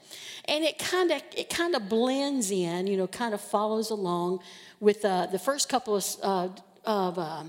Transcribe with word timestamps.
And 0.47 0.64
it 0.64 0.78
kind 0.78 1.11
of 1.11 1.23
it 1.37 1.50
kind 1.50 1.75
of 1.75 1.91
blends 1.91 2.50
in, 2.50 2.87
you 2.87 2.97
know, 2.97 3.06
kind 3.06 3.34
of 3.34 3.42
follows 3.42 3.91
along 3.91 4.41
with 4.80 5.05
uh, 5.05 5.27
the 5.27 5.39
first 5.39 5.69
couple 5.69 5.97
of, 5.97 6.06
uh, 6.23 6.48
of 6.84 7.19
uh, 7.19 7.42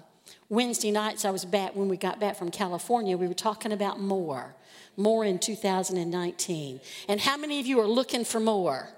Wednesday 0.49 0.91
nights 0.91 1.25
I 1.25 1.31
was 1.31 1.43
back 1.43 1.75
when 1.75 1.89
we 1.89 1.97
got 1.97 2.19
back 2.19 2.37
from 2.37 2.51
California. 2.51 3.17
We 3.17 3.27
were 3.27 3.33
talking 3.33 3.73
about 3.73 3.99
more, 3.99 4.55
more 4.95 5.25
in 5.25 5.39
2019. 5.39 6.79
And 7.09 7.19
how 7.19 7.35
many 7.37 7.59
of 7.59 7.65
you 7.65 7.79
are 7.81 7.87
looking 7.87 8.23
for 8.23 8.39
more? 8.39 8.89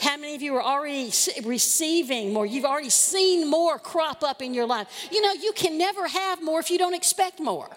How 0.00 0.16
many 0.16 0.34
of 0.34 0.42
you 0.42 0.54
are 0.56 0.62
already 0.62 1.10
receiving 1.44 2.32
more? 2.32 2.44
You've 2.44 2.64
already 2.64 2.90
seen 2.90 3.48
more 3.48 3.78
crop 3.78 4.22
up 4.22 4.42
in 4.42 4.52
your 4.52 4.66
life. 4.66 5.08
You 5.10 5.22
know, 5.22 5.32
you 5.32 5.52
can 5.52 5.78
never 5.78 6.06
have 6.06 6.42
more 6.42 6.60
if 6.60 6.70
you 6.70 6.78
don't 6.78 6.94
expect 6.94 7.40
more. 7.40 7.74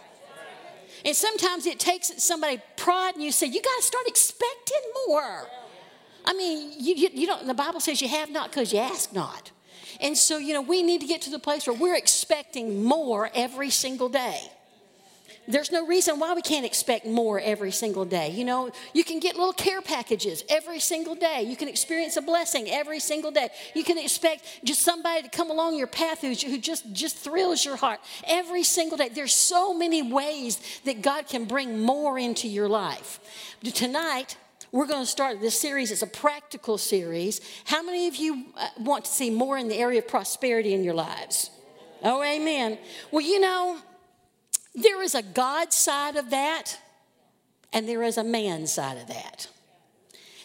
And 1.05 1.16
sometimes 1.16 1.66
it 1.66 1.80
takes 1.80 2.21
somebody 2.21 2.59
pride 2.75 3.14
and 3.16 3.23
you 3.23 3.31
say, 3.31 3.47
you 3.47 3.61
got 3.61 3.77
to 3.77 3.83
start 3.83 4.08
expecting 4.08 4.81
more. 5.08 5.47
I 6.25 6.33
mean, 6.33 6.73
you, 6.77 6.95
you, 6.95 7.09
you, 7.14 7.27
don't, 7.27 7.47
the 7.47 7.53
Bible 7.53 7.80
says 7.80 8.02
you 8.02 8.09
have 8.09 8.30
not 8.30 8.49
because 8.49 8.73
you 8.73 8.80
ask 8.80 9.14
not. 9.14 9.52
And 10.02 10.17
so, 10.17 10.38
you 10.38 10.53
know, 10.53 10.62
we 10.62 10.84
need 10.84 11.02
to 11.02 11.08
get 11.08 11.22
to 11.23 11.30
the 11.30 11.40
place 11.40 11.67
where 11.67 11.76
we're 11.76 11.95
expecting 11.95 12.84
more 12.84 13.30
every 13.34 13.70
single 13.70 14.09
day 14.09 14.39
there's 15.48 15.72
no 15.72 15.86
reason 15.86 16.20
why 16.20 16.34
we 16.34 16.42
can't 16.42 16.66
expect 16.66 17.06
more 17.06 17.39
every 17.39 17.72
single 17.72 18.04
day. 18.04 18.30
You 18.31 18.44
know, 18.44 18.70
you 18.94 19.04
can 19.04 19.20
get 19.20 19.38
little 19.38 19.54
care 19.54 19.81
packages 19.81 20.44
every 20.50 20.80
single 20.80 21.16
day. 21.16 21.44
You 21.44 21.56
can 21.56 21.70
experience 21.70 22.17
a 22.17 22.22
blessing 22.22 22.70
every 22.70 23.00
single 23.00 23.31
day. 23.31 23.50
You 23.73 23.84
can 23.84 23.98
expect 23.98 24.44
just 24.66 24.81
somebody 24.81 25.23
to 25.23 25.30
come 25.30 25.50
along 25.50 25.78
your 25.78 25.88
path 25.88 26.20
who, 26.22 26.34
who 26.34 26.58
just, 26.58 26.92
just 26.92 27.17
thrills 27.17 27.64
your 27.64 27.78
heart 27.78 28.00
every 28.26 28.64
single 28.64 28.98
day. 28.98 29.09
There's 29.09 29.34
so 29.34 29.73
many 29.73 30.02
ways 30.02 30.59
that 30.84 31.02
God 31.02 31.28
can 31.28 31.45
bring 31.45 31.82
more 31.82 32.20
into 32.20 32.50
your 32.50 32.67
life. 32.67 33.20
Tonight, 33.73 34.36
we're 34.72 34.88
going 34.88 35.04
to 35.04 35.10
start 35.10 35.40
this 35.42 35.60
series. 35.60 35.92
It's 35.92 36.02
a 36.02 36.08
practical 36.08 36.78
series. 36.78 37.42
How 37.66 37.82
many 37.82 38.08
of 38.08 38.16
you 38.16 38.46
uh, 38.58 38.68
want 38.80 39.06
to 39.06 39.12
see 39.12 39.30
more 39.30 39.58
in 39.58 39.68
the 39.68 39.76
area 39.76 40.00
of 40.00 40.08
prosperity 40.08 40.73
in 40.73 40.84
your 40.84 40.94
lives? 40.94 41.50
Oh, 42.04 42.22
amen. 42.22 42.78
Well, 43.12 43.26
you 43.26 43.40
know, 43.40 43.78
there 44.76 45.02
is 45.02 45.16
a 45.16 45.23
God 45.23 45.73
side 45.73 46.16
of 46.16 46.30
that, 46.30 46.78
and 47.73 47.88
there 47.88 48.04
is 48.04 48.18
a 48.18 48.23
man 48.23 48.68
side 48.68 48.98
of 48.98 49.08
that. 49.08 49.48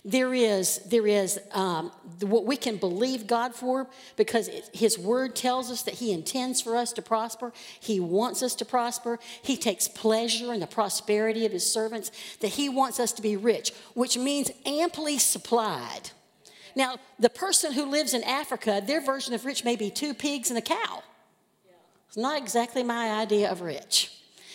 There 0.05 0.35
is, 0.35 0.79
there 0.79 1.07
is 1.07 1.39
um, 1.53 1.93
what 2.21 2.45
we 2.45 2.57
can 2.57 2.77
believe 2.77 3.29
God 3.29 3.55
for 3.55 3.87
because 4.17 4.51
His 4.73 4.99
Word 4.99 5.37
tells 5.37 5.71
us 5.71 5.83
that 5.83 5.95
He 5.95 6.13
intends 6.13 6.61
for 6.61 6.77
us 6.77 6.93
to 6.95 7.03
prosper. 7.03 7.53
He 7.79 8.01
wants 8.01 8.43
us 8.43 8.57
to 8.57 8.65
prosper. 8.65 9.21
He 9.43 9.57
takes 9.57 9.87
pleasure 9.87 10.53
in 10.53 10.59
the 10.59 10.67
prosperity 10.67 11.47
of 11.47 11.53
His 11.53 11.65
servants, 11.65 12.11
that 12.41 12.49
He 12.49 12.69
wants 12.69 12.99
us 12.99 13.13
to 13.13 13.23
be 13.23 13.37
rich, 13.37 13.73
which 13.95 14.19
means 14.19 14.51
amply 14.67 15.19
supplied. 15.19 16.11
Now, 16.75 16.97
the 17.21 17.31
person 17.31 17.73
who 17.73 17.87
lives 17.87 18.13
in 18.13 18.25
Africa, 18.25 18.83
their 18.85 19.01
version 19.01 19.35
of 19.35 19.45
rich 19.45 19.65
may 19.65 19.77
be 19.77 19.89
two 19.89 20.15
pigs 20.15 20.51
and 20.51 20.59
a 20.59 20.63
cow. 20.63 21.05
It's 22.09 22.17
not 22.17 22.39
exactly 22.39 22.83
my 22.83 23.11
idea 23.21 23.51
of 23.53 23.61
rich. 23.61 24.11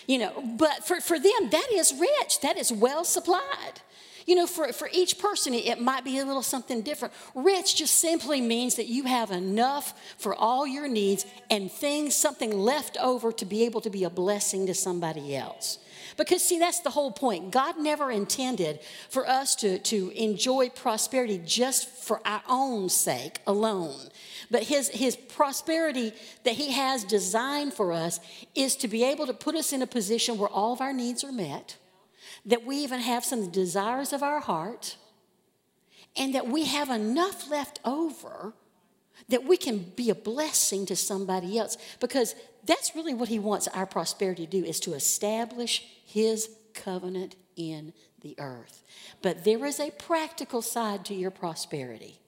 You 0.08 0.20
know, 0.20 0.56
but 0.58 0.86
for, 0.86 1.00
for 1.00 1.20
them, 1.20 1.50
that 1.52 1.68
is 1.72 1.94
rich, 1.94 2.42
that 2.42 2.58
is 2.58 2.72
well 2.72 3.06
supplied. 3.06 3.82
You 4.28 4.36
know, 4.36 4.46
for, 4.46 4.74
for 4.74 4.90
each 4.92 5.20
person, 5.20 5.54
it 5.54 5.82
might 5.82 6.04
be 6.04 6.20
a 6.20 6.26
little 6.26 6.44
something 6.44 6.82
different. 6.82 7.14
Rich 7.34 7.78
just 7.78 7.96
simply 7.96 8.42
means 8.42 8.76
that 8.76 8.88
you 8.88 9.04
have 9.04 9.32
enough 9.32 9.94
for 10.18 10.36
all 10.36 10.68
your 10.68 10.90
needs 10.90 11.26
and 11.50 11.72
things, 11.72 12.14
something 12.14 12.52
left 12.52 12.98
over 12.98 13.32
to 13.32 13.46
be 13.46 13.64
able 13.64 13.80
to 13.82 13.90
be 13.90 14.04
a 14.04 14.10
blessing 14.10 14.68
to 14.68 14.74
somebody 14.74 15.34
else. 15.34 15.80
Because, 16.18 16.44
see, 16.44 16.60
that's 16.60 16.82
the 16.82 16.90
whole 16.90 17.12
point. 17.12 17.52
God 17.52 17.80
never 17.80 18.12
intended 18.12 18.80
for 19.10 19.26
us 19.26 19.56
to, 19.56 19.80
to 19.80 20.10
enjoy 20.10 20.70
prosperity 20.70 21.40
just 21.46 21.88
for 21.88 22.20
our 22.28 22.42
own 22.50 22.90
sake 22.90 23.40
alone. 23.48 23.96
But 24.52 24.64
his, 24.64 24.90
his 24.90 25.16
prosperity 25.16 26.12
that 26.44 26.56
he 26.56 26.72
has 26.72 27.06
designed 27.06 27.74
for 27.74 27.94
us 27.94 28.20
is 28.56 28.76
to 28.78 28.90
be 28.90 29.06
able 29.06 29.26
to 29.28 29.34
put 29.34 29.56
us 29.56 29.72
in 29.72 29.82
a 29.82 29.88
position 29.88 30.38
where 30.38 30.50
all 30.50 30.74
of 30.74 30.82
our 30.82 30.94
needs 30.94 31.24
are 31.24 31.32
met, 31.32 31.78
that 32.48 32.66
we 32.66 32.78
even 32.78 33.00
have 33.00 33.24
some 33.24 33.52
desires 33.52 34.14
of 34.14 34.24
our 34.24 34.40
heart, 34.40 34.98
and 36.16 36.34
that 36.34 36.48
we 36.48 36.66
have 36.66 36.90
enough 36.90 37.50
left 37.50 37.80
over 37.86 38.54
that 39.30 39.44
we 39.44 39.58
can 39.58 39.80
be 39.96 40.10
a 40.10 40.16
blessing 40.16 40.86
to 40.86 40.96
somebody 40.96 41.58
else 41.58 41.78
because 42.00 42.36
that's 42.66 42.96
really 42.96 43.14
what 43.14 43.30
he 43.30 43.40
wants 43.40 43.68
our 43.70 43.86
prosperity 43.86 44.46
to 44.46 44.62
do 44.62 44.66
is 44.66 44.80
to 44.80 44.94
establish 44.94 45.86
his 46.06 46.50
covenant 46.74 47.36
in 47.56 47.94
the 48.22 48.36
earth 48.38 48.84
but 49.22 49.44
there 49.44 49.66
is 49.66 49.80
a 49.80 49.92
practical 49.92 50.62
side 50.62 51.04
to 51.04 51.14
your 51.14 51.32
prosperity 51.32 52.20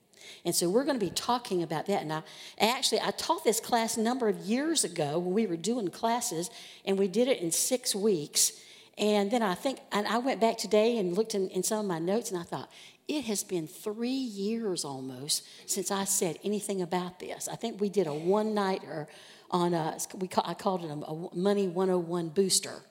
and 0.45 0.55
so 0.55 0.69
we're 0.69 0.83
going 0.83 0.99
to 0.99 1.05
be 1.05 1.11
talking 1.11 1.63
about 1.63 1.87
that. 1.87 2.01
And 2.01 2.13
I 2.13 2.21
actually 2.59 3.01
I 3.01 3.11
taught 3.11 3.43
this 3.43 3.59
class 3.59 3.97
a 3.97 4.01
number 4.01 4.27
of 4.27 4.37
years 4.37 4.83
ago 4.83 5.17
when 5.19 5.33
we 5.33 5.47
were 5.47 5.57
doing 5.57 5.87
classes, 5.89 6.49
and 6.85 6.97
we 6.97 7.07
did 7.07 7.27
it 7.27 7.41
in 7.41 7.51
six 7.51 7.95
weeks. 7.95 8.53
And 8.99 9.31
then 9.31 9.41
I 9.41 9.55
think, 9.55 9.79
and 9.93 10.05
I 10.05 10.17
went 10.17 10.41
back 10.41 10.57
today 10.57 10.97
and 10.97 11.15
looked 11.15 11.33
in, 11.33 11.49
in 11.49 11.63
some 11.63 11.79
of 11.79 11.85
my 11.85 11.99
notes, 11.99 12.31
and 12.31 12.39
I 12.39 12.43
thought, 12.43 12.69
it 13.07 13.23
has 13.25 13.43
been 13.43 13.65
three 13.65 14.09
years 14.09 14.83
almost 14.83 15.47
since 15.65 15.89
I 15.89 16.03
said 16.03 16.37
anything 16.43 16.81
about 16.81 17.19
this. 17.19 17.47
I 17.47 17.55
think 17.55 17.79
we 17.79 17.89
did 17.89 18.07
a 18.07 18.13
one 18.13 18.53
nighter 18.53 19.07
on 19.49 19.73
a, 19.73 19.97
we 20.15 20.27
call, 20.27 20.43
I 20.45 20.53
called 20.53 20.83
it 20.83 20.91
a, 20.91 21.35
Money 21.35 21.67
101 21.69 22.29
booster. 22.29 22.81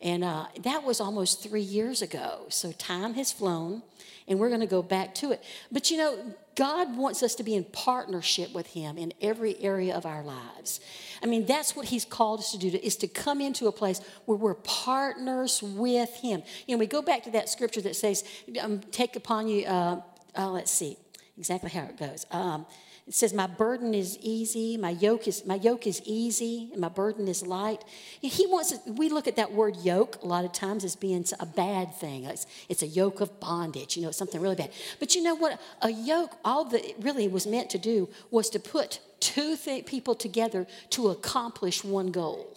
And 0.00 0.24
uh, 0.24 0.46
that 0.62 0.82
was 0.82 1.00
almost 1.00 1.42
three 1.42 1.62
years 1.62 2.02
ago. 2.02 2.46
So 2.48 2.72
time 2.72 3.14
has 3.14 3.30
flown, 3.32 3.82
and 4.26 4.40
we're 4.40 4.48
going 4.48 4.60
to 4.60 4.66
go 4.66 4.82
back 4.82 5.14
to 5.16 5.30
it. 5.30 5.42
But 5.70 5.92
you 5.92 5.96
know, 5.96 6.34
God 6.54 6.96
wants 6.96 7.22
us 7.22 7.34
to 7.36 7.42
be 7.42 7.54
in 7.54 7.64
partnership 7.64 8.52
with 8.52 8.68
Him 8.68 8.98
in 8.98 9.12
every 9.20 9.58
area 9.60 9.96
of 9.96 10.04
our 10.04 10.22
lives. 10.22 10.80
I 11.22 11.26
mean, 11.26 11.46
that's 11.46 11.74
what 11.74 11.86
He's 11.86 12.04
called 12.04 12.40
us 12.40 12.52
to 12.52 12.58
do, 12.58 12.68
is 12.82 12.96
to 12.96 13.08
come 13.08 13.40
into 13.40 13.66
a 13.66 13.72
place 13.72 14.00
where 14.26 14.36
we're 14.36 14.54
partners 14.54 15.62
with 15.62 16.14
Him. 16.16 16.42
You 16.66 16.76
know, 16.76 16.78
we 16.80 16.86
go 16.86 17.02
back 17.02 17.22
to 17.24 17.30
that 17.32 17.48
scripture 17.48 17.80
that 17.82 17.96
says, 17.96 18.24
um, 18.60 18.80
Take 18.90 19.16
upon 19.16 19.48
you, 19.48 19.64
uh, 19.66 20.00
uh, 20.36 20.50
let's 20.50 20.70
see 20.70 20.96
exactly 21.38 21.70
how 21.70 21.82
it 21.82 21.98
goes. 21.98 22.26
Um, 22.30 22.66
it 23.06 23.14
says, 23.14 23.32
"My 23.32 23.46
burden 23.46 23.94
is 23.94 24.18
easy. 24.20 24.76
My 24.76 24.90
yoke 24.90 25.26
is 25.26 25.44
my 25.44 25.56
yoke 25.56 25.86
is 25.86 26.00
easy, 26.04 26.70
and 26.72 26.80
my 26.80 26.88
burden 26.88 27.26
is 27.28 27.44
light." 27.44 27.82
He 28.20 28.46
wants. 28.46 28.72
We 28.86 29.08
look 29.08 29.26
at 29.26 29.36
that 29.36 29.52
word 29.52 29.76
yoke 29.82 30.22
a 30.22 30.26
lot 30.26 30.44
of 30.44 30.52
times 30.52 30.84
as 30.84 30.94
being 30.94 31.24
a 31.40 31.46
bad 31.46 31.94
thing. 31.94 32.24
It's, 32.24 32.46
it's 32.68 32.82
a 32.82 32.86
yoke 32.86 33.20
of 33.20 33.40
bondage. 33.40 33.96
You 33.96 34.02
know, 34.02 34.08
it's 34.08 34.18
something 34.18 34.40
really 34.40 34.54
bad. 34.54 34.70
But 35.00 35.14
you 35.14 35.22
know 35.22 35.34
what? 35.34 35.60
A 35.82 35.90
yoke, 35.90 36.32
all 36.44 36.64
that 36.66 36.84
it 36.84 36.96
really 37.00 37.28
was 37.28 37.46
meant 37.46 37.70
to 37.70 37.78
do 37.78 38.08
was 38.30 38.48
to 38.50 38.60
put 38.60 39.00
two 39.20 39.56
th- 39.56 39.86
people 39.86 40.14
together 40.14 40.66
to 40.90 41.08
accomplish 41.08 41.84
one 41.84 42.10
goal. 42.10 42.56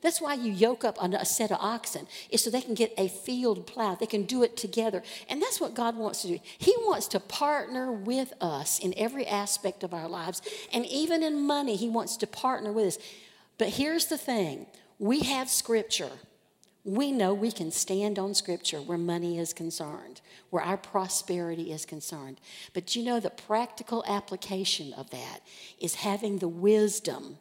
That's 0.00 0.20
why 0.20 0.34
you 0.34 0.52
yoke 0.52 0.84
up 0.84 0.98
a 1.00 1.24
set 1.24 1.50
of 1.50 1.58
oxen, 1.60 2.06
is 2.30 2.42
so 2.42 2.50
they 2.50 2.60
can 2.60 2.74
get 2.74 2.92
a 2.96 3.08
field 3.08 3.66
plowed. 3.66 3.98
They 3.98 4.06
can 4.06 4.24
do 4.24 4.42
it 4.42 4.56
together. 4.56 5.02
And 5.28 5.42
that's 5.42 5.60
what 5.60 5.74
God 5.74 5.96
wants 5.96 6.22
to 6.22 6.28
do. 6.28 6.38
He 6.58 6.74
wants 6.78 7.08
to 7.08 7.20
partner 7.20 7.90
with 7.90 8.32
us 8.40 8.78
in 8.78 8.94
every 8.96 9.26
aspect 9.26 9.82
of 9.82 9.92
our 9.92 10.08
lives. 10.08 10.40
And 10.72 10.86
even 10.86 11.22
in 11.22 11.40
money, 11.40 11.74
He 11.74 11.88
wants 11.88 12.16
to 12.18 12.26
partner 12.26 12.72
with 12.72 12.86
us. 12.86 12.98
But 13.58 13.70
here's 13.70 14.06
the 14.06 14.18
thing 14.18 14.66
we 14.98 15.20
have 15.20 15.48
Scripture. 15.48 16.10
We 16.84 17.12
know 17.12 17.34
we 17.34 17.52
can 17.52 17.70
stand 17.70 18.18
on 18.18 18.34
Scripture 18.34 18.78
where 18.78 18.96
money 18.96 19.38
is 19.38 19.52
concerned, 19.52 20.22
where 20.48 20.62
our 20.62 20.78
prosperity 20.78 21.72
is 21.72 21.84
concerned. 21.84 22.40
But 22.72 22.94
you 22.94 23.02
know, 23.02 23.20
the 23.20 23.30
practical 23.30 24.04
application 24.06 24.94
of 24.94 25.10
that 25.10 25.40
is 25.80 25.96
having 25.96 26.38
the 26.38 26.48
wisdom 26.48 27.38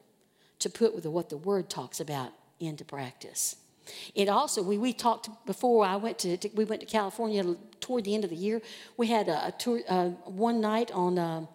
to 0.59 0.69
put 0.69 0.95
with 0.95 1.05
what 1.05 1.29
the 1.29 1.37
Word 1.37 1.69
talks 1.69 1.99
about 1.99 2.33
into 2.59 2.85
practice. 2.85 3.55
It 4.15 4.27
also 4.29 4.61
we, 4.61 4.77
we 4.77 4.93
talked 4.93 5.29
before 5.45 5.85
I 5.85 5.95
went 5.95 6.19
to, 6.19 6.37
to 6.37 6.49
we 6.55 6.65
went 6.65 6.81
to 6.81 6.87
California 6.87 7.55
toward 7.79 8.03
the 8.03 8.15
end 8.15 8.23
of 8.23 8.29
the 8.29 8.35
year. 8.35 8.61
We 8.97 9.07
had 9.07 9.29
a, 9.29 9.47
a 9.47 9.51
tour 9.51 9.81
uh, 9.87 10.09
one 10.25 10.59
night 10.59 10.91
on 10.91 11.17
uh, 11.17 11.45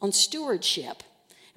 on 0.00 0.12
stewardship, 0.12 1.02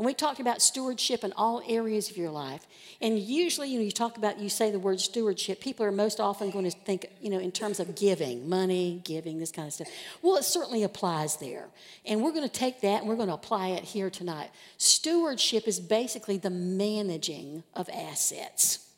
and 0.01 0.05
we 0.07 0.15
talked 0.15 0.39
about 0.39 0.63
stewardship 0.63 1.23
in 1.23 1.31
all 1.33 1.61
areas 1.67 2.09
of 2.09 2.17
your 2.17 2.31
life. 2.31 2.65
And 3.01 3.19
usually, 3.19 3.69
you 3.69 3.77
know, 3.77 3.85
you 3.85 3.91
talk 3.91 4.17
about, 4.17 4.39
you 4.39 4.49
say 4.49 4.71
the 4.71 4.79
word 4.79 4.99
stewardship, 4.99 5.61
people 5.61 5.85
are 5.85 5.91
most 5.91 6.19
often 6.19 6.49
going 6.49 6.65
to 6.65 6.71
think, 6.71 7.05
you 7.21 7.29
know, 7.29 7.37
in 7.37 7.51
terms 7.51 7.79
of 7.79 7.95
giving, 7.95 8.49
money, 8.49 9.03
giving, 9.05 9.37
this 9.37 9.51
kind 9.51 9.67
of 9.67 9.75
stuff. 9.75 9.89
Well, 10.23 10.37
it 10.37 10.43
certainly 10.43 10.81
applies 10.81 11.35
there. 11.35 11.67
And 12.03 12.23
we're 12.23 12.31
going 12.31 12.49
to 12.49 12.51
take 12.51 12.81
that 12.81 13.01
and 13.01 13.07
we're 13.07 13.15
going 13.15 13.27
to 13.27 13.35
apply 13.35 13.67
it 13.67 13.83
here 13.83 14.09
tonight. 14.09 14.49
Stewardship 14.79 15.67
is 15.67 15.79
basically 15.79 16.39
the 16.39 16.49
managing 16.49 17.61
of 17.75 17.87
assets. 17.89 18.89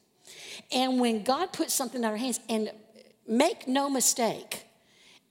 And 0.72 1.02
when 1.02 1.24
God 1.24 1.52
puts 1.52 1.74
something 1.74 2.00
in 2.00 2.10
our 2.10 2.16
hands, 2.16 2.40
and 2.48 2.72
make 3.28 3.68
no 3.68 3.90
mistake, 3.90 4.64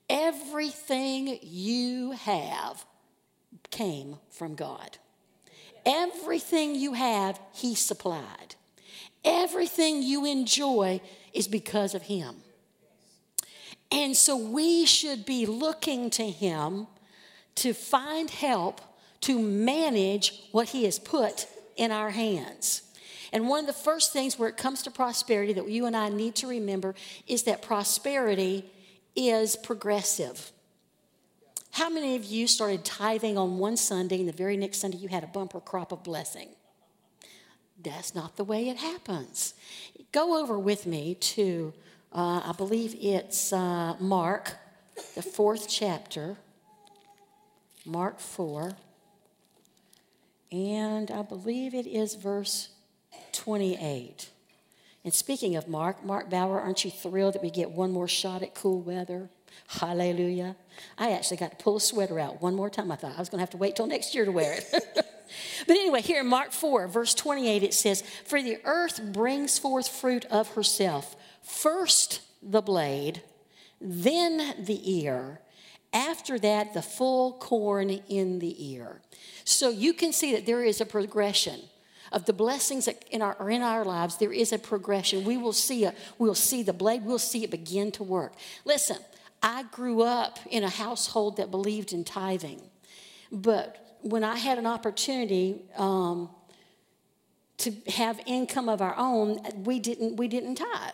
everything 0.07 1.39
you 1.41 2.11
have 2.11 2.85
came 3.71 4.17
from 4.29 4.53
God. 4.53 4.99
Everything 5.85 6.75
you 6.75 6.93
have, 6.93 7.39
He 7.53 7.75
supplied. 7.75 8.55
Everything 9.23 10.01
you 10.01 10.25
enjoy 10.25 11.01
is 11.33 11.47
because 11.47 11.95
of 11.95 12.03
Him. 12.03 12.35
And 13.91 14.15
so 14.15 14.35
we 14.35 14.85
should 14.85 15.25
be 15.25 15.45
looking 15.45 16.09
to 16.11 16.29
Him 16.29 16.87
to 17.55 17.73
find 17.73 18.29
help 18.29 18.81
to 19.21 19.39
manage 19.39 20.47
what 20.51 20.69
He 20.69 20.85
has 20.85 20.99
put 20.99 21.47
in 21.75 21.91
our 21.91 22.09
hands. 22.09 22.81
And 23.33 23.49
one 23.49 23.61
of 23.61 23.67
the 23.67 23.73
first 23.73 24.13
things 24.13 24.37
where 24.37 24.47
it 24.47 24.57
comes 24.57 24.83
to 24.83 24.91
prosperity 24.91 25.53
that 25.53 25.67
you 25.67 25.87
and 25.87 25.97
I 25.97 26.09
need 26.09 26.35
to 26.35 26.47
remember 26.47 26.93
is 27.27 27.43
that 27.43 27.61
prosperity 27.61 28.65
is 29.15 29.55
progressive. 29.55 30.51
How 31.73 31.89
many 31.89 32.15
of 32.15 32.23
you 32.23 32.45
started 32.45 32.85
tithing 32.85 33.35
on 33.35 33.57
one 33.57 33.77
Sunday 33.77 34.19
and 34.19 34.29
the 34.29 34.33
very 34.33 34.57
next 34.57 34.77
Sunday 34.77 34.97
you 34.97 35.07
had 35.07 35.23
a 35.23 35.27
bumper 35.27 35.59
crop 35.59 35.91
of 35.91 36.03
blessing? 36.03 36.49
That's 37.83 38.13
not 38.13 38.37
the 38.37 38.43
way 38.43 38.69
it 38.69 38.77
happens. 38.77 39.55
Go 40.11 40.39
over 40.39 40.59
with 40.59 40.85
me 40.85 41.15
to, 41.15 41.73
uh, 42.13 42.41
I 42.45 42.53
believe 42.55 42.95
it's 43.01 43.51
uh, 43.51 43.95
Mark, 43.99 44.53
the 45.15 45.23
fourth 45.23 45.67
chapter, 45.67 46.37
Mark 47.87 48.19
4, 48.19 48.73
and 50.51 51.09
I 51.09 51.23
believe 51.23 51.73
it 51.73 51.87
is 51.87 52.13
verse 52.13 52.69
28. 53.31 54.29
And 55.03 55.11
speaking 55.11 55.55
of 55.55 55.67
Mark, 55.67 56.05
Mark 56.05 56.29
Bauer, 56.29 56.61
aren't 56.61 56.85
you 56.85 56.91
thrilled 56.91 57.33
that 57.33 57.41
we 57.41 57.49
get 57.49 57.71
one 57.71 57.91
more 57.91 58.07
shot 58.07 58.43
at 58.43 58.53
cool 58.53 58.79
weather? 58.79 59.31
Hallelujah. 59.67 60.55
I 60.97 61.11
actually 61.11 61.37
got 61.37 61.51
to 61.51 61.63
pull 61.63 61.77
a 61.77 61.81
sweater 61.81 62.19
out 62.19 62.41
one 62.41 62.55
more 62.55 62.69
time. 62.69 62.91
I 62.91 62.95
thought 62.95 63.13
I 63.15 63.19
was 63.19 63.29
going 63.29 63.39
to 63.39 63.43
have 63.43 63.51
to 63.51 63.57
wait 63.57 63.75
till 63.75 63.87
next 63.87 64.13
year 64.13 64.25
to 64.25 64.31
wear 64.31 64.53
it. 64.53 64.65
but 64.95 65.69
anyway, 65.69 66.01
here 66.01 66.21
in 66.21 66.27
Mark 66.27 66.51
4, 66.51 66.87
verse 66.87 67.13
28, 67.13 67.63
it 67.63 67.73
says, 67.73 68.03
For 68.25 68.41
the 68.41 68.57
earth 68.65 69.01
brings 69.13 69.57
forth 69.57 69.87
fruit 69.87 70.25
of 70.25 70.49
herself, 70.55 71.15
first 71.41 72.21
the 72.41 72.61
blade, 72.61 73.21
then 73.79 74.55
the 74.63 74.99
ear, 74.99 75.39
after 75.91 76.39
that, 76.39 76.73
the 76.73 76.81
full 76.81 77.33
corn 77.33 77.89
in 77.89 78.39
the 78.39 78.73
ear. 78.73 79.01
So 79.43 79.69
you 79.69 79.93
can 79.93 80.13
see 80.13 80.33
that 80.33 80.45
there 80.45 80.63
is 80.63 80.81
a 80.81 80.85
progression 80.85 81.59
of 82.11 82.25
the 82.25 82.33
blessings 82.33 82.85
that 82.85 83.03
in 83.09 83.21
our, 83.21 83.35
are 83.39 83.49
in 83.49 83.61
our 83.61 83.83
lives. 83.83 84.17
There 84.17 84.31
is 84.31 84.53
a 84.53 84.59
progression. 84.59 85.23
We 85.23 85.37
will 85.37 85.53
see 85.53 85.83
a, 85.83 85.93
we'll 86.17 86.35
see 86.35 86.63
the 86.63 86.73
blade. 86.73 87.03
We'll 87.03 87.19
see 87.19 87.43
it 87.43 87.51
begin 87.51 87.91
to 87.93 88.03
work. 88.03 88.33
Listen, 88.65 88.97
I 89.43 89.63
grew 89.63 90.01
up 90.01 90.39
in 90.49 90.63
a 90.63 90.69
household 90.69 91.37
that 91.37 91.51
believed 91.51 91.91
in 91.91 92.05
tithing. 92.05 92.61
But 93.31 93.97
when 94.01 94.23
I 94.23 94.37
had 94.37 94.57
an 94.57 94.65
opportunity 94.65 95.61
um, 95.77 96.29
to 97.57 97.71
have 97.89 98.19
income 98.25 98.69
of 98.69 98.81
our 98.81 98.95
own, 98.97 99.39
we 99.63 99.79
didn't, 99.79 100.15
we 100.15 100.27
didn't 100.27 100.55
tithe. 100.55 100.93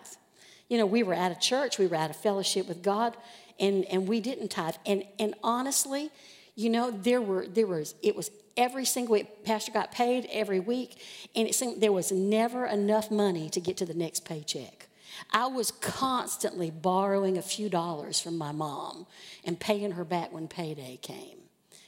You 0.68 0.80
know, 0.80 0.86
we 0.86 1.04
were 1.04 1.14
at 1.14 1.32
a 1.32 1.40
church, 1.40 1.78
we 1.78 1.88
were 1.88 1.96
at 1.96 2.10
a 2.10 2.14
fellowship 2.14 2.68
with 2.68 2.82
God, 2.82 3.16
and, 3.60 3.86
and 3.86 4.08
we 4.08 4.20
didn't 4.20 4.50
tithe. 4.50 4.76
And, 4.86 5.04
and 5.20 5.36
honestly, 5.44 6.12
you 6.60 6.70
know, 6.70 6.92
there 6.92 7.22
were 7.22 7.48
there 7.48 7.66
was 7.66 7.96
it 8.04 8.18
was 8.18 8.30
every 8.58 8.84
single 8.84 9.14
week. 9.14 9.46
Pastor 9.46 9.72
got 9.72 9.94
paid 9.94 10.28
every 10.30 10.60
week, 10.60 11.02
and 11.34 11.48
it 11.48 11.56
seemed 11.56 11.80
there 11.80 11.94
was 11.94 12.12
never 12.12 12.66
enough 12.66 13.10
money 13.10 13.50
to 13.52 13.62
get 13.62 13.78
to 13.78 13.86
the 13.86 13.94
next 13.94 14.26
paycheck. 14.26 14.89
I 15.32 15.48
was 15.48 15.72
constantly 15.72 16.72
borrowing 16.72 17.38
a 17.38 17.42
few 17.42 17.70
dollars 17.70 18.20
from 18.20 18.38
my 18.38 18.52
mom 18.52 19.06
and 19.44 19.60
paying 19.60 19.92
her 19.92 20.06
back 20.06 20.32
when 20.32 20.48
payday 20.48 20.98
came. 21.02 21.38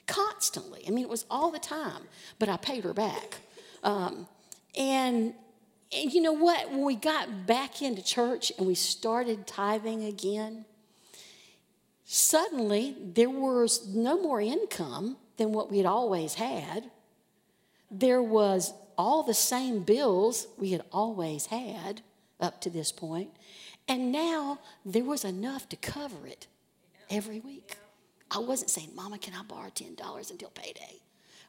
Constantly. 0.08 0.84
I 0.88 0.92
mean, 0.92 1.04
it 1.04 1.10
was 1.10 1.26
all 1.30 1.52
the 1.52 1.60
time, 1.60 2.04
but 2.40 2.50
I 2.50 2.58
paid 2.58 2.84
her 2.84 2.94
back. 2.94 3.38
Um, 3.84 4.28
and, 4.78 5.34
and 5.96 6.14
you 6.14 6.22
know 6.22 6.34
what? 6.34 6.70
When 6.70 6.84
we 6.84 6.96
got 6.96 7.46
back 7.46 7.82
into 7.82 8.04
church 8.04 8.52
and 8.58 8.68
we 8.68 8.76
started 8.76 9.48
tithing 9.48 10.04
again, 10.04 10.66
suddenly 12.06 12.96
there 13.14 13.30
was 13.30 13.88
no 13.88 14.22
more 14.22 14.42
income 14.42 15.18
than 15.38 15.54
what 15.54 15.72
we 15.72 15.78
had 15.78 15.86
always 15.86 16.36
had. 16.36 16.92
There 17.90 18.22
was 18.22 18.74
all 18.98 19.24
the 19.24 19.34
same 19.34 19.84
bills 19.84 20.48
we 20.58 20.72
had 20.72 20.84
always 20.92 21.48
had 21.48 22.02
up 22.42 22.62
to 22.62 22.70
this 22.70 22.92
point. 22.92 23.30
And 23.88 24.12
now 24.12 24.60
there 24.86 25.04
was 25.04 25.24
enough 25.24 25.70
to 25.70 25.76
cover 25.76 26.28
it 26.28 26.48
every 27.10 27.40
week. 27.40 27.78
I 28.30 28.40
wasn't 28.40 28.70
saying, 28.70 28.90
Mama, 28.96 29.18
can 29.18 29.34
I 29.34 29.44
borrow 29.44 29.70
$10 29.70 30.32
until 30.32 30.50
payday? 30.50 31.02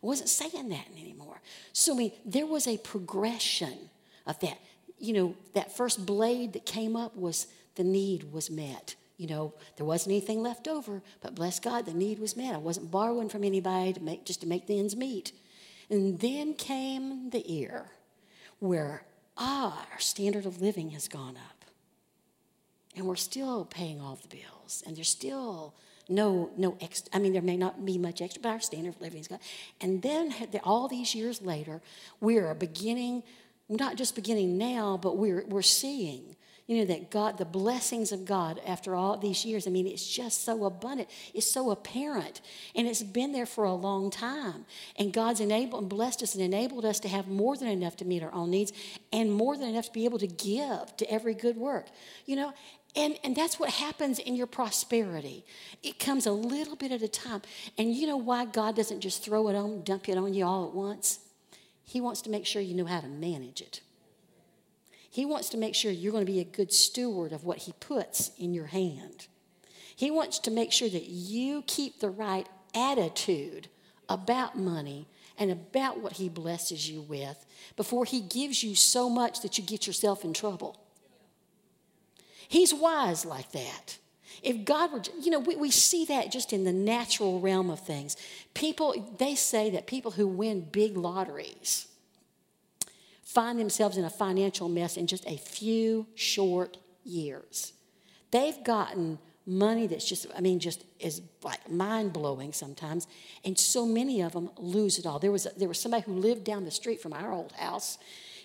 I 0.03 0.07
wasn't 0.07 0.29
saying 0.29 0.69
that 0.71 0.87
anymore. 1.01 1.41
So, 1.73 1.95
I 1.95 1.97
mean, 1.97 2.13
there 2.25 2.47
was 2.47 2.67
a 2.67 2.77
progression 2.79 3.91
of 4.27 4.39
that. 4.41 4.59
You 4.99 5.13
know, 5.13 5.37
that 5.55 5.77
first 5.77 6.05
blade 6.05 6.55
that 6.55 6.67
came 6.67 6.97
up 6.97 7.17
was 7.17 7.47
the 7.77 7.85
need 7.85 8.33
was 8.33 8.51
met. 8.51 8.97
You 9.17 9.29
know, 9.29 9.55
there 9.77 9.87
wasn't 9.87 10.13
anything 10.13 10.43
left 10.43 10.67
over, 10.67 11.03
but 11.21 11.37
bless 11.37 11.61
God, 11.61 11.87
the 11.87 11.95
need 11.95 12.19
was 12.19 12.37
met. 12.37 12.55
I 12.55 12.59
wasn't 12.59 12.91
borrowing 12.91 13.29
from 13.29 13.45
anybody 13.45 13.93
to 13.93 14.03
make, 14.03 14.25
just 14.25 14.41
to 14.41 14.49
make 14.49 14.67
the 14.67 14.79
ends 14.79 14.97
meet. 14.97 15.33
And 15.89 16.19
then 16.19 16.55
came 16.55 17.31
the 17.31 17.45
ear, 17.53 17.87
where 18.59 19.05
ah, 19.37 19.87
our 19.93 20.01
standard 20.01 20.47
of 20.47 20.61
living 20.61 20.91
has 20.91 21.09
gone 21.09 21.37
up. 21.37 21.65
And 22.95 23.07
we're 23.07 23.17
still 23.17 23.65
paying 23.65 24.01
all 24.01 24.17
the 24.17 24.29
bills, 24.29 24.83
and 24.87 24.97
there's 24.97 25.09
still 25.09 25.75
no 26.09 26.51
no 26.57 26.77
extra. 26.81 27.15
I 27.15 27.19
mean, 27.19 27.33
there 27.33 27.43
may 27.43 27.57
not 27.57 27.85
be 27.87 27.97
much 27.97 28.21
extra, 28.21 28.43
but 28.43 28.51
our 28.51 28.61
standard 28.61 28.95
of 28.95 29.01
living 29.01 29.21
is 29.21 29.29
gone. 29.29 29.39
And 29.81 30.03
then 30.03 30.35
all 30.63 30.89
these 30.89 31.15
years 31.15 31.41
later, 31.41 31.81
we 32.21 32.37
are 32.39 32.55
beginning, 32.55 33.23
not 33.69 33.97
just 33.97 34.15
beginning 34.15 34.59
now, 34.59 34.99
but 35.01 35.17
we're 35.17 35.45
we're 35.49 35.63
seeing 35.63 36.37
you 36.73 36.79
know, 36.79 36.85
that 36.87 37.11
God, 37.11 37.37
the 37.37 37.45
blessings 37.45 38.13
of 38.13 38.25
God 38.25 38.59
after 38.67 38.95
all 38.95 39.19
these 39.19 39.45
years, 39.45 39.67
I 39.67 39.71
mean, 39.71 39.87
it's 39.87 40.07
just 40.07 40.43
so 40.43 40.65
abundant. 40.65 41.11
It's 41.35 41.51
so 41.51 41.71
apparent. 41.71 42.41
And 42.75 42.89
it's 42.89 43.03
been 43.03 43.33
there 43.33 43.45
for 43.45 43.65
a 43.65 43.75
long 43.75 44.11
time. 44.11 44.65
And 44.97 45.13
God's 45.13 45.41
enabled 45.41 45.83
and 45.83 45.91
blessed 45.91 46.23
us 46.23 46.35
and 46.35 46.43
enabled 46.43 46.87
us 46.87 46.99
to 47.01 47.09
have 47.09 47.29
more 47.29 47.59
than 47.59 47.69
enough 47.69 47.97
to 47.99 48.07
meet 48.07 48.23
our 48.23 48.33
own 48.33 48.51
needs 48.51 48.73
and 49.13 49.31
more 49.31 49.59
than 49.59 49.69
enough 49.69 49.87
to 49.87 49.93
be 49.93 50.07
able 50.07 50.19
to 50.19 50.27
give 50.27 50.97
to 50.97 51.11
every 51.13 51.35
good 51.35 51.59
work. 51.59 51.89
You 52.25 52.37
know, 52.37 52.53
and, 52.97 53.19
and 53.23 53.37
that's 53.37 53.61
what 53.61 53.69
happens 53.69 54.19
in 54.19 54.35
your 54.35 54.47
prosperity. 54.47 55.45
It 55.83 55.99
comes 55.99 56.25
a 56.27 56.33
little 56.33 56.77
bit 56.77 56.91
at 56.91 57.03
a 57.03 57.09
time. 57.09 57.43
And 57.77 57.95
you 57.95 58.07
know 58.07 58.17
why 58.17 58.47
God 58.47 58.77
doesn't 58.77 59.01
just 59.01 59.23
throw 59.23 59.49
it 59.49 59.55
on, 59.55 59.83
dump 59.83 60.09
it 60.09 60.17
on 60.17 60.33
you 60.33 60.47
all 60.47 60.69
at 60.69 60.75
once? 60.75 61.19
He 61.85 62.01
wants 62.01 62.23
to 62.23 62.31
make 62.31 62.47
sure 62.47 62.63
you 62.63 62.75
know 62.75 62.87
how 62.87 63.01
to 63.01 63.09
manage 63.09 63.61
it. 63.61 63.83
He 65.13 65.27
wants 65.27 65.51
to 65.51 65.59
make 65.59 65.75
sure 65.75 65.91
you're 65.91 66.11
going 66.11 66.25
to 66.25 66.33
be 66.33 66.41
a 66.41 66.45
good 66.45 66.73
steward 66.73 67.35
of 67.35 67.45
what 67.45 67.59
He 67.59 67.75
puts 67.81 68.31
in 68.39 68.55
your 68.55 68.69
hand. 68.69 69.27
He 69.95 70.11
wants 70.11 70.39
to 70.39 70.51
make 70.51 70.73
sure 70.73 70.89
that 70.89 71.05
you 71.05 71.63
keep 71.67 72.01
the 72.01 72.09
right 72.09 72.49
attitude 72.75 73.69
about 74.09 74.57
money 74.57 75.07
and 75.39 75.51
about 75.51 76.01
what 76.01 76.15
He 76.15 76.31
blesses 76.31 76.89
you 76.89 77.03
with 77.03 77.45
before 77.77 78.07
He 78.07 78.23
gives 78.23 78.65
you 78.65 78.75
so 78.75 79.11
much 79.11 79.43
that 79.43 79.59
you 79.59 79.65
get 79.65 79.87
yourself 79.87 80.25
in 80.25 80.33
trouble. 80.33 80.81
He's 82.49 82.73
wise 82.73 83.27
like 83.27 83.53
that. 83.53 83.99
If 84.43 84.65
God 84.65 84.93
were, 84.93 85.03
you 85.21 85.31
know, 85.31 85.41
we, 85.41 85.57
we 85.57 85.71
see 85.71 86.07
that 86.07 86.33
just 86.33 86.55
in 86.55 86.65
the 86.65 86.73
natural 86.73 87.39
realm 87.39 87.69
of 87.69 87.81
things. 87.81 88.17
People, 88.55 89.15
they 89.19 89.35
say 89.35 89.69
that 89.71 89.87
people 89.87 90.13
who 90.13 90.27
win 90.27 90.63
big 90.73 90.97
lotteries, 90.97 91.87
find 93.35 93.59
themselves 93.59 93.97
in 93.97 94.05
a 94.05 94.11
financial 94.11 94.69
mess 94.69 94.97
in 94.97 95.07
just 95.07 95.27
a 95.27 95.37
few 95.37 96.07
short 96.15 96.79
years. 97.05 97.73
They've 98.31 98.63
gotten 98.65 99.19
money 99.45 99.87
that's 99.89 100.09
just, 100.09 100.27
I 100.37 100.41
mean, 100.41 100.59
just 100.61 100.85
is 101.01 101.21
like 101.43 101.71
mind 101.71 102.13
blowing 102.13 102.53
sometimes. 102.53 103.07
And 103.45 103.59
so 103.59 103.85
many 103.85 104.21
of 104.21 104.33
them 104.33 104.51
lose 104.57 104.99
it 104.99 105.07
all. 105.07 105.19
There 105.19 105.33
was, 105.33 105.47
there 105.57 105.69
was 105.69 105.81
somebody 105.81 106.05
who 106.05 106.15
lived 106.15 106.45
down 106.45 106.65
the 106.65 106.71
street 106.71 107.01
from 107.01 107.13
our 107.13 107.33
old 107.33 107.53
house, 107.53 107.99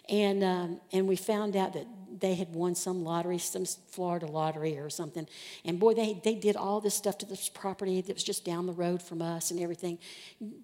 And, 0.09 0.43
um, 0.43 0.79
and 0.93 1.07
we 1.07 1.15
found 1.15 1.55
out 1.55 1.73
that 1.73 1.85
they 2.19 2.35
had 2.35 2.53
won 2.53 2.75
some 2.75 3.03
lottery, 3.03 3.37
some 3.37 3.65
Florida 3.65 4.25
lottery 4.25 4.77
or 4.77 4.89
something. 4.89 5.27
And 5.65 5.79
boy, 5.79 5.93
they, 5.93 6.19
they 6.23 6.35
did 6.35 6.55
all 6.55 6.79
this 6.81 6.95
stuff 6.95 7.17
to 7.19 7.25
this 7.25 7.49
property 7.49 8.01
that 8.01 8.13
was 8.13 8.23
just 8.23 8.45
down 8.45 8.65
the 8.65 8.73
road 8.73 9.01
from 9.01 9.21
us 9.21 9.51
and 9.51 9.59
everything. 9.59 9.99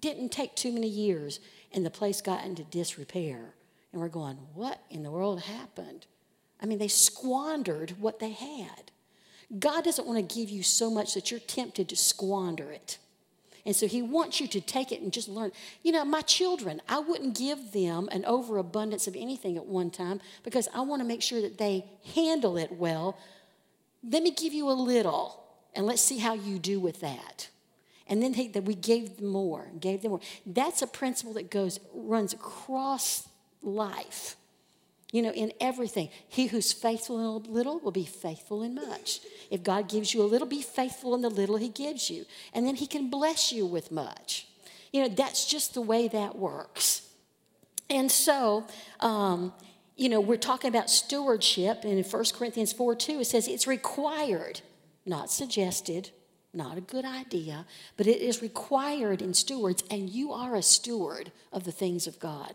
Didn't 0.00 0.30
take 0.30 0.56
too 0.56 0.72
many 0.72 0.88
years, 0.88 1.40
and 1.72 1.84
the 1.84 1.90
place 1.90 2.20
got 2.22 2.44
into 2.44 2.64
disrepair. 2.64 3.54
And 3.94 4.02
we're 4.02 4.08
going, 4.08 4.38
what 4.54 4.80
in 4.90 5.04
the 5.04 5.10
world 5.12 5.42
happened? 5.42 6.06
I 6.60 6.66
mean, 6.66 6.78
they 6.78 6.88
squandered 6.88 7.94
what 8.00 8.18
they 8.18 8.32
had. 8.32 8.90
God 9.56 9.84
doesn't 9.84 10.04
want 10.04 10.28
to 10.28 10.34
give 10.34 10.50
you 10.50 10.64
so 10.64 10.90
much 10.90 11.14
that 11.14 11.30
you're 11.30 11.38
tempted 11.38 11.88
to 11.90 11.96
squander 11.96 12.72
it. 12.72 12.98
And 13.64 13.76
so 13.76 13.86
he 13.86 14.02
wants 14.02 14.40
you 14.40 14.48
to 14.48 14.60
take 14.60 14.90
it 14.90 15.00
and 15.00 15.12
just 15.12 15.28
learn. 15.28 15.52
You 15.84 15.92
know, 15.92 16.04
my 16.04 16.22
children, 16.22 16.82
I 16.88 16.98
wouldn't 16.98 17.38
give 17.38 17.70
them 17.70 18.08
an 18.10 18.24
overabundance 18.24 19.06
of 19.06 19.14
anything 19.14 19.56
at 19.56 19.64
one 19.64 19.92
time 19.92 20.20
because 20.42 20.68
I 20.74 20.80
want 20.80 21.00
to 21.00 21.06
make 21.06 21.22
sure 21.22 21.40
that 21.40 21.58
they 21.58 21.84
handle 22.16 22.56
it 22.56 22.72
well. 22.72 23.16
Let 24.02 24.24
me 24.24 24.32
give 24.32 24.52
you 24.52 24.70
a 24.70 24.72
little 24.72 25.40
and 25.72 25.86
let's 25.86 26.02
see 26.02 26.18
how 26.18 26.34
you 26.34 26.58
do 26.58 26.80
with 26.80 27.00
that. 27.00 27.48
And 28.08 28.20
then 28.20 28.32
that 28.54 28.64
we 28.64 28.74
gave 28.74 29.18
them 29.18 29.28
more, 29.28 29.68
gave 29.78 30.02
them 30.02 30.10
more. 30.10 30.20
That's 30.44 30.82
a 30.82 30.88
principle 30.88 31.34
that 31.34 31.48
goes 31.48 31.78
runs 31.94 32.32
across 32.32 33.28
life. 33.64 34.36
You 35.12 35.22
know, 35.22 35.32
in 35.32 35.52
everything. 35.60 36.08
He 36.28 36.46
who's 36.46 36.72
faithful 36.72 37.18
in 37.18 37.24
a 37.24 37.52
little 37.52 37.78
will 37.78 37.92
be 37.92 38.04
faithful 38.04 38.62
in 38.62 38.74
much. 38.74 39.20
If 39.50 39.62
God 39.62 39.88
gives 39.88 40.12
you 40.12 40.22
a 40.22 40.24
little, 40.26 40.48
be 40.48 40.62
faithful 40.62 41.14
in 41.14 41.20
the 41.20 41.30
little 41.30 41.56
He 41.56 41.68
gives 41.68 42.10
you. 42.10 42.24
And 42.52 42.66
then 42.66 42.74
He 42.74 42.86
can 42.86 43.10
bless 43.10 43.52
you 43.52 43.64
with 43.64 43.92
much. 43.92 44.48
You 44.92 45.02
know, 45.02 45.08
that's 45.08 45.46
just 45.46 45.74
the 45.74 45.80
way 45.80 46.08
that 46.08 46.36
works. 46.36 47.08
And 47.90 48.10
so, 48.10 48.64
um, 49.00 49.52
you 49.96 50.08
know, 50.08 50.20
we're 50.20 50.36
talking 50.36 50.68
about 50.68 50.90
stewardship, 50.90 51.84
and 51.84 51.92
in 51.92 52.04
1 52.04 52.24
Corinthians 52.34 52.72
4 52.72 52.96
2, 52.96 53.20
it 53.20 53.24
says 53.26 53.46
it's 53.46 53.66
required, 53.66 54.60
not 55.06 55.30
suggested, 55.30 56.10
not 56.52 56.78
a 56.78 56.80
good 56.80 57.04
idea, 57.04 57.66
but 57.96 58.06
it 58.06 58.20
is 58.20 58.42
required 58.42 59.22
in 59.22 59.34
stewards, 59.34 59.82
and 59.90 60.08
you 60.10 60.32
are 60.32 60.54
a 60.54 60.62
steward 60.62 61.32
of 61.52 61.64
the 61.64 61.72
things 61.72 62.06
of 62.06 62.18
God. 62.18 62.54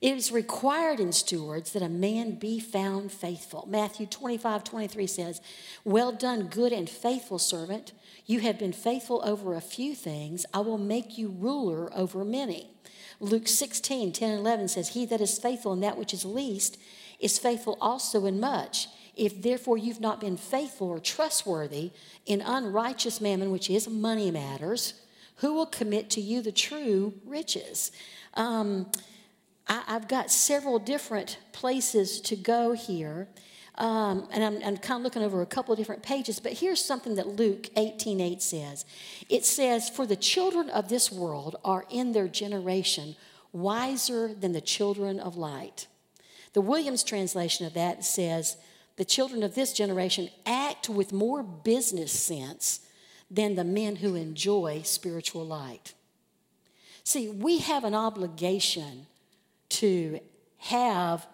It 0.00 0.14
is 0.14 0.30
required 0.30 1.00
in 1.00 1.12
stewards 1.12 1.72
that 1.72 1.82
a 1.82 1.88
man 1.88 2.32
be 2.32 2.60
found 2.60 3.10
faithful. 3.10 3.66
Matthew 3.68 4.06
25, 4.06 4.62
23 4.62 5.06
says, 5.06 5.40
Well 5.84 6.12
done, 6.12 6.48
good 6.48 6.72
and 6.72 6.88
faithful 6.88 7.38
servant. 7.38 7.92
You 8.26 8.40
have 8.40 8.58
been 8.58 8.72
faithful 8.72 9.22
over 9.24 9.54
a 9.54 9.60
few 9.60 9.94
things. 9.94 10.44
I 10.52 10.60
will 10.60 10.78
make 10.78 11.16
you 11.16 11.28
ruler 11.28 11.90
over 11.96 12.24
many. 12.24 12.70
Luke 13.20 13.48
16, 13.48 14.12
10 14.12 14.30
and 14.30 14.40
11 14.40 14.68
says, 14.68 14.88
He 14.88 15.06
that 15.06 15.22
is 15.22 15.38
faithful 15.38 15.72
in 15.72 15.80
that 15.80 15.96
which 15.96 16.12
is 16.12 16.24
least 16.24 16.78
is 17.18 17.38
faithful 17.38 17.78
also 17.80 18.26
in 18.26 18.38
much. 18.38 18.88
If 19.16 19.40
therefore 19.40 19.78
you've 19.78 20.00
not 20.00 20.20
been 20.20 20.36
faithful 20.36 20.88
or 20.88 21.00
trustworthy 21.00 21.92
in 22.26 22.42
unrighteous 22.42 23.20
mammon, 23.20 23.50
which 23.50 23.70
is 23.70 23.88
money 23.88 24.30
matters, 24.30 24.94
who 25.36 25.54
will 25.54 25.66
commit 25.66 26.10
to 26.10 26.20
you 26.20 26.42
the 26.42 26.52
true 26.52 27.14
riches? 27.24 27.92
Um, 28.34 28.90
I, 29.68 29.82
have 29.86 30.08
got 30.08 30.30
several 30.30 30.78
different 30.78 31.38
places 31.52 32.20
to 32.22 32.36
go 32.36 32.72
here. 32.72 33.28
Um, 33.76 34.28
and 34.30 34.42
I'm, 34.42 34.56
I'm, 34.64 34.76
kind 34.78 35.00
of 35.00 35.04
looking 35.04 35.22
over 35.22 35.42
a 35.42 35.46
couple 35.46 35.72
of 35.72 35.78
different 35.78 36.02
pages, 36.02 36.40
but 36.40 36.52
here's 36.52 36.82
something 36.82 37.16
that 37.16 37.26
Luke 37.26 37.68
18:8 37.76 38.20
8 38.22 38.42
says. 38.42 38.86
It 39.28 39.44
says, 39.44 39.90
For 39.90 40.06
the 40.06 40.16
children 40.16 40.70
of 40.70 40.88
this 40.88 41.12
world 41.12 41.56
are 41.62 41.84
in 41.90 42.12
their 42.12 42.28
generation 42.28 43.16
wiser 43.52 44.32
than 44.32 44.52
the 44.52 44.60
children 44.62 45.20
of 45.20 45.36
light. 45.36 45.88
The 46.54 46.62
Williams 46.62 47.02
translation 47.02 47.66
of 47.66 47.74
that 47.74 48.02
says, 48.02 48.56
The 48.96 49.04
children 49.04 49.42
of 49.42 49.54
this 49.54 49.74
generation 49.74 50.30
act 50.46 50.88
with 50.88 51.12
more 51.12 51.42
business 51.42 52.12
sense 52.12 52.80
than 53.30 53.56
the 53.56 53.64
men 53.64 53.96
who 53.96 54.14
enjoy 54.14 54.82
spiritual 54.84 55.44
light. 55.44 55.92
See, 57.04 57.28
we 57.28 57.58
have 57.58 57.84
an 57.84 57.94
obligation 57.94 59.06
to 59.68 60.20
have 60.58 61.26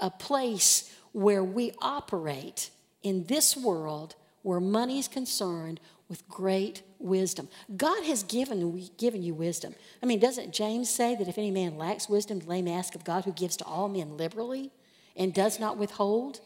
a 0.00 0.10
place 0.10 0.94
where 1.12 1.44
we 1.44 1.72
operate 1.80 2.70
in 3.02 3.24
this 3.24 3.56
world 3.56 4.14
where 4.42 4.60
money 4.60 4.98
is 4.98 5.08
concerned 5.08 5.80
with 6.08 6.26
great 6.28 6.82
wisdom. 6.98 7.48
God 7.76 8.04
has 8.04 8.22
given, 8.24 8.88
given 8.98 9.22
you 9.22 9.34
wisdom. 9.34 9.74
I 10.02 10.06
mean, 10.06 10.18
doesn't 10.18 10.52
James 10.52 10.90
say 10.90 11.14
that 11.14 11.28
if 11.28 11.38
any 11.38 11.50
man 11.50 11.78
lacks 11.78 12.08
wisdom, 12.08 12.40
let 12.46 12.58
him 12.58 12.68
ask 12.68 12.94
of 12.94 13.04
God 13.04 13.24
who 13.24 13.32
gives 13.32 13.56
to 13.58 13.64
all 13.64 13.88
men 13.88 14.16
liberally 14.16 14.70
and 15.16 15.32
does 15.32 15.60
not 15.60 15.76
withhold? 15.76 16.40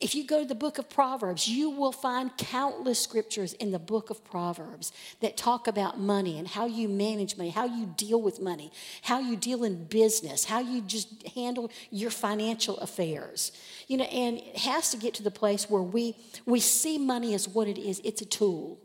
If 0.00 0.14
you 0.14 0.26
go 0.26 0.40
to 0.42 0.46
the 0.46 0.54
book 0.54 0.78
of 0.78 0.90
Proverbs, 0.90 1.48
you 1.48 1.70
will 1.70 1.92
find 1.92 2.36
countless 2.36 3.00
scriptures 3.00 3.52
in 3.54 3.70
the 3.70 3.78
book 3.78 4.10
of 4.10 4.24
Proverbs 4.24 4.92
that 5.20 5.36
talk 5.36 5.66
about 5.66 5.98
money 6.00 6.38
and 6.38 6.48
how 6.48 6.66
you 6.66 6.88
manage 6.88 7.36
money, 7.36 7.50
how 7.50 7.64
you 7.64 7.86
deal 7.96 8.20
with 8.20 8.40
money, 8.40 8.72
how 9.02 9.20
you 9.20 9.36
deal 9.36 9.62
in 9.62 9.84
business, 9.84 10.44
how 10.44 10.58
you 10.58 10.82
just 10.82 11.26
handle 11.28 11.70
your 11.90 12.10
financial 12.10 12.76
affairs. 12.78 13.52
You 13.86 13.98
know, 13.98 14.04
and 14.04 14.38
it 14.38 14.58
has 14.58 14.90
to 14.90 14.96
get 14.96 15.14
to 15.14 15.22
the 15.22 15.30
place 15.30 15.70
where 15.70 15.82
we 15.82 16.16
we 16.44 16.60
see 16.60 16.98
money 16.98 17.32
as 17.32 17.48
what 17.48 17.68
it 17.68 17.78
is. 17.78 18.00
It's 18.04 18.20
a 18.20 18.26
tool. 18.26 18.78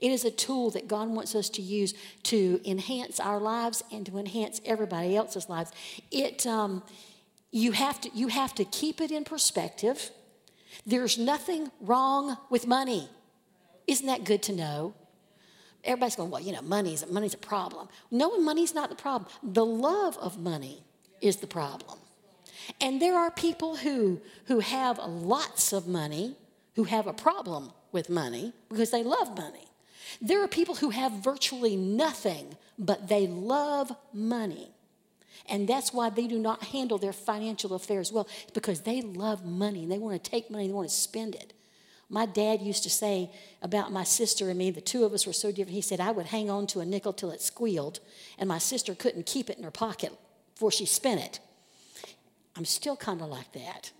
It 0.00 0.10
is 0.10 0.24
a 0.24 0.30
tool 0.30 0.70
that 0.70 0.88
God 0.88 1.08
wants 1.08 1.34
us 1.34 1.48
to 1.50 1.62
use 1.62 1.94
to 2.24 2.60
enhance 2.64 3.20
our 3.20 3.38
lives 3.38 3.82
and 3.92 4.04
to 4.06 4.18
enhance 4.18 4.60
everybody 4.64 5.16
else's 5.16 5.48
lives. 5.48 5.70
It 6.10 6.46
um, 6.46 6.82
you 7.54 7.70
have 7.70 8.00
to 8.00 8.10
you 8.12 8.26
have 8.26 8.52
to 8.56 8.64
keep 8.64 9.00
it 9.00 9.12
in 9.12 9.22
perspective. 9.22 10.10
There's 10.84 11.16
nothing 11.16 11.70
wrong 11.80 12.36
with 12.50 12.66
money. 12.66 13.08
Isn't 13.86 14.08
that 14.08 14.24
good 14.24 14.42
to 14.44 14.52
know? 14.52 14.94
Everybody's 15.84 16.16
going, 16.16 16.30
well, 16.30 16.40
you 16.40 16.50
know, 16.52 16.62
money's 16.62 17.06
money's 17.08 17.34
a 17.34 17.38
problem. 17.38 17.88
No, 18.10 18.40
money's 18.40 18.74
not 18.74 18.90
the 18.90 18.96
problem. 18.96 19.30
The 19.44 19.64
love 19.64 20.18
of 20.18 20.36
money 20.36 20.82
is 21.20 21.36
the 21.36 21.46
problem. 21.46 21.98
And 22.80 23.00
there 23.00 23.16
are 23.16 23.30
people 23.30 23.76
who 23.76 24.20
who 24.46 24.58
have 24.58 24.98
lots 24.98 25.72
of 25.72 25.86
money 25.86 26.36
who 26.74 26.84
have 26.84 27.06
a 27.06 27.12
problem 27.12 27.70
with 27.92 28.10
money 28.10 28.52
because 28.68 28.90
they 28.90 29.04
love 29.04 29.36
money. 29.36 29.68
There 30.20 30.42
are 30.42 30.48
people 30.48 30.74
who 30.74 30.90
have 30.90 31.12
virtually 31.12 31.76
nothing, 31.76 32.56
but 32.76 33.08
they 33.08 33.28
love 33.28 33.92
money. 34.12 34.73
And 35.48 35.68
that's 35.68 35.92
why 35.92 36.10
they 36.10 36.26
do 36.26 36.38
not 36.38 36.64
handle 36.64 36.98
their 36.98 37.12
financial 37.12 37.74
affairs 37.74 38.10
well, 38.10 38.28
because 38.54 38.82
they 38.82 39.02
love 39.02 39.44
money 39.44 39.82
and 39.82 39.92
they 39.92 39.98
want 39.98 40.22
to 40.22 40.30
take 40.30 40.50
money 40.50 40.66
they 40.66 40.72
want 40.72 40.88
to 40.88 40.94
spend 40.94 41.34
it. 41.34 41.52
My 42.08 42.26
dad 42.26 42.60
used 42.62 42.82
to 42.84 42.90
say 42.90 43.30
about 43.62 43.92
my 43.92 44.04
sister 44.04 44.48
and 44.48 44.58
me, 44.58 44.70
the 44.70 44.80
two 44.80 45.04
of 45.04 45.12
us 45.12 45.26
were 45.26 45.32
so 45.32 45.50
different. 45.50 45.70
He 45.70 45.80
said, 45.80 46.00
I 46.00 46.10
would 46.10 46.26
hang 46.26 46.50
on 46.50 46.66
to 46.68 46.80
a 46.80 46.84
nickel 46.84 47.12
till 47.12 47.30
it 47.30 47.40
squealed, 47.40 48.00
and 48.38 48.48
my 48.48 48.58
sister 48.58 48.94
couldn't 48.94 49.26
keep 49.26 49.50
it 49.50 49.58
in 49.58 49.64
her 49.64 49.70
pocket 49.70 50.12
before 50.54 50.70
she 50.70 50.86
spent 50.86 51.20
it. 51.20 51.40
I'm 52.56 52.64
still 52.64 52.96
kind 52.96 53.20
of 53.20 53.28
like 53.28 53.52
that. 53.52 53.90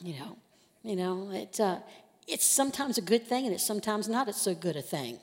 You 0.00 0.14
know, 0.18 0.38
you 0.82 0.96
know, 0.96 1.30
it, 1.30 1.58
uh, 1.58 1.78
it's 2.26 2.44
sometimes 2.44 2.98
a 2.98 3.02
good 3.02 3.26
thing 3.26 3.46
and 3.46 3.54
it's 3.54 3.66
sometimes 3.66 4.08
not 4.08 4.32
so 4.34 4.54
good 4.54 4.76
a 4.76 4.82
thing 4.82 5.18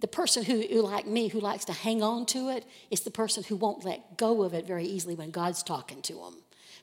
the 0.00 0.08
person 0.08 0.44
who, 0.44 0.60
who, 0.60 0.82
like 0.82 1.06
me, 1.06 1.28
who 1.28 1.40
likes 1.40 1.64
to 1.66 1.72
hang 1.72 2.02
on 2.02 2.26
to 2.26 2.50
it, 2.50 2.64
is 2.90 3.00
the 3.00 3.10
person 3.10 3.42
who 3.44 3.56
won't 3.56 3.84
let 3.84 4.16
go 4.16 4.42
of 4.42 4.52
it 4.52 4.66
very 4.66 4.84
easily 4.84 5.14
when 5.14 5.30
God's 5.30 5.62
talking 5.62 6.02
to 6.02 6.14
them. 6.14 6.34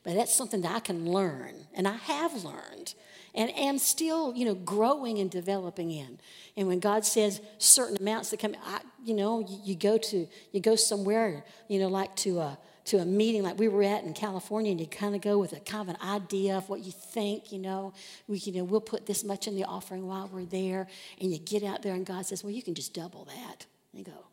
But 0.04 0.16
that's 0.16 0.34
something 0.34 0.62
that 0.62 0.76
I 0.76 0.80
can 0.80 1.10
learn, 1.10 1.68
and 1.74 1.88
I 1.88 1.96
have 1.96 2.44
learned, 2.44 2.94
and 3.34 3.50
am 3.52 3.78
still, 3.78 4.34
you 4.36 4.46
know, 4.46 4.56
growing 4.56 5.20
and 5.20 5.32
developing 5.32 5.92
in. 5.92 6.20
And 6.58 6.68
when 6.68 6.80
God 6.80 7.06
says 7.06 7.40
certain 7.58 7.98
amounts 7.98 8.30
that 8.32 8.40
come, 8.40 8.56
I, 8.66 8.82
you 9.04 9.14
know, 9.14 9.40
you, 9.40 9.60
you, 9.64 9.76
go 9.76 9.98
to, 9.98 10.28
you 10.52 10.60
go 10.60 10.76
somewhere, 10.76 11.46
you 11.70 11.80
know, 11.80 11.88
like 11.88 12.16
to 12.18 12.40
a 12.40 12.58
to 12.86 12.98
a 12.98 13.06
meeting 13.06 13.44
like 13.44 13.58
we 13.58 13.68
were 13.68 13.84
at 13.84 14.04
in 14.04 14.14
California, 14.14 14.72
and 14.72 14.80
you 14.80 14.88
kind 14.88 15.16
of 15.16 15.22
go 15.22 15.38
with 15.38 15.54
a 15.54 15.60
kind 15.62 15.90
of 15.90 15.96
an 15.96 16.02
idea 16.08 16.58
of 16.58 16.68
what 16.68 16.82
you 16.82 16.92
think, 16.92 17.52
you 17.52 17.60
know, 17.60 17.94
we, 18.28 18.38
you 18.40 18.54
know, 18.54 18.64
we'll 18.64 18.82
put 18.82 19.06
this 19.06 19.24
much 19.24 19.48
in 19.48 19.56
the 19.56 19.64
offering 19.64 20.06
while 20.06 20.30
we're 20.32 20.46
there, 20.46 20.88
and 21.22 21.32
you 21.32 21.40
get 21.40 21.64
out 21.64 21.82
there, 21.82 21.94
and 21.94 22.06
God 22.06 22.26
says, 22.26 22.44
well, 22.44 22.52
you 22.52 22.62
can 22.62 22.74
just 22.74 22.94
double 22.94 23.26
that. 23.26 23.66
And 23.94 24.00
you 24.00 24.06
go, 24.06 24.26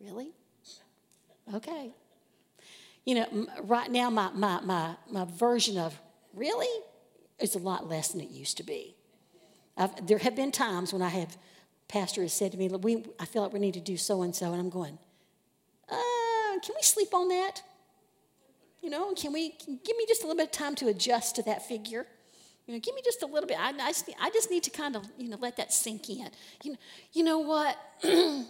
really? 0.00 0.32
Okay. 1.54 1.90
You 3.04 3.16
know, 3.16 3.46
right 3.62 3.90
now, 3.90 4.10
my, 4.10 4.30
my, 4.32 4.60
my, 4.60 4.94
my 5.10 5.24
version 5.24 5.78
of 5.78 5.98
really 6.34 6.68
is 7.40 7.54
a 7.54 7.58
lot 7.58 7.88
less 7.88 8.08
than 8.08 8.20
it 8.20 8.30
used 8.30 8.56
to 8.58 8.62
be. 8.62 8.94
I've, 9.76 10.06
there 10.06 10.18
have 10.18 10.36
been 10.36 10.52
times 10.52 10.92
when 10.92 11.02
I 11.02 11.08
have, 11.08 11.36
pastor 11.88 12.22
has 12.22 12.32
said 12.32 12.52
to 12.52 12.58
me, 12.58 12.68
we, 12.68 13.04
I 13.18 13.24
feel 13.24 13.42
like 13.42 13.52
we 13.52 13.58
need 13.58 13.74
to 13.74 13.80
do 13.80 13.96
so 13.96 14.22
and 14.22 14.34
so, 14.34 14.52
and 14.52 14.60
I'm 14.60 14.70
going, 14.70 14.98
uh, 15.88 16.60
can 16.62 16.74
we 16.76 16.82
sleep 16.82 17.12
on 17.12 17.28
that? 17.28 17.62
You 18.82 18.90
know, 18.90 19.12
can 19.14 19.32
we 19.32 19.54
give 19.66 19.96
me 19.96 20.04
just 20.08 20.22
a 20.22 20.26
little 20.26 20.36
bit 20.36 20.46
of 20.46 20.52
time 20.52 20.74
to 20.76 20.88
adjust 20.88 21.36
to 21.36 21.42
that 21.44 21.66
figure? 21.66 22.06
You 22.66 22.74
know, 22.74 22.80
give 22.80 22.94
me 22.94 23.02
just 23.04 23.22
a 23.22 23.26
little 23.26 23.46
bit. 23.46 23.58
I, 23.58 23.70
I, 23.70 23.90
just, 23.90 24.10
I 24.20 24.30
just 24.30 24.50
need 24.50 24.64
to 24.64 24.70
kind 24.70 24.96
of, 24.96 25.04
you 25.16 25.28
know, 25.28 25.38
let 25.40 25.56
that 25.56 25.72
sink 25.72 26.10
in. 26.10 26.28
You 26.62 26.72
know, 26.72 26.78
you 27.12 27.24
know 27.24 27.38
what? 27.38 27.76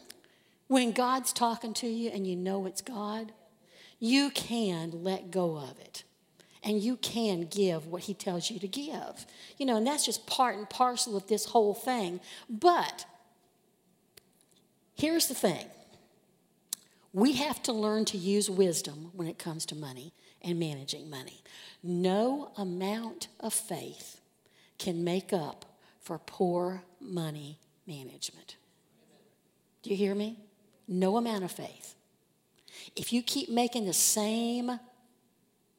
when 0.69 0.93
God's 0.93 1.33
talking 1.33 1.75
to 1.75 1.87
you 1.87 2.11
and 2.11 2.27
you 2.27 2.35
know 2.35 2.65
it's 2.67 2.81
God, 2.81 3.33
you 3.99 4.31
can 4.31 5.05
let 5.05 5.31
go 5.31 5.57
of 5.57 5.79
it. 5.79 6.05
And 6.65 6.81
you 6.81 6.97
can 6.97 7.43
give 7.43 7.87
what 7.87 8.03
he 8.03 8.15
tells 8.15 8.51
you 8.51 8.59
to 8.61 8.69
give. 8.69 9.27
You 9.59 9.67
know, 9.67 9.77
and 9.77 9.87
that's 9.87 10.07
just 10.07 10.27
part 10.27 10.57
and 10.57 10.69
parcel 10.69 11.17
of 11.17 11.27
this 11.27 11.47
whole 11.47 11.75
thing. 11.75 12.21
But 12.49 13.05
here's 14.95 15.27
the 15.27 15.35
thing 15.35 15.67
we 17.13 17.33
have 17.35 17.63
to 17.65 17.73
learn 17.73 18.05
to 18.07 18.17
use 18.17 18.49
wisdom 18.49 19.11
when 19.15 19.29
it 19.29 19.39
comes 19.39 19.67
to 19.67 19.75
money 19.75 20.15
and 20.43 20.59
managing 20.59 21.09
money. 21.09 21.43
No 21.83 22.53
amount 22.57 23.29
of 23.41 23.53
faith 23.53 24.21
can 24.79 25.05
make 25.05 25.33
up 25.33 25.65
for 26.01 26.19
poor 26.19 26.83
money 27.01 27.59
management. 27.87 28.57
Do 29.83 29.91
you 29.91 29.97
hear 29.97 30.15
me? 30.15 30.39
No 30.89 31.17
amount 31.17 31.45
of 31.45 31.51
faith. 31.51 31.95
If 32.97 33.13
you 33.13 33.23
keep 33.23 33.49
making 33.49 33.87
the 33.87 33.93
same 33.93 34.79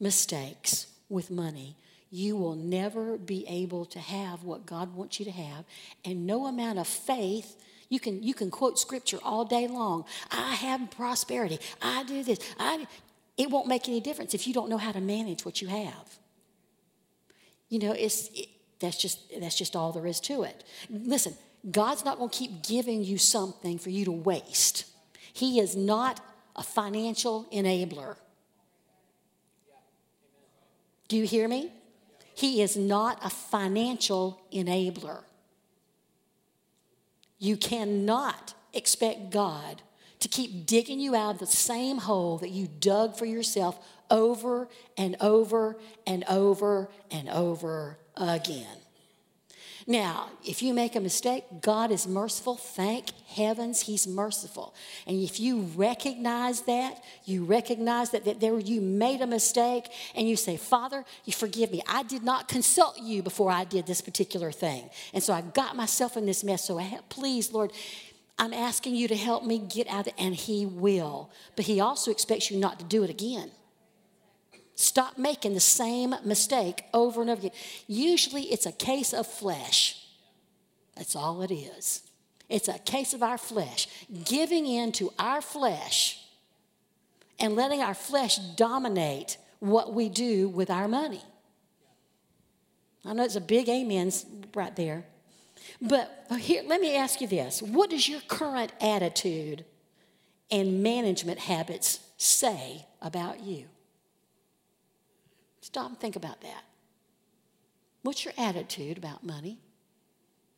mistakes 0.00 0.86
with 1.08 1.30
money, 1.30 1.76
you 2.10 2.36
will 2.36 2.54
never 2.54 3.16
be 3.16 3.44
able 3.48 3.84
to 3.86 3.98
have 3.98 4.44
what 4.44 4.66
God 4.66 4.94
wants 4.94 5.18
you 5.18 5.24
to 5.24 5.32
have. 5.32 5.64
And 6.04 6.26
no 6.26 6.46
amount 6.46 6.78
of 6.78 6.86
faith, 6.86 7.56
you 7.88 7.98
can, 7.98 8.22
you 8.22 8.34
can 8.34 8.50
quote 8.50 8.78
scripture 8.78 9.18
all 9.22 9.44
day 9.44 9.66
long. 9.66 10.04
I 10.30 10.54
have 10.54 10.90
prosperity. 10.90 11.58
I 11.82 12.04
do 12.04 12.22
this. 12.22 12.38
I, 12.58 12.86
it 13.36 13.50
won't 13.50 13.66
make 13.66 13.88
any 13.88 14.00
difference 14.00 14.34
if 14.34 14.46
you 14.46 14.54
don't 14.54 14.68
know 14.68 14.78
how 14.78 14.92
to 14.92 15.00
manage 15.00 15.44
what 15.44 15.60
you 15.60 15.68
have. 15.68 16.18
You 17.68 17.78
know, 17.80 17.92
it's, 17.92 18.28
it, 18.28 18.48
that's, 18.78 18.96
just, 18.96 19.18
that's 19.40 19.56
just 19.56 19.74
all 19.74 19.92
there 19.92 20.06
is 20.06 20.20
to 20.20 20.44
it. 20.44 20.64
Listen, 20.88 21.34
God's 21.70 22.04
not 22.04 22.18
going 22.18 22.30
to 22.30 22.36
keep 22.36 22.62
giving 22.62 23.02
you 23.02 23.18
something 23.18 23.78
for 23.78 23.90
you 23.90 24.04
to 24.04 24.12
waste. 24.12 24.86
He 25.32 25.58
is 25.58 25.74
not 25.74 26.20
a 26.54 26.62
financial 26.62 27.46
enabler. 27.52 28.16
Do 31.08 31.16
you 31.16 31.24
hear 31.24 31.48
me? 31.48 31.72
He 32.34 32.62
is 32.62 32.76
not 32.76 33.18
a 33.24 33.30
financial 33.30 34.40
enabler. 34.52 35.22
You 37.38 37.56
cannot 37.56 38.54
expect 38.72 39.30
God 39.30 39.82
to 40.24 40.28
keep 40.30 40.64
digging 40.64 40.98
you 40.98 41.14
out 41.14 41.34
of 41.34 41.38
the 41.38 41.46
same 41.46 41.98
hole 41.98 42.38
that 42.38 42.48
you 42.48 42.66
dug 42.66 43.14
for 43.14 43.26
yourself 43.26 43.78
over 44.10 44.68
and 44.96 45.16
over 45.20 45.76
and 46.06 46.24
over 46.30 46.88
and 47.10 47.28
over 47.28 47.98
again. 48.16 48.78
Now, 49.86 50.30
if 50.42 50.62
you 50.62 50.72
make 50.72 50.96
a 50.96 51.00
mistake, 51.00 51.44
God 51.60 51.90
is 51.90 52.06
merciful. 52.06 52.56
Thank 52.56 53.10
heavens 53.26 53.82
He's 53.82 54.06
merciful. 54.06 54.74
And 55.06 55.22
if 55.22 55.38
you 55.38 55.60
recognize 55.76 56.62
that, 56.62 57.04
you 57.26 57.44
recognize 57.44 58.08
that, 58.12 58.24
that 58.24 58.40
there 58.40 58.58
you 58.58 58.80
made 58.80 59.20
a 59.20 59.26
mistake, 59.26 59.88
and 60.16 60.26
you 60.26 60.36
say, 60.36 60.56
Father, 60.56 61.04
you 61.26 61.34
forgive 61.34 61.70
me. 61.70 61.82
I 61.86 62.02
did 62.02 62.22
not 62.22 62.48
consult 62.48 62.98
you 62.98 63.22
before 63.22 63.50
I 63.50 63.64
did 63.64 63.86
this 63.86 64.00
particular 64.00 64.52
thing. 64.52 64.88
And 65.12 65.22
so 65.22 65.34
I 65.34 65.42
got 65.42 65.76
myself 65.76 66.16
in 66.16 66.24
this 66.24 66.42
mess. 66.42 66.64
So 66.64 66.78
I, 66.78 67.00
please, 67.10 67.52
Lord, 67.52 67.70
I'm 68.38 68.52
asking 68.52 68.96
you 68.96 69.08
to 69.08 69.16
help 69.16 69.44
me 69.44 69.58
get 69.58 69.88
out 69.88 70.02
of 70.02 70.06
it, 70.08 70.14
and 70.18 70.34
He 70.34 70.66
will. 70.66 71.30
But 71.56 71.66
He 71.66 71.80
also 71.80 72.10
expects 72.10 72.50
you 72.50 72.58
not 72.58 72.78
to 72.78 72.84
do 72.84 73.04
it 73.04 73.10
again. 73.10 73.50
Stop 74.74 75.18
making 75.18 75.54
the 75.54 75.60
same 75.60 76.14
mistake 76.24 76.84
over 76.92 77.20
and 77.20 77.30
over 77.30 77.40
again. 77.40 77.52
Usually 77.86 78.42
it's 78.44 78.66
a 78.66 78.72
case 78.72 79.12
of 79.12 79.26
flesh. 79.26 80.04
That's 80.96 81.14
all 81.14 81.42
it 81.42 81.52
is. 81.52 82.02
It's 82.48 82.68
a 82.68 82.78
case 82.78 83.14
of 83.14 83.22
our 83.22 83.38
flesh, 83.38 83.88
giving 84.24 84.66
in 84.66 84.92
to 84.92 85.12
our 85.18 85.40
flesh 85.40 86.20
and 87.38 87.56
letting 87.56 87.80
our 87.80 87.94
flesh 87.94 88.38
dominate 88.56 89.38
what 89.60 89.94
we 89.94 90.08
do 90.08 90.48
with 90.48 90.70
our 90.70 90.88
money. 90.88 91.22
I 93.04 93.12
know 93.12 93.24
it's 93.24 93.36
a 93.36 93.40
big 93.40 93.68
amen 93.68 94.12
right 94.54 94.74
there. 94.76 95.04
But 95.80 96.26
uh, 96.30 96.36
here, 96.36 96.62
let 96.66 96.80
me 96.80 96.96
ask 96.96 97.20
you 97.20 97.26
this 97.26 97.62
what 97.62 97.90
does 97.90 98.08
your 98.08 98.20
current 98.22 98.72
attitude 98.80 99.64
and 100.50 100.82
management 100.82 101.38
habits 101.38 102.00
say 102.16 102.86
about 103.02 103.40
you? 103.40 103.66
Stop 105.60 105.88
and 105.88 105.98
think 105.98 106.16
about 106.16 106.40
that. 106.42 106.64
What's 108.02 108.24
your 108.24 108.34
attitude 108.36 108.98
about 108.98 109.24
money? 109.24 109.58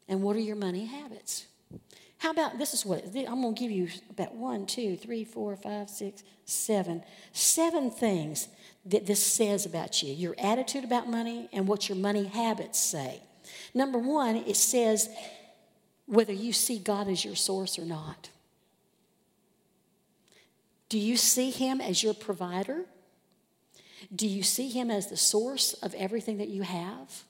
And 0.09 0.23
what 0.23 0.37
are 0.37 0.41
your 0.41 0.57
money 0.57 0.87
habits? 0.87 1.47
How 2.19 2.31
about 2.31 2.59
this 2.59 2.73
is 2.75 2.87
what 2.87 3.05
I'm 3.05 3.43
going 3.43 3.55
to 3.55 3.61
give 3.61 3.71
you 3.71 3.89
about 4.11 4.35
one, 4.35 4.67
two, 4.67 4.97
three, 4.97 5.25
four, 5.25 5.55
five, 5.57 5.91
six, 5.91 6.23
seven, 6.45 7.03
seven 7.33 7.91
things 7.91 8.49
that 8.87 9.07
this 9.07 9.23
says 9.23 9.67
about 9.67 10.03
you 10.03 10.13
your 10.15 10.35
attitude 10.39 10.85
about 10.85 11.09
money 11.09 11.49
and 11.53 11.67
what 11.69 11.89
your 11.89 11.99
money 11.99 12.25
habits 12.25 12.79
say. 12.79 13.23
Number 13.75 13.99
one, 13.99 14.37
it 14.37 14.57
says 14.57 15.09
whether 16.07 16.33
you 16.33 16.53
see 16.53 16.79
God 16.79 17.09
as 17.09 17.25
your 17.25 17.37
source 17.37 17.79
or 17.79 17.85
not. 17.85 18.31
Do 20.89 20.99
you 20.99 21.17
see 21.17 21.51
Him 21.51 21.81
as 21.81 22.03
your 22.03 22.15
provider? 22.15 22.85
Do 24.15 24.27
you 24.27 24.43
see 24.43 24.69
him 24.69 24.91
as 24.91 25.09
the 25.09 25.17
source 25.17 25.73
of 25.75 25.95
everything 25.95 26.39
that 26.39 26.49
you 26.49 26.63
have? 26.63 27.25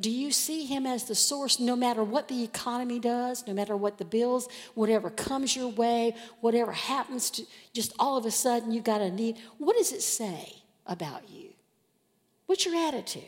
Do 0.00 0.10
you 0.10 0.32
see 0.32 0.64
him 0.64 0.86
as 0.86 1.04
the 1.04 1.14
source 1.14 1.60
no 1.60 1.76
matter 1.76 2.02
what 2.02 2.26
the 2.26 2.42
economy 2.42 2.98
does, 2.98 3.46
no 3.46 3.54
matter 3.54 3.76
what 3.76 3.98
the 3.98 4.04
bills, 4.04 4.48
whatever 4.74 5.08
comes 5.08 5.54
your 5.54 5.68
way, 5.68 6.16
whatever 6.40 6.72
happens 6.72 7.30
to 7.30 7.44
just 7.72 7.92
all 7.98 8.16
of 8.16 8.26
a 8.26 8.30
sudden 8.30 8.72
you've 8.72 8.84
got 8.84 9.00
a 9.00 9.10
need? 9.10 9.36
What 9.58 9.76
does 9.76 9.92
it 9.92 10.02
say 10.02 10.62
about 10.86 11.28
you? 11.30 11.50
What's 12.46 12.66
your 12.66 12.74
attitude? 12.74 13.22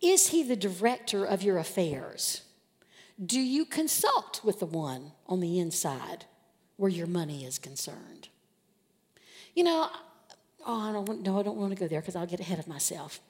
Is 0.00 0.28
he 0.28 0.42
the 0.42 0.56
director 0.56 1.24
of 1.24 1.42
your 1.42 1.58
affairs? 1.58 2.42
Do 3.24 3.40
you 3.40 3.64
consult 3.64 4.40
with 4.42 4.60
the 4.60 4.66
one 4.66 5.12
on 5.26 5.40
the 5.40 5.58
inside 5.58 6.24
where 6.76 6.90
your 6.90 7.06
money 7.06 7.44
is 7.44 7.58
concerned? 7.58 8.28
You 9.54 9.64
know, 9.64 9.90
Oh, 10.66 10.80
I 10.88 10.92
don't, 10.92 11.22
no, 11.22 11.38
I 11.38 11.42
don't 11.42 11.56
want 11.56 11.72
to 11.72 11.78
go 11.78 11.88
there 11.88 12.00
because 12.00 12.16
I'll 12.16 12.26
get 12.26 12.40
ahead 12.40 12.58
of 12.58 12.68
myself. 12.68 13.20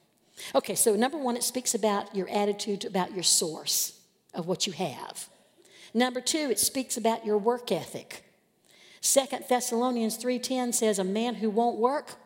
Okay, 0.54 0.74
so 0.74 0.96
number 0.96 1.18
one, 1.18 1.36
it 1.36 1.42
speaks 1.42 1.74
about 1.74 2.14
your 2.14 2.28
attitude 2.28 2.84
about 2.84 3.14
your 3.14 3.22
source 3.22 4.00
of 4.34 4.46
what 4.46 4.66
you 4.66 4.72
have. 4.72 5.28
Number 5.92 6.20
two, 6.20 6.50
it 6.50 6.58
speaks 6.58 6.96
about 6.96 7.26
your 7.26 7.38
work 7.38 7.70
ethic. 7.70 8.24
Second 9.00 9.44
Thessalonians 9.48 10.16
3:10 10.16 10.72
says, 10.72 10.98
"A 10.98 11.04
man 11.04 11.36
who 11.36 11.50
won't 11.50 11.78
work 11.78 12.16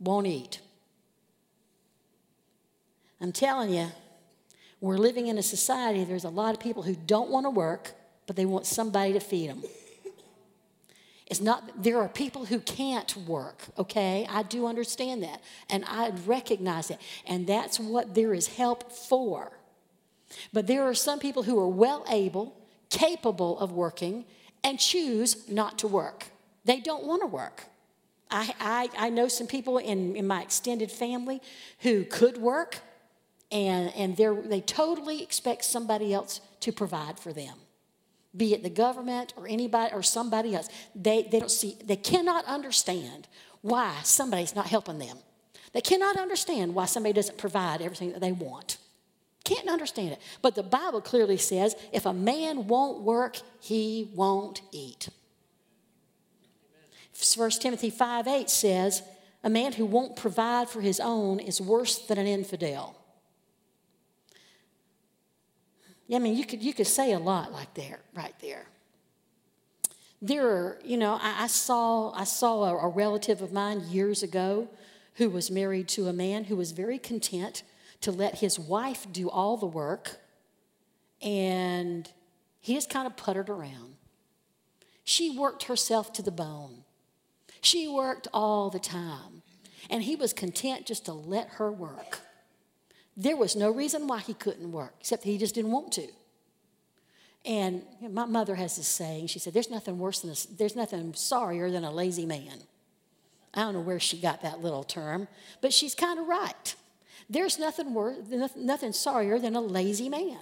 won't 0.00 0.26
eat." 0.26 0.60
I'm 3.20 3.32
telling 3.32 3.72
you, 3.72 3.88
we're 4.80 4.98
living 4.98 5.28
in 5.28 5.38
a 5.38 5.42
society. 5.42 6.04
There's 6.04 6.24
a 6.24 6.30
lot 6.30 6.54
of 6.54 6.60
people 6.60 6.82
who 6.82 6.94
don't 6.94 7.30
want 7.30 7.46
to 7.46 7.50
work, 7.50 7.92
but 8.26 8.36
they 8.36 8.44
want 8.44 8.66
somebody 8.66 9.12
to 9.14 9.20
feed 9.20 9.48
them. 9.48 9.62
It's 11.26 11.40
not, 11.40 11.82
there 11.82 11.98
are 11.98 12.08
people 12.08 12.44
who 12.44 12.60
can't 12.60 13.16
work, 13.26 13.62
okay? 13.78 14.26
I 14.28 14.42
do 14.42 14.66
understand 14.66 15.22
that. 15.22 15.40
And 15.70 15.84
I 15.86 16.10
recognize 16.26 16.90
it. 16.90 17.00
And 17.26 17.46
that's 17.46 17.80
what 17.80 18.14
there 18.14 18.34
is 18.34 18.46
help 18.46 18.92
for. 18.92 19.52
But 20.52 20.66
there 20.66 20.82
are 20.84 20.94
some 20.94 21.18
people 21.18 21.44
who 21.44 21.58
are 21.58 21.68
well 21.68 22.04
able, 22.10 22.54
capable 22.90 23.58
of 23.58 23.72
working, 23.72 24.26
and 24.62 24.78
choose 24.78 25.48
not 25.48 25.78
to 25.78 25.88
work. 25.88 26.26
They 26.64 26.80
don't 26.80 27.04
want 27.04 27.22
to 27.22 27.26
work. 27.26 27.64
I, 28.30 28.54
I, 28.60 29.06
I 29.06 29.10
know 29.10 29.28
some 29.28 29.46
people 29.46 29.78
in, 29.78 30.16
in 30.16 30.26
my 30.26 30.42
extended 30.42 30.90
family 30.90 31.40
who 31.80 32.04
could 32.04 32.36
work, 32.36 32.80
and, 33.50 33.94
and 33.94 34.16
they 34.16 34.60
totally 34.60 35.22
expect 35.22 35.64
somebody 35.64 36.12
else 36.12 36.40
to 36.60 36.72
provide 36.72 37.18
for 37.18 37.32
them 37.32 37.54
be 38.36 38.52
it 38.52 38.62
the 38.62 38.70
government 38.70 39.32
or 39.36 39.46
anybody 39.46 39.92
or 39.94 40.02
somebody 40.02 40.54
else, 40.54 40.68
they, 40.94 41.28
they 41.30 41.38
don't 41.38 41.50
see, 41.50 41.76
they 41.84 41.96
cannot 41.96 42.44
understand 42.46 43.28
why 43.60 43.94
somebody's 44.02 44.56
not 44.56 44.66
helping 44.66 44.98
them. 44.98 45.18
They 45.72 45.80
cannot 45.80 46.16
understand 46.16 46.74
why 46.74 46.86
somebody 46.86 47.12
doesn't 47.12 47.38
provide 47.38 47.80
everything 47.80 48.12
that 48.12 48.20
they 48.20 48.32
want. 48.32 48.78
Can't 49.44 49.68
understand 49.68 50.12
it. 50.12 50.20
But 50.42 50.54
the 50.54 50.62
Bible 50.62 51.00
clearly 51.00 51.36
says 51.36 51.76
if 51.92 52.06
a 52.06 52.12
man 52.12 52.66
won't 52.66 53.02
work, 53.02 53.38
he 53.60 54.10
won't 54.14 54.62
eat. 54.72 55.08
1 57.36 57.50
Timothy 57.50 57.90
5 57.90 58.26
8 58.26 58.50
says, 58.50 59.02
A 59.44 59.50
man 59.50 59.72
who 59.72 59.84
won't 59.84 60.16
provide 60.16 60.68
for 60.68 60.80
his 60.80 60.98
own 60.98 61.38
is 61.38 61.60
worse 61.60 61.98
than 61.98 62.18
an 62.18 62.26
infidel. 62.26 62.96
I 66.12 66.18
mean, 66.18 66.36
you 66.36 66.44
could, 66.44 66.62
you 66.62 66.74
could 66.74 66.86
say 66.86 67.12
a 67.12 67.18
lot 67.18 67.52
like 67.52 67.74
there, 67.74 68.00
right 68.14 68.34
there. 68.40 68.66
There 70.20 70.46
are, 70.46 70.78
you 70.84 70.96
know, 70.96 71.18
I, 71.20 71.44
I 71.44 71.46
saw, 71.46 72.12
I 72.12 72.24
saw 72.24 72.64
a, 72.64 72.86
a 72.86 72.88
relative 72.88 73.42
of 73.42 73.52
mine 73.52 73.82
years 73.88 74.22
ago 74.22 74.68
who 75.14 75.30
was 75.30 75.50
married 75.50 75.88
to 75.88 76.08
a 76.08 76.12
man 76.12 76.44
who 76.44 76.56
was 76.56 76.72
very 76.72 76.98
content 76.98 77.62
to 78.00 78.10
let 78.10 78.38
his 78.38 78.58
wife 78.58 79.06
do 79.12 79.30
all 79.30 79.56
the 79.56 79.66
work, 79.66 80.18
and 81.22 82.10
he 82.60 82.74
just 82.74 82.90
kind 82.90 83.06
of 83.06 83.16
puttered 83.16 83.48
around. 83.48 83.96
She 85.04 85.36
worked 85.36 85.64
herself 85.64 86.12
to 86.14 86.22
the 86.22 86.30
bone. 86.30 86.84
She 87.60 87.88
worked 87.88 88.28
all 88.32 88.68
the 88.68 88.78
time, 88.78 89.42
and 89.88 90.02
he 90.02 90.16
was 90.16 90.32
content 90.32 90.84
just 90.86 91.06
to 91.06 91.12
let 91.12 91.48
her 91.50 91.72
work. 91.72 92.20
There 93.16 93.36
was 93.36 93.54
no 93.54 93.70
reason 93.70 94.06
why 94.06 94.20
he 94.20 94.34
couldn't 94.34 94.72
work, 94.72 94.94
except 95.00 95.24
he 95.24 95.38
just 95.38 95.54
didn't 95.54 95.70
want 95.70 95.92
to. 95.92 96.08
And 97.44 97.82
my 98.00 98.24
mother 98.24 98.54
has 98.54 98.76
this 98.76 98.88
saying. 98.88 99.26
She 99.26 99.38
said, 99.38 99.52
"There's 99.52 99.70
nothing 99.70 99.98
worse 99.98 100.20
than 100.20 100.30
a, 100.30 100.56
there's 100.56 100.74
nothing 100.74 101.14
sorrier 101.14 101.70
than 101.70 101.84
a 101.84 101.90
lazy 101.90 102.26
man." 102.26 102.62
I 103.52 103.60
don't 103.60 103.74
know 103.74 103.80
where 103.80 104.00
she 104.00 104.18
got 104.18 104.42
that 104.42 104.62
little 104.62 104.82
term, 104.82 105.28
but 105.60 105.72
she's 105.72 105.94
kind 105.94 106.18
of 106.18 106.26
right. 106.26 106.74
There's 107.30 107.58
nothing 107.58 107.94
worse, 107.94 108.16
nothing 108.56 108.92
sorrier 108.92 109.38
than 109.38 109.54
a 109.54 109.60
lazy 109.60 110.08
man. 110.08 110.40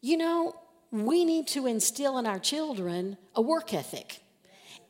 You 0.00 0.16
know, 0.16 0.56
we 0.92 1.24
need 1.24 1.48
to 1.48 1.66
instill 1.66 2.18
in 2.18 2.26
our 2.26 2.38
children 2.38 3.18
a 3.34 3.42
work 3.42 3.74
ethic. 3.74 4.20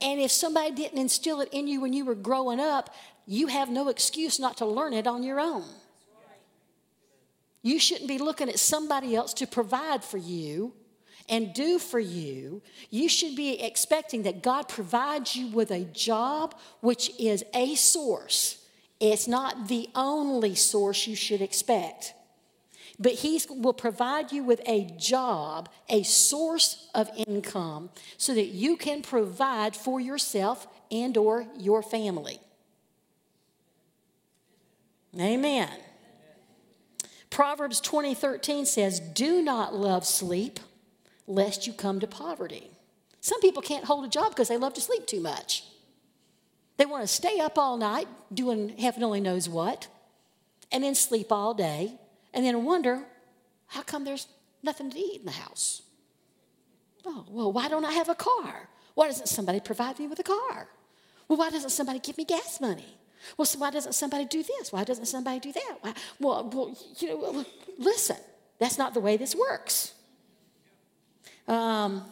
And 0.00 0.20
if 0.20 0.30
somebody 0.30 0.72
didn't 0.72 0.98
instill 0.98 1.40
it 1.40 1.48
in 1.52 1.66
you 1.66 1.80
when 1.80 1.94
you 1.94 2.04
were 2.04 2.14
growing 2.14 2.60
up, 2.60 2.94
you 3.26 3.46
have 3.46 3.70
no 3.70 3.88
excuse 3.88 4.38
not 4.38 4.58
to 4.58 4.66
learn 4.66 4.92
it 4.92 5.06
on 5.06 5.22
your 5.22 5.40
own. 5.40 5.64
You 7.66 7.80
shouldn't 7.80 8.06
be 8.06 8.18
looking 8.18 8.48
at 8.48 8.60
somebody 8.60 9.16
else 9.16 9.34
to 9.34 9.46
provide 9.48 10.04
for 10.04 10.18
you 10.18 10.72
and 11.28 11.52
do 11.52 11.80
for 11.80 11.98
you. 11.98 12.62
You 12.90 13.08
should 13.08 13.34
be 13.34 13.60
expecting 13.60 14.22
that 14.22 14.40
God 14.40 14.68
provides 14.68 15.34
you 15.34 15.48
with 15.48 15.72
a 15.72 15.80
job 15.80 16.54
which 16.80 17.10
is 17.18 17.44
a 17.52 17.74
source. 17.74 18.64
It's 19.00 19.26
not 19.26 19.66
the 19.66 19.88
only 19.96 20.54
source 20.54 21.08
you 21.08 21.16
should 21.16 21.42
expect. 21.42 22.14
But 23.00 23.14
he 23.14 23.42
will 23.50 23.74
provide 23.74 24.30
you 24.30 24.44
with 24.44 24.60
a 24.64 24.84
job, 24.96 25.68
a 25.88 26.04
source 26.04 26.88
of 26.94 27.10
income 27.26 27.90
so 28.16 28.32
that 28.32 28.46
you 28.46 28.76
can 28.76 29.02
provide 29.02 29.74
for 29.74 29.98
yourself 29.98 30.68
and 30.92 31.16
or 31.16 31.48
your 31.58 31.82
family. 31.82 32.38
Amen. 35.18 35.80
Proverbs 37.36 37.82
20, 37.82 38.14
13 38.14 38.64
says, 38.64 38.98
Do 38.98 39.42
not 39.42 39.74
love 39.74 40.06
sleep, 40.06 40.58
lest 41.26 41.66
you 41.66 41.74
come 41.74 42.00
to 42.00 42.06
poverty. 42.06 42.70
Some 43.20 43.42
people 43.42 43.60
can't 43.60 43.84
hold 43.84 44.06
a 44.06 44.08
job 44.08 44.30
because 44.30 44.48
they 44.48 44.56
love 44.56 44.72
to 44.72 44.80
sleep 44.80 45.06
too 45.06 45.20
much. 45.20 45.62
They 46.78 46.86
want 46.86 47.02
to 47.02 47.06
stay 47.06 47.38
up 47.38 47.58
all 47.58 47.76
night 47.76 48.08
doing 48.32 48.70
heaven 48.78 49.02
only 49.02 49.20
knows 49.20 49.50
what, 49.50 49.86
and 50.72 50.82
then 50.82 50.94
sleep 50.94 51.30
all 51.30 51.52
day, 51.52 51.92
and 52.32 52.42
then 52.42 52.64
wonder, 52.64 53.04
how 53.66 53.82
come 53.82 54.04
there's 54.04 54.28
nothing 54.62 54.90
to 54.90 54.98
eat 54.98 55.20
in 55.20 55.26
the 55.26 55.32
house? 55.32 55.82
Oh, 57.04 57.26
well, 57.28 57.52
why 57.52 57.68
don't 57.68 57.84
I 57.84 57.92
have 57.92 58.08
a 58.08 58.14
car? 58.14 58.70
Why 58.94 59.08
doesn't 59.08 59.28
somebody 59.28 59.60
provide 59.60 59.98
me 59.98 60.06
with 60.06 60.20
a 60.20 60.22
car? 60.22 60.68
Well, 61.28 61.38
why 61.38 61.50
doesn't 61.50 61.68
somebody 61.68 61.98
give 61.98 62.16
me 62.16 62.24
gas 62.24 62.62
money? 62.62 62.95
Well, 63.36 63.46
so 63.46 63.58
why 63.58 63.70
doesn't 63.70 63.94
somebody 63.94 64.24
do 64.24 64.42
this? 64.42 64.72
Why 64.72 64.84
doesn't 64.84 65.06
somebody 65.06 65.40
do 65.40 65.52
that? 65.52 65.76
Why? 65.80 65.94
Well, 66.20 66.50
well, 66.52 66.78
you 66.98 67.08
know, 67.08 67.44
listen, 67.78 68.16
that's 68.58 68.78
not 68.78 68.94
the 68.94 69.00
way 69.00 69.16
this 69.16 69.34
works. 69.34 69.92
Um, 71.48 72.04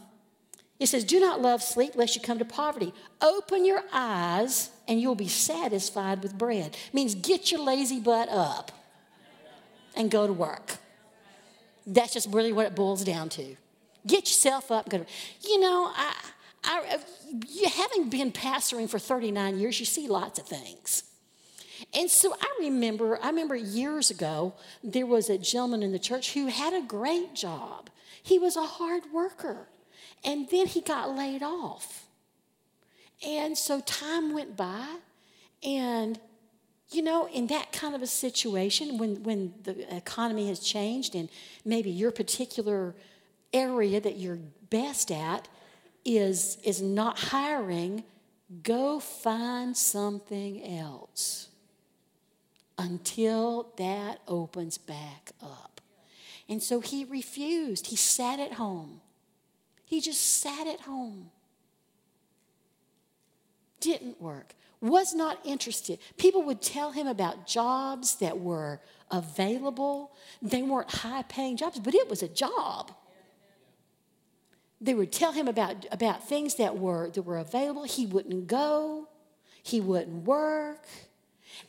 it 0.79 0.87
says, 0.89 1.05
Do 1.05 1.21
not 1.21 1.41
love 1.41 1.63
sleep 1.63 1.97
lest 1.97 2.15
you 2.15 2.23
come 2.23 2.39
to 2.39 2.45
poverty. 2.45 2.93
Open 3.21 3.65
your 3.65 3.83
eyes 3.93 4.71
and 4.87 5.01
you'll 5.01 5.15
be 5.15 5.29
satisfied 5.29 6.23
with 6.23 6.37
bread. 6.37 6.77
It 6.89 6.95
means 6.95 7.15
get 7.15 7.51
your 7.51 7.61
lazy 7.61 8.01
butt 8.01 8.29
up 8.29 8.73
and 9.97 10.11
go 10.11 10.27
to 10.27 10.33
work. 10.33 10.77
That's 11.87 12.13
just 12.13 12.29
really 12.33 12.53
what 12.53 12.67
it 12.67 12.75
boils 12.75 13.05
down 13.05 13.29
to. 13.31 13.57
Get 14.07 14.23
yourself 14.23 14.71
up. 14.71 14.89
Go 14.89 14.99
to, 14.99 15.07
you 15.43 15.61
know, 15.61 15.91
I, 15.95 16.15
I, 16.65 16.95
uh, 16.95 16.99
you, 17.49 17.69
having 17.69 18.09
been 18.09 18.33
pastoring 18.33 18.89
for 18.89 18.99
39 18.99 19.59
years, 19.59 19.79
you 19.79 19.87
see 19.87 20.09
lots 20.09 20.39
of 20.39 20.47
things. 20.47 21.05
And 21.93 22.11
so 22.11 22.35
I 22.41 22.57
remember, 22.61 23.19
I 23.23 23.29
remember 23.29 23.57
years 23.57 24.11
ago, 24.11 24.55
there 24.83 25.07
was 25.07 25.29
a 25.29 25.39
gentleman 25.39 25.83
in 25.83 25.93
the 25.93 25.99
church 25.99 26.33
who 26.33 26.47
had 26.47 26.73
a 26.73 26.83
great 26.83 27.35
job. 27.35 27.91
He 28.23 28.39
was 28.39 28.57
a 28.57 28.63
hard 28.63 29.03
worker. 29.13 29.69
And 30.25 30.49
then 30.49 30.67
he 30.67 30.81
got 30.81 31.15
laid 31.15 31.43
off. 31.43 32.07
And 33.27 33.57
so 33.57 33.81
time 33.81 34.35
went 34.35 34.57
by, 34.57 34.87
and 35.63 36.19
you 36.91 37.03
know, 37.03 37.27
in 37.27 37.47
that 37.49 37.73
kind 37.73 37.95
of 37.95 38.03
a 38.03 38.07
situation, 38.07 38.99
when, 38.99 39.23
when 39.23 39.55
the 39.65 39.95
economy 39.95 40.49
has 40.49 40.61
changed 40.61 41.15
and 41.15 41.29
maybe 41.65 41.91
your 41.91 42.11
particular 42.11 42.95
area 43.53 44.01
that 44.01 44.17
you're 44.17 44.39
best 44.71 45.11
at 45.11 45.49
is, 46.05 46.59
is 46.65 46.83
not 46.83 47.19
hiring, 47.19 48.05
go 48.63 49.01
find 49.01 49.77
something 49.77 50.63
else 50.79 51.49
until 52.79 53.73
that 53.77 54.21
opens 54.29 54.79
back 54.79 55.33
up. 55.43 55.81
And 56.49 56.63
so 56.63 56.81
he 56.81 57.05
refused. 57.05 57.87
He 57.87 57.97
sat 57.97 58.39
at 58.39 58.55
home. 58.55 59.01
He 59.85 60.01
just 60.01 60.41
sat 60.41 60.67
at 60.67 60.81
home. 60.81 61.31
Didn't 63.81 64.21
work. 64.21 64.55
Was 64.81 65.15
not 65.15 65.39
interested. 65.45 65.99
People 66.19 66.43
would 66.43 66.61
tell 66.61 66.93
him 66.93 67.07
about 67.07 67.47
jobs 67.47 68.17
that 68.17 68.39
were 68.39 68.81
available. 69.11 70.13
They 70.43 70.63
weren't 70.63 70.91
high 70.91 71.23
paying 71.23 71.57
jobs, 71.57 71.79
but 71.79 71.95
it 71.95 72.09
was 72.11 72.23
a 72.23 72.29
job 72.29 72.93
they 74.85 74.95
would 74.95 75.13
tell 75.13 75.33
him 75.33 75.49
about, 75.49 75.87
about 75.91 76.29
things 76.29 76.57
that 76.57 76.79
were, 76.79 77.11
that 77.11 77.23
were 77.23 77.39
available. 77.39 77.85
He 77.85 78.07
wouldn't 78.07 78.47
go, 78.47 79.09
he 79.63 79.81
wouldn't 79.81 80.27
work. 80.27 80.87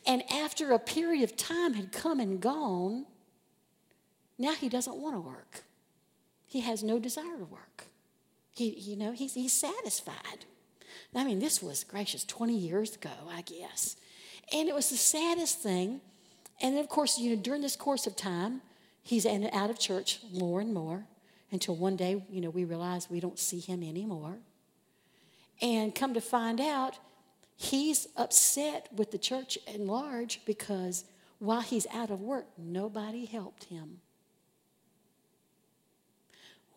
And 0.05 0.23
after 0.31 0.71
a 0.71 0.79
period 0.79 1.23
of 1.23 1.37
time 1.37 1.73
had 1.73 1.91
come 1.91 2.19
and 2.19 2.41
gone, 2.41 3.05
now 4.37 4.53
he 4.53 4.67
doesn't 4.67 4.97
want 4.97 5.15
to 5.15 5.19
work. 5.19 5.63
He 6.45 6.61
has 6.61 6.83
no 6.83 6.99
desire 6.99 7.37
to 7.37 7.45
work. 7.45 7.85
He, 8.53 8.71
you 8.71 8.97
know, 8.97 9.11
he's, 9.11 9.33
he's 9.33 9.53
satisfied. 9.53 10.45
I 11.13 11.23
mean, 11.23 11.39
this 11.39 11.61
was 11.61 11.83
gracious 11.85 12.25
20 12.25 12.57
years 12.57 12.95
ago, 12.95 13.11
I 13.29 13.41
guess. 13.41 13.95
And 14.53 14.67
it 14.67 14.75
was 14.75 14.89
the 14.89 14.97
saddest 14.97 15.59
thing. 15.59 16.01
And 16.61 16.75
then, 16.75 16.83
of 16.83 16.89
course, 16.89 17.17
you 17.17 17.35
know, 17.35 17.41
during 17.41 17.61
this 17.61 17.75
course 17.75 18.07
of 18.07 18.15
time, 18.15 18.61
he's 19.01 19.25
out 19.25 19.69
of 19.69 19.79
church 19.79 20.19
more 20.33 20.59
and 20.59 20.73
more 20.73 21.05
until 21.51 21.75
one 21.75 21.95
day, 21.95 22.23
you 22.29 22.41
know, 22.41 22.49
we 22.49 22.65
realize 22.65 23.09
we 23.09 23.19
don't 23.19 23.39
see 23.39 23.59
him 23.59 23.83
anymore. 23.83 24.39
And 25.61 25.95
come 25.95 26.13
to 26.13 26.21
find 26.21 26.59
out, 26.59 26.97
he's 27.55 28.07
upset 28.17 28.89
with 28.93 29.11
the 29.11 29.17
church 29.17 29.57
at 29.67 29.79
large 29.79 30.41
because 30.45 31.05
while 31.39 31.61
he's 31.61 31.87
out 31.93 32.09
of 32.09 32.21
work, 32.21 32.47
nobody 32.57 33.25
helped 33.25 33.65
him. 33.65 34.01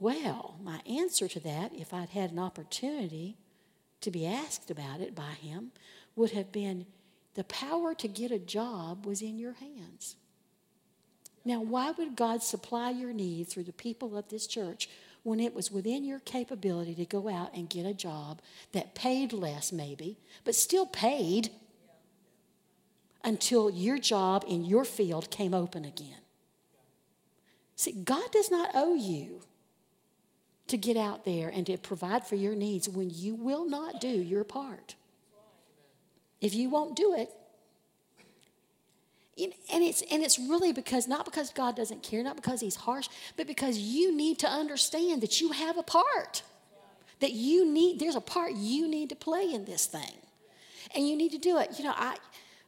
Well, 0.00 0.57
my 0.62 0.81
answer 0.88 1.26
to 1.26 1.40
that, 1.40 1.72
if 1.74 1.92
I'd 1.92 2.11
had 2.11 2.31
an 2.31 2.38
opportunity 2.38 3.37
to 4.00 4.11
be 4.11 4.26
asked 4.26 4.70
about 4.70 5.00
it 5.00 5.14
by 5.14 5.33
him, 5.33 5.72
would 6.14 6.31
have 6.31 6.52
been 6.52 6.87
the 7.35 7.44
power 7.44 7.94
to 7.94 8.09
get 8.09 8.31
a 8.31 8.38
job 8.38 9.07
was 9.07 9.22
in 9.22 9.38
your 9.38 9.54
hands. 9.54 10.16
Now, 11.48 11.62
why 11.62 11.92
would 11.92 12.14
God 12.14 12.42
supply 12.42 12.90
your 12.90 13.14
needs 13.14 13.54
through 13.54 13.62
the 13.62 13.72
people 13.72 14.18
of 14.18 14.28
this 14.28 14.46
church 14.46 14.87
when 15.22 15.40
it 15.40 15.54
was 15.54 15.72
within 15.72 16.04
your 16.04 16.18
capability 16.18 16.94
to 16.96 17.06
go 17.06 17.26
out 17.26 17.54
and 17.54 17.70
get 17.70 17.87
a 17.87 17.94
job 17.94 18.42
that 18.72 18.94
paid 18.94 19.32
less, 19.32 19.72
maybe, 19.72 20.18
but 20.44 20.54
still 20.54 20.84
paid 20.84 21.48
until 23.24 23.70
your 23.70 23.96
job 23.96 24.44
in 24.46 24.62
your 24.62 24.84
field 24.84 25.30
came 25.30 25.54
open 25.54 25.87
again? 25.87 26.20
See, 27.76 27.92
God 27.92 28.30
does 28.30 28.50
not 28.50 28.72
owe 28.74 28.94
you 28.94 29.40
to 30.66 30.76
get 30.76 30.98
out 30.98 31.24
there 31.24 31.48
and 31.48 31.64
to 31.64 31.78
provide 31.78 32.26
for 32.26 32.37
your 32.37 32.54
needs 32.54 32.90
when 32.90 33.08
you 33.08 33.34
will 33.34 33.66
not 33.66 34.02
do 34.02 34.11
your 34.11 34.44
part. 34.44 34.96
If 36.42 36.54
you 36.54 36.68
won't 36.68 36.94
do 36.94 37.14
it, 37.14 37.30
and 39.38 39.85
it's, 39.85 40.03
and 40.11 40.22
it's 40.22 40.38
really 40.38 40.72
because, 40.72 41.07
not 41.07 41.24
because 41.24 41.51
God 41.51 41.77
doesn't 41.77 42.03
care, 42.03 42.22
not 42.22 42.37
because 42.37 42.61
He's 42.61 42.77
harsh, 42.77 43.09
but 43.37 43.46
because 43.46 43.79
you 43.79 44.14
need 44.14 44.38
to 44.40 44.48
understand 44.48 45.22
that 45.22 45.40
you 45.40 45.53
have 45.53 45.79
a 45.79 45.83
part. 45.83 46.42
That 47.20 47.33
you 47.33 47.66
need, 47.66 47.98
there's 47.98 48.14
a 48.14 48.20
part 48.20 48.53
you 48.53 48.87
need 48.88 49.09
to 49.09 49.16
play 49.16 49.53
in 49.53 49.64
this 49.64 49.87
thing. 49.87 50.14
And 50.94 51.09
you 51.09 51.16
need 51.16 51.33
to 51.33 51.38
do 51.38 51.59
it. 51.59 51.79
You 51.79 51.85
know, 51.85 51.94
I, 51.96 52.16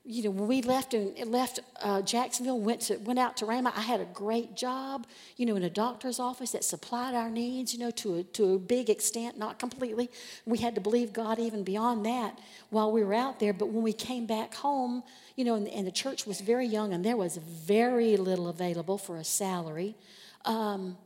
you 0.04 0.22
know, 0.24 0.30
when 0.30 0.48
we 0.48 0.62
left 0.62 0.94
and 0.94 1.30
left 1.30 1.60
uh, 1.82 2.00
Jacksonville, 2.00 2.58
went 2.58 2.80
to 2.82 2.96
went 2.96 3.18
out 3.18 3.36
to 3.38 3.44
Rhema, 3.44 3.72
I 3.76 3.82
had 3.82 4.00
a 4.00 4.06
great 4.06 4.56
job, 4.56 5.06
you 5.36 5.44
know, 5.44 5.56
in 5.56 5.62
a 5.62 5.70
doctor's 5.70 6.18
office 6.18 6.52
that 6.52 6.64
supplied 6.64 7.14
our 7.14 7.30
needs, 7.30 7.74
you 7.74 7.80
know, 7.80 7.90
to 7.92 8.16
a, 8.16 8.22
to 8.24 8.54
a 8.54 8.58
big 8.58 8.88
extent, 8.88 9.38
not 9.38 9.58
completely. 9.58 10.10
We 10.46 10.58
had 10.58 10.74
to 10.74 10.80
believe 10.80 11.12
God 11.12 11.38
even 11.38 11.64
beyond 11.64 12.06
that 12.06 12.38
while 12.70 12.90
we 12.90 13.04
were 13.04 13.14
out 13.14 13.40
there. 13.40 13.52
But 13.52 13.68
when 13.68 13.82
we 13.82 13.92
came 13.92 14.26
back 14.26 14.54
home, 14.54 15.02
you 15.40 15.46
know, 15.46 15.54
and, 15.54 15.68
and 15.68 15.86
the 15.86 15.90
church 15.90 16.26
was 16.26 16.42
very 16.42 16.66
young, 16.66 16.92
and 16.92 17.02
there 17.02 17.16
was 17.16 17.38
very 17.38 18.18
little 18.18 18.48
available 18.48 18.98
for 18.98 19.16
a 19.16 19.24
salary. 19.24 19.96
Um, 20.44 20.98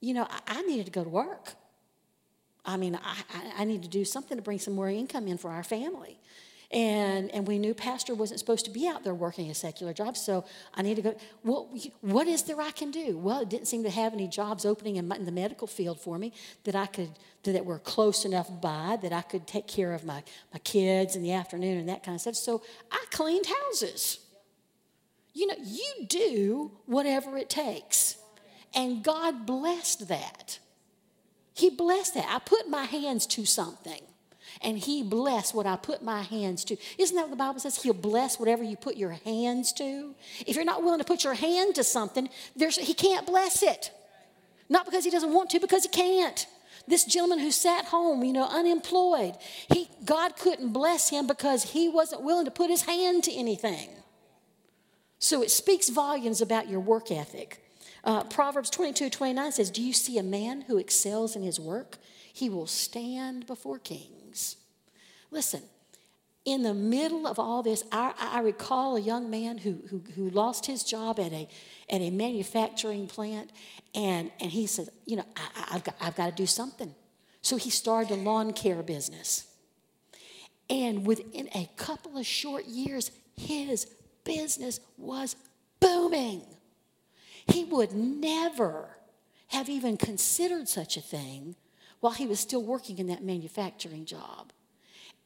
you 0.00 0.14
know, 0.14 0.26
I, 0.30 0.60
I 0.60 0.62
needed 0.62 0.86
to 0.86 0.90
go 0.90 1.04
to 1.04 1.10
work. 1.10 1.52
I 2.64 2.78
mean, 2.78 2.94
I, 2.94 3.16
I, 3.34 3.52
I 3.58 3.64
need 3.64 3.82
to 3.82 3.90
do 3.90 4.06
something 4.06 4.38
to 4.38 4.42
bring 4.42 4.58
some 4.58 4.72
more 4.72 4.88
income 4.88 5.28
in 5.28 5.36
for 5.36 5.50
our 5.50 5.62
family. 5.62 6.18
And, 6.72 7.30
and 7.30 7.46
we 7.46 7.58
knew 7.58 7.74
pastor 7.74 8.14
wasn't 8.14 8.40
supposed 8.40 8.64
to 8.64 8.72
be 8.72 8.88
out 8.88 9.04
there 9.04 9.14
working 9.14 9.50
a 9.50 9.54
secular 9.54 9.92
job, 9.92 10.16
so 10.16 10.44
I 10.74 10.82
need 10.82 10.96
to 10.96 11.02
go. 11.02 11.16
Well, 11.44 11.70
what 12.00 12.26
is 12.26 12.42
there 12.42 12.60
I 12.60 12.72
can 12.72 12.90
do? 12.90 13.16
Well, 13.16 13.42
it 13.42 13.48
didn't 13.48 13.68
seem 13.68 13.84
to 13.84 13.90
have 13.90 14.12
any 14.12 14.26
jobs 14.26 14.64
opening 14.64 14.96
in, 14.96 15.06
my, 15.06 15.16
in 15.16 15.26
the 15.26 15.32
medical 15.32 15.68
field 15.68 16.00
for 16.00 16.18
me 16.18 16.32
that 16.64 16.74
I 16.74 16.86
could 16.86 17.10
that 17.44 17.64
were 17.64 17.78
close 17.78 18.24
enough 18.24 18.48
by 18.60 18.98
that 19.02 19.12
I 19.12 19.22
could 19.22 19.46
take 19.46 19.68
care 19.68 19.92
of 19.92 20.04
my, 20.04 20.22
my 20.52 20.58
kids 20.60 21.16
in 21.16 21.22
the 21.22 21.32
afternoon 21.32 21.78
and 21.78 21.88
that 21.88 22.02
kind 22.02 22.16
of 22.16 22.20
stuff. 22.20 22.34
So 22.34 22.62
I 22.90 23.04
cleaned 23.10 23.46
houses. 23.46 24.18
You 25.32 25.46
know, 25.46 25.54
you 25.64 26.06
do 26.08 26.72
whatever 26.86 27.36
it 27.36 27.48
takes. 27.48 28.16
And 28.74 29.04
God 29.04 29.46
blessed 29.46 30.08
that. 30.08 30.58
He 31.54 31.70
blessed 31.70 32.14
that. 32.14 32.26
I 32.28 32.38
put 32.38 32.68
my 32.68 32.84
hands 32.84 33.26
to 33.28 33.44
something 33.44 34.02
and 34.62 34.78
he 34.78 35.02
blessed 35.02 35.54
what 35.54 35.66
I 35.66 35.76
put 35.76 36.02
my 36.02 36.22
hands 36.22 36.64
to. 36.64 36.76
Isn't 36.98 37.16
that 37.16 37.22
what 37.22 37.30
the 37.30 37.36
Bible 37.36 37.60
says? 37.60 37.82
He'll 37.82 37.94
bless 37.94 38.38
whatever 38.38 38.62
you 38.62 38.76
put 38.76 38.96
your 38.96 39.10
hands 39.10 39.72
to. 39.74 40.14
If 40.46 40.56
you're 40.56 40.64
not 40.64 40.82
willing 40.82 41.00
to 41.00 41.04
put 41.04 41.24
your 41.24 41.34
hand 41.34 41.74
to 41.76 41.84
something, 41.84 42.28
there's, 42.54 42.76
he 42.76 42.94
can't 42.94 43.26
bless 43.26 43.62
it. 43.62 43.90
Not 44.68 44.84
because 44.84 45.04
he 45.04 45.10
doesn't 45.10 45.32
want 45.32 45.50
to, 45.50 45.60
because 45.60 45.84
he 45.84 45.88
can't. 45.88 46.46
This 46.88 47.04
gentleman 47.04 47.40
who 47.40 47.50
sat 47.50 47.86
home, 47.86 48.22
you 48.22 48.32
know, 48.32 48.48
unemployed, 48.48 49.34
he, 49.72 49.88
God 50.04 50.36
couldn't 50.36 50.72
bless 50.72 51.08
him 51.08 51.26
because 51.26 51.64
he 51.64 51.88
wasn't 51.88 52.22
willing 52.22 52.44
to 52.44 52.50
put 52.50 52.70
his 52.70 52.82
hand 52.82 53.24
to 53.24 53.32
anything. 53.32 53.88
So 55.18 55.42
it 55.42 55.50
speaks 55.50 55.88
volumes 55.88 56.40
about 56.40 56.68
your 56.68 56.80
work 56.80 57.10
ethic. 57.10 57.62
Uh, 58.04 58.22
Proverbs 58.22 58.70
22 58.70 59.10
29 59.10 59.52
says, 59.52 59.70
Do 59.70 59.82
you 59.82 59.92
see 59.92 60.18
a 60.18 60.22
man 60.22 60.62
who 60.62 60.78
excels 60.78 61.34
in 61.34 61.42
his 61.42 61.58
work? 61.58 61.98
He 62.32 62.48
will 62.48 62.68
stand 62.68 63.46
before 63.46 63.78
kings. 63.78 64.15
Listen, 65.30 65.62
in 66.44 66.62
the 66.62 66.74
middle 66.74 67.26
of 67.26 67.38
all 67.38 67.62
this, 67.62 67.82
I, 67.90 68.14
I 68.18 68.40
recall 68.40 68.96
a 68.96 69.00
young 69.00 69.28
man 69.28 69.58
who, 69.58 69.78
who, 69.90 70.02
who, 70.14 70.30
lost 70.30 70.66
his 70.66 70.84
job 70.84 71.18
at 71.18 71.32
a, 71.32 71.48
at 71.90 72.00
a 72.00 72.10
manufacturing 72.10 73.08
plant, 73.08 73.50
and, 73.94 74.30
and 74.40 74.50
he 74.50 74.66
said, 74.66 74.88
You 75.06 75.16
know, 75.16 75.24
I, 75.36 75.72
have 75.72 75.84
got, 75.84 75.96
I've 76.00 76.14
got 76.14 76.26
to 76.26 76.32
do 76.32 76.46
something. 76.46 76.94
So 77.42 77.56
he 77.56 77.70
started 77.70 78.12
a 78.12 78.16
lawn 78.16 78.52
care 78.52 78.82
business. 78.82 79.46
And 80.70 81.06
within 81.06 81.48
a 81.54 81.68
couple 81.76 82.16
of 82.16 82.26
short 82.26 82.66
years, 82.66 83.10
his 83.36 83.86
business 84.24 84.80
was 84.96 85.36
booming. 85.80 86.42
He 87.46 87.64
would 87.64 87.92
never 87.92 88.96
have 89.48 89.68
even 89.68 89.96
considered 89.96 90.68
such 90.68 90.96
a 90.96 91.00
thing 91.00 91.54
while 92.00 92.12
he 92.12 92.26
was 92.26 92.40
still 92.40 92.62
working 92.62 92.98
in 92.98 93.06
that 93.08 93.22
manufacturing 93.22 94.04
job. 94.04 94.52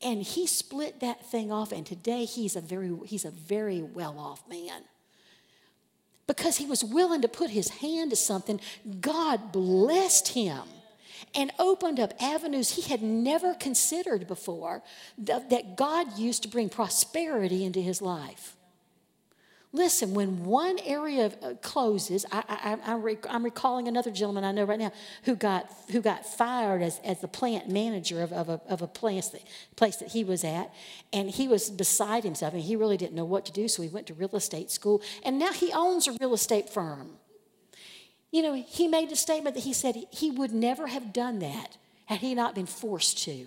And 0.03 0.23
he 0.23 0.47
split 0.47 1.01
that 1.01 1.27
thing 1.27 1.53
off, 1.53 1.73
and 1.73 1.85
today 1.85 2.25
he's 2.25 2.57
a 2.57 2.61
very, 2.61 2.93
he's 3.07 3.25
a 3.25 3.31
very 3.31 3.83
well 3.83 4.19
off 4.19 4.49
man. 4.49 4.83
Because 6.27 6.57
he 6.57 6.67
was 6.67 6.85
willing 6.85 7.23
to 7.23 7.29
put 7.29 7.51
his 7.51 7.69
hand 7.69 8.11
to 8.11 8.17
something, 8.17 8.61
God 9.01 9.53
blessed 9.53 10.29
him 10.29 10.63
and 11.35 11.53
opened 11.59 12.01
up 12.01 12.15
avenues 12.21 12.71
he 12.71 12.83
had 12.83 13.03
never 13.03 13.55
considered 13.55 14.27
before 14.27 14.83
that 15.19 15.77
God 15.77 16.19
used 16.19 16.43
to 16.45 16.49
bring 16.49 16.69
prosperity 16.69 17.65
into 17.65 17.81
his 17.81 18.01
life. 18.01 18.57
Listen, 19.73 20.15
when 20.15 20.45
one 20.45 20.81
area 20.85 21.31
uh, 21.43 21.55
closes, 21.63 22.27
I, 22.33 22.77
am 22.85 23.45
recalling 23.45 23.87
another 23.87 24.11
gentleman 24.11 24.43
I 24.43 24.51
know 24.51 24.65
right 24.65 24.81
now 24.81 24.91
who 25.23 25.37
got, 25.37 25.71
who 25.93 26.01
got 26.01 26.27
fired 26.27 26.83
as, 26.83 26.99
as 27.05 27.21
the 27.21 27.29
plant 27.29 27.69
manager 27.69 28.21
of, 28.21 28.33
of, 28.33 28.49
a, 28.49 28.61
of 28.69 28.83
a 28.83 28.89
place 28.89 29.29
that, 29.29 29.43
place 29.77 29.97
that 29.97 30.09
he 30.09 30.25
was 30.25 30.43
at. 30.43 30.75
And 31.13 31.31
he 31.31 31.47
was 31.47 31.71
beside 31.71 32.25
himself 32.25 32.53
and 32.53 32.63
he 32.65 32.75
really 32.75 32.97
didn't 32.97 33.15
know 33.15 33.25
what 33.25 33.47
to 33.47 33.53
do, 33.53 33.69
so 33.69 33.83
he 33.83 33.89
went 33.89 34.09
to 34.09 34.15
real 34.15 34.35
estate 34.35 34.73
school. 34.73 35.03
And 35.25 35.39
now 35.39 35.53
he 35.53 35.73
owns 35.73 36.09
a 36.09 36.17
real 36.21 36.35
estate 36.35 36.69
firm. 36.69 37.13
You 38.33 38.43
know, 38.43 38.55
he 38.55 38.89
made 38.89 39.13
a 39.13 39.17
statement 39.17 39.55
that 39.55 39.63
he 39.63 39.73
said 39.73 39.95
he 40.11 40.33
would 40.33 40.53
never 40.53 40.89
have 40.89 41.13
done 41.13 41.39
that 41.41 41.77
had 42.07 42.19
he 42.19 42.35
not 42.35 42.57
been 42.57 42.67
forced 42.67 43.23
to. 43.25 43.47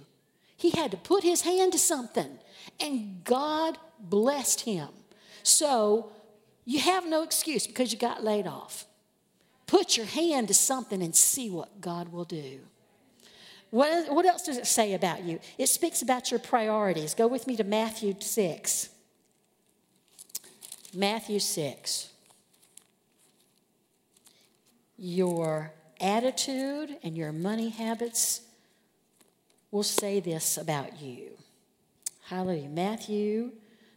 He 0.56 0.70
had 0.70 0.92
to 0.92 0.98
put 0.98 1.24
his 1.24 1.42
hand 1.42 1.74
to 1.74 1.80
something, 1.80 2.40
and 2.80 3.26
God 3.26 3.78
blessed 4.00 4.62
him. 4.62 4.88
So 5.44 6.12
you 6.66 6.80
have 6.80 7.06
no 7.06 7.24
excuse 7.24 7.68
because 7.68 7.92
you 7.92 8.00
got 8.00 8.24
laid 8.24 8.48
off. 8.48 8.86
Put 9.68 9.98
your 9.98 10.06
hand 10.06 10.48
to 10.48 10.54
something 10.54 11.02
and 11.02 11.16
see 11.16 11.50
what 11.50 11.82
God 11.82 12.12
will 12.12 12.26
do. 12.26 12.60
What, 13.70 14.14
what 14.14 14.26
else 14.26 14.44
does 14.44 14.58
it 14.58 14.68
say 14.68 14.94
about 14.94 15.24
you? 15.24 15.40
It 15.58 15.68
speaks 15.68 16.02
about 16.02 16.30
your 16.32 16.40
priorities. 16.40 17.14
Go 17.14 17.28
with 17.28 17.48
me 17.48 17.56
to 17.58 17.64
Matthew 17.64 18.16
6. 18.20 18.90
Matthew 20.94 21.40
6. 21.40 22.10
Your 24.98 25.74
attitude 26.00 26.98
and 27.04 27.18
your 27.18 27.32
money 27.32 27.70
habits 27.70 28.42
will 29.72 29.82
say 29.82 30.20
this 30.20 30.58
about 30.58 31.02
you. 31.02 31.32
Hallelujah. 32.26 32.70
Matthew 32.70 33.54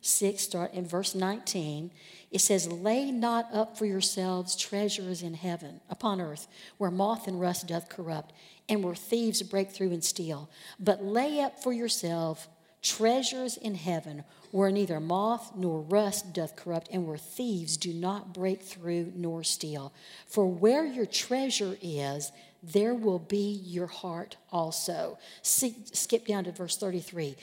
6, 0.07 0.43
start 0.43 0.73
in 0.73 0.87
verse 0.87 1.15
19. 1.15 1.91
It 2.31 2.41
says, 2.41 2.71
Lay 2.71 3.11
not 3.11 3.49
up 3.53 3.77
for 3.77 3.87
yourselves 3.87 4.57
treasures 4.57 5.23
in 5.23 5.35
heaven, 5.35 5.81
upon 5.89 6.21
earth, 6.21 6.49
where 6.79 6.91
moth 6.91 7.27
and 7.27 7.41
rust 7.41 7.69
doth 7.69 7.89
corrupt, 7.89 8.33
and 8.69 8.83
where 8.83 8.95
thieves 8.95 9.43
break 9.43 9.71
through 9.71 9.93
and 9.93 10.05
steal. 10.05 10.49
But 10.79 11.05
lay 11.05 11.41
up 11.41 11.63
for 11.63 11.73
yourself 11.73 12.49
treasures 12.83 13.57
in 13.57 13.75
heaven, 13.75 14.25
where 14.51 14.71
neither 14.71 15.01
moth 15.01 15.53
nor 15.57 15.81
rust 15.81 16.33
doth 16.33 16.57
corrupt, 16.57 16.89
and 16.93 17.07
where 17.07 17.19
thieves 17.19 17.77
do 17.77 17.93
not 17.93 18.33
break 18.33 18.63
through 18.63 19.13
nor 19.17 19.43
steal. 19.43 19.93
For 20.27 20.47
where 20.47 20.85
your 20.85 21.07
treasure 21.07 21.77
is, 21.83 22.31
there 22.63 22.95
will 22.95 23.19
be 23.19 23.61
your 23.65 23.87
heart 23.87 24.37
also. 24.51 25.19
See, 25.43 25.77
skip 25.93 26.27
down 26.27 26.45
to 26.45 26.53
verse 26.53 26.77
33. 26.77 27.37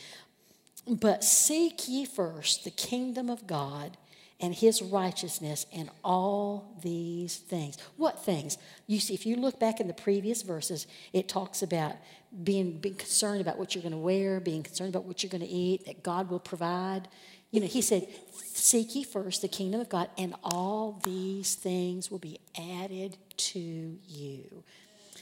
But 0.87 1.23
seek 1.23 1.87
ye 1.87 2.05
first 2.05 2.63
the 2.63 2.71
kingdom 2.71 3.29
of 3.29 3.47
God 3.47 3.97
and 4.39 4.53
his 4.53 4.81
righteousness 4.81 5.65
and 5.73 5.89
all 6.03 6.77
these 6.83 7.37
things. 7.37 7.77
What 7.95 8.23
things? 8.25 8.57
You 8.87 8.99
see, 8.99 9.13
if 9.13 9.25
you 9.25 9.37
look 9.37 9.59
back 9.59 9.79
in 9.79 9.87
the 9.87 9.93
previous 9.93 10.41
verses, 10.41 10.85
it 11.13 11.29
talks 11.29 11.61
about 11.61 11.95
being, 12.43 12.79
being 12.79 12.95
concerned 12.95 13.39
about 13.39 13.57
what 13.57 13.73
you're 13.73 13.81
going 13.81 13.93
to 13.93 13.97
wear, 13.97 14.41
being 14.41 14.63
concerned 14.63 14.89
about 14.93 15.05
what 15.05 15.23
you're 15.23 15.29
going 15.29 15.41
to 15.41 15.47
eat, 15.47 15.85
that 15.85 16.03
God 16.03 16.29
will 16.29 16.39
provide. 16.39 17.07
You 17.51 17.61
know, 17.61 17.67
he 17.67 17.81
said, 17.81 18.07
Seek 18.33 18.95
ye 18.95 19.03
first 19.03 19.41
the 19.41 19.47
kingdom 19.47 19.79
of 19.79 19.87
God, 19.87 20.09
and 20.17 20.35
all 20.43 20.99
these 21.03 21.55
things 21.55 22.11
will 22.11 22.19
be 22.19 22.39
added 22.57 23.15
to 23.37 23.59
you. 23.59 24.63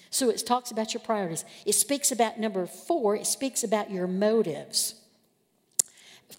So 0.09 0.29
it 0.29 0.43
talks 0.45 0.71
about 0.71 0.93
your 0.93 1.01
priorities. 1.01 1.45
It 1.65 1.73
speaks 1.73 2.11
about 2.11 2.39
number 2.39 2.65
four, 2.65 3.15
it 3.15 3.27
speaks 3.27 3.63
about 3.63 3.91
your 3.91 4.07
motives. 4.07 4.95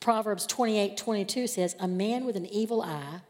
Proverbs 0.01 0.47
28 0.47 0.97
22 0.97 1.47
says, 1.47 1.77
A 1.79 1.89
man 1.89 2.25
with 2.25 2.37
an 2.37 2.47
evil 2.47 2.83
eye 2.83 3.21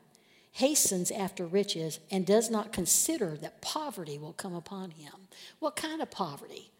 hastens 0.52 1.10
after 1.10 1.46
riches 1.46 1.98
and 2.10 2.26
does 2.26 2.50
not 2.50 2.72
consider 2.72 3.36
that 3.38 3.62
poverty 3.62 4.18
will 4.18 4.34
come 4.34 4.54
upon 4.54 4.90
him. 4.90 5.12
What 5.58 5.76
kind 5.76 6.02
of 6.02 6.10
poverty? 6.10 6.70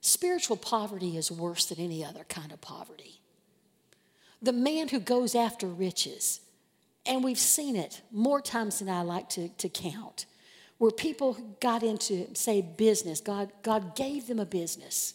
Spiritual 0.00 0.56
poverty 0.56 1.16
is 1.16 1.32
worse 1.32 1.66
than 1.66 1.80
any 1.80 2.04
other 2.04 2.24
kind 2.24 2.52
of 2.52 2.60
poverty. 2.60 3.20
The 4.40 4.52
man 4.52 4.88
who 4.88 5.00
goes 5.00 5.34
after 5.34 5.66
riches, 5.66 6.40
and 7.04 7.24
we've 7.24 7.38
seen 7.38 7.74
it 7.74 8.02
more 8.12 8.40
times 8.40 8.78
than 8.78 8.88
I 8.88 9.02
like 9.02 9.28
to, 9.30 9.48
to 9.48 9.68
count, 9.68 10.26
where 10.78 10.92
people 10.92 11.56
got 11.60 11.82
into, 11.82 12.32
say, 12.34 12.60
business, 12.60 13.20
God, 13.20 13.50
God 13.62 13.96
gave 13.96 14.28
them 14.28 14.38
a 14.38 14.46
business 14.46 15.14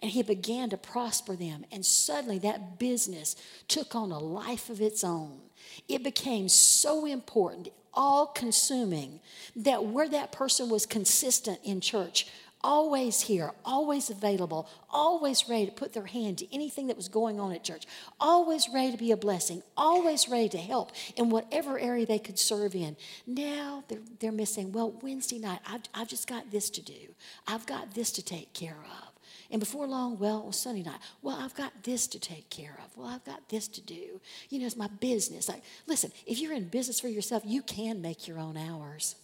and 0.00 0.10
he 0.10 0.22
began 0.22 0.70
to 0.70 0.76
prosper 0.76 1.36
them. 1.36 1.64
And 1.70 1.84
suddenly 1.84 2.38
that 2.40 2.78
business 2.78 3.36
took 3.68 3.94
on 3.94 4.10
a 4.10 4.18
life 4.18 4.70
of 4.70 4.80
its 4.80 5.04
own. 5.04 5.40
It 5.88 6.02
became 6.02 6.48
so 6.48 7.04
important, 7.04 7.68
all 7.92 8.26
consuming, 8.26 9.20
that 9.54 9.84
where 9.84 10.08
that 10.08 10.32
person 10.32 10.68
was 10.68 10.86
consistent 10.86 11.60
in 11.62 11.80
church, 11.80 12.26
always 12.62 13.22
here, 13.22 13.52
always 13.64 14.10
available, 14.10 14.68
always 14.90 15.48
ready 15.48 15.66
to 15.66 15.72
put 15.72 15.92
their 15.92 16.06
hand 16.06 16.38
to 16.38 16.54
anything 16.54 16.86
that 16.88 16.96
was 16.96 17.08
going 17.08 17.40
on 17.40 17.52
at 17.52 17.64
church, 17.64 17.86
always 18.18 18.68
ready 18.68 18.92
to 18.92 18.98
be 18.98 19.12
a 19.12 19.16
blessing, 19.16 19.62
always 19.76 20.28
ready 20.28 20.48
to 20.48 20.58
help 20.58 20.92
in 21.16 21.30
whatever 21.30 21.78
area 21.78 22.06
they 22.06 22.18
could 22.18 22.38
serve 22.38 22.74
in. 22.74 22.96
Now 23.26 23.84
they're, 23.88 24.00
they're 24.18 24.32
missing, 24.32 24.72
well, 24.72 24.92
Wednesday 25.02 25.38
night, 25.38 25.60
I've, 25.66 25.82
I've 25.94 26.08
just 26.08 26.26
got 26.26 26.50
this 26.50 26.70
to 26.70 26.82
do, 26.82 27.14
I've 27.46 27.66
got 27.66 27.94
this 27.94 28.10
to 28.12 28.22
take 28.22 28.52
care 28.52 28.78
of. 28.84 29.09
And 29.50 29.58
before 29.58 29.86
long, 29.86 30.18
well, 30.18 30.40
it 30.40 30.46
was 30.46 30.60
Sunday 30.60 30.82
night. 30.82 31.00
Well, 31.22 31.36
I've 31.40 31.54
got 31.54 31.82
this 31.82 32.06
to 32.08 32.20
take 32.20 32.48
care 32.50 32.78
of. 32.84 32.96
Well, 32.96 33.08
I've 33.08 33.24
got 33.24 33.48
this 33.48 33.66
to 33.68 33.80
do. 33.80 34.20
You 34.48 34.60
know, 34.60 34.66
it's 34.66 34.76
my 34.76 34.86
business. 34.86 35.48
Like, 35.48 35.62
listen, 35.86 36.12
if 36.26 36.38
you're 36.38 36.52
in 36.52 36.68
business 36.68 37.00
for 37.00 37.08
yourself, 37.08 37.42
you 37.44 37.62
can 37.62 38.00
make 38.00 38.28
your 38.28 38.38
own 38.38 38.56
hours. 38.56 39.16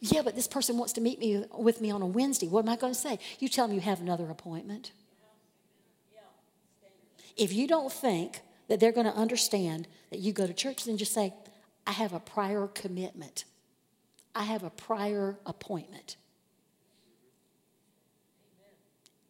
Yeah, 0.00 0.22
but 0.22 0.34
this 0.34 0.48
person 0.48 0.76
wants 0.76 0.92
to 0.94 1.00
meet 1.00 1.18
me 1.18 1.44
with 1.56 1.80
me 1.80 1.90
on 1.90 2.02
a 2.02 2.06
Wednesday. 2.06 2.48
What 2.48 2.64
am 2.64 2.68
I 2.68 2.76
going 2.76 2.92
to 2.92 2.98
say? 2.98 3.18
You 3.38 3.48
tell 3.48 3.66
them 3.66 3.74
you 3.74 3.80
have 3.80 4.00
another 4.00 4.28
appointment. 4.28 4.92
If 7.36 7.52
you 7.52 7.68
don't 7.68 7.92
think 7.92 8.40
that 8.68 8.80
they're 8.80 8.92
going 8.92 9.06
to 9.06 9.14
understand 9.14 9.86
that 10.10 10.18
you 10.18 10.32
go 10.32 10.46
to 10.46 10.52
church, 10.52 10.84
then 10.84 10.96
just 10.96 11.12
say, 11.12 11.32
I 11.86 11.92
have 11.92 12.12
a 12.12 12.20
prior 12.20 12.66
commitment. 12.66 13.44
I 14.34 14.44
have 14.44 14.64
a 14.64 14.70
prior 14.70 15.38
appointment. 15.46 16.16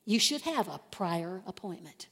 You 0.07 0.19
should 0.19 0.43
have 0.43 0.69
a 0.69 0.81
prior 0.91 1.43
appointment. 1.47 2.07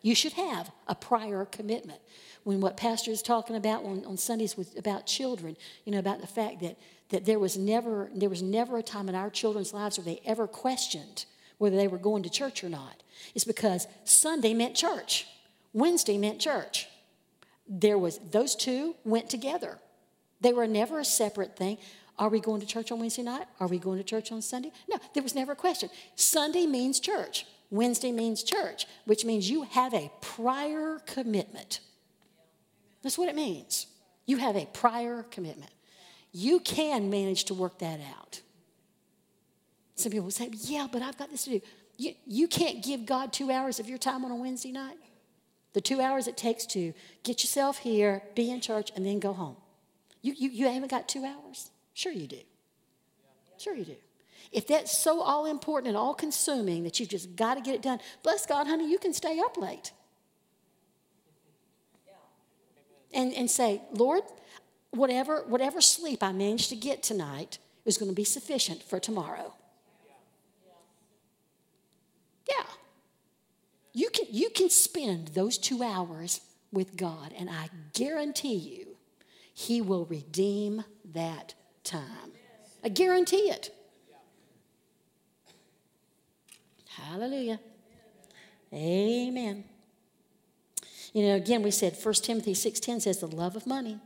You 0.00 0.14
should 0.14 0.34
have 0.34 0.70
a 0.86 0.94
prior 0.94 1.44
commitment. 1.44 2.00
When 2.44 2.60
what 2.60 2.76
Pastor 2.76 3.10
is 3.10 3.22
talking 3.22 3.56
about 3.56 3.84
on, 3.84 4.04
on 4.04 4.16
Sundays 4.16 4.56
with 4.56 4.78
about 4.78 5.06
children, 5.06 5.56
you 5.84 5.92
know, 5.92 5.98
about 5.98 6.20
the 6.20 6.26
fact 6.26 6.60
that, 6.60 6.78
that 7.08 7.24
there 7.24 7.38
was 7.38 7.56
never 7.56 8.10
there 8.14 8.28
was 8.28 8.42
never 8.42 8.78
a 8.78 8.82
time 8.82 9.08
in 9.08 9.14
our 9.14 9.30
children's 9.30 9.72
lives 9.72 9.98
where 9.98 10.04
they 10.04 10.20
ever 10.24 10.46
questioned 10.46 11.24
whether 11.58 11.76
they 11.76 11.88
were 11.88 11.98
going 11.98 12.22
to 12.22 12.30
church 12.30 12.62
or 12.62 12.68
not. 12.68 13.02
It's 13.34 13.44
because 13.44 13.86
Sunday 14.04 14.54
meant 14.54 14.76
church, 14.76 15.26
Wednesday 15.72 16.18
meant 16.18 16.38
church. 16.38 16.86
There 17.66 17.98
was 17.98 18.18
those 18.30 18.54
two 18.54 18.94
went 19.04 19.30
together. 19.30 19.78
They 20.40 20.52
were 20.52 20.66
never 20.66 21.00
a 21.00 21.04
separate 21.04 21.56
thing. 21.56 21.78
Are 22.18 22.28
we 22.28 22.40
going 22.40 22.60
to 22.60 22.66
church 22.66 22.92
on 22.92 23.00
Wednesday 23.00 23.22
night? 23.22 23.46
Are 23.58 23.66
we 23.66 23.78
going 23.78 23.98
to 23.98 24.04
church 24.04 24.30
on 24.30 24.40
Sunday? 24.40 24.70
No, 24.88 24.98
there 25.14 25.22
was 25.22 25.34
never 25.34 25.52
a 25.52 25.56
question. 25.56 25.90
Sunday 26.14 26.66
means 26.66 27.00
church. 27.00 27.46
Wednesday 27.70 28.12
means 28.12 28.42
church, 28.42 28.86
which 29.04 29.24
means 29.24 29.50
you 29.50 29.64
have 29.64 29.94
a 29.94 30.10
prior 30.20 31.00
commitment. 31.06 31.80
That's 33.02 33.18
what 33.18 33.28
it 33.28 33.34
means. 33.34 33.86
You 34.26 34.36
have 34.36 34.56
a 34.56 34.66
prior 34.66 35.24
commitment. 35.24 35.72
You 36.32 36.60
can 36.60 37.10
manage 37.10 37.44
to 37.44 37.54
work 37.54 37.78
that 37.78 38.00
out. 38.18 38.40
Some 39.96 40.12
people 40.12 40.30
say, 40.30 40.50
Yeah, 40.52 40.86
but 40.90 41.02
I've 41.02 41.18
got 41.18 41.30
this 41.30 41.44
to 41.44 41.50
do. 41.50 41.60
You, 41.96 42.14
you 42.26 42.48
can't 42.48 42.82
give 42.82 43.06
God 43.06 43.32
two 43.32 43.50
hours 43.50 43.78
of 43.78 43.88
your 43.88 43.98
time 43.98 44.24
on 44.24 44.30
a 44.30 44.36
Wednesday 44.36 44.72
night. 44.72 44.96
The 45.74 45.80
two 45.80 46.00
hours 46.00 46.26
it 46.26 46.36
takes 46.36 46.66
to 46.66 46.92
get 47.22 47.42
yourself 47.42 47.78
here, 47.78 48.22
be 48.34 48.50
in 48.50 48.60
church, 48.60 48.92
and 48.94 49.04
then 49.04 49.18
go 49.18 49.32
home. 49.32 49.56
You, 50.22 50.34
you, 50.36 50.48
you 50.48 50.68
haven't 50.68 50.90
got 50.90 51.08
two 51.08 51.24
hours? 51.24 51.70
Sure, 51.94 52.12
you 52.12 52.26
do. 52.26 52.40
Sure, 53.56 53.74
you 53.74 53.84
do. 53.84 53.96
If 54.52 54.66
that's 54.66 54.96
so 54.96 55.20
all 55.20 55.46
important 55.46 55.88
and 55.88 55.96
all 55.96 56.12
consuming 56.12 56.84
that 56.84 57.00
you've 57.00 57.08
just 57.08 57.34
got 57.36 57.54
to 57.54 57.60
get 57.60 57.74
it 57.76 57.82
done, 57.82 58.00
bless 58.22 58.46
God, 58.46 58.66
honey, 58.66 58.90
you 58.90 58.98
can 58.98 59.12
stay 59.12 59.38
up 59.38 59.56
late. 59.56 59.92
And, 63.12 63.32
and 63.32 63.48
say, 63.48 63.80
Lord, 63.92 64.22
whatever, 64.90 65.44
whatever 65.46 65.80
sleep 65.80 66.22
I 66.22 66.32
managed 66.32 66.68
to 66.70 66.76
get 66.76 67.02
tonight 67.02 67.58
is 67.84 67.96
going 67.96 68.10
to 68.10 68.14
be 68.14 68.24
sufficient 68.24 68.82
for 68.82 68.98
tomorrow. 68.98 69.54
Yeah. 72.48 72.64
You 73.92 74.10
can, 74.10 74.26
you 74.30 74.50
can 74.50 74.68
spend 74.68 75.28
those 75.28 75.58
two 75.58 75.82
hours 75.82 76.40
with 76.72 76.96
God, 76.96 77.32
and 77.38 77.48
I 77.48 77.68
guarantee 77.92 78.56
you, 78.56 78.96
He 79.52 79.80
will 79.80 80.06
redeem 80.06 80.84
that 81.12 81.54
time. 81.84 82.32
I 82.82 82.88
guarantee 82.88 83.50
it. 83.50 83.70
Hallelujah. 86.88 87.60
Amen. 88.72 89.64
You 91.12 91.22
know, 91.22 91.36
again, 91.36 91.62
we 91.62 91.70
said 91.70 91.96
1 92.00 92.14
Timothy 92.14 92.54
6.10 92.54 93.02
says 93.02 93.18
the 93.20 93.26
love 93.26 93.54
of 93.54 93.66
money 93.66 94.00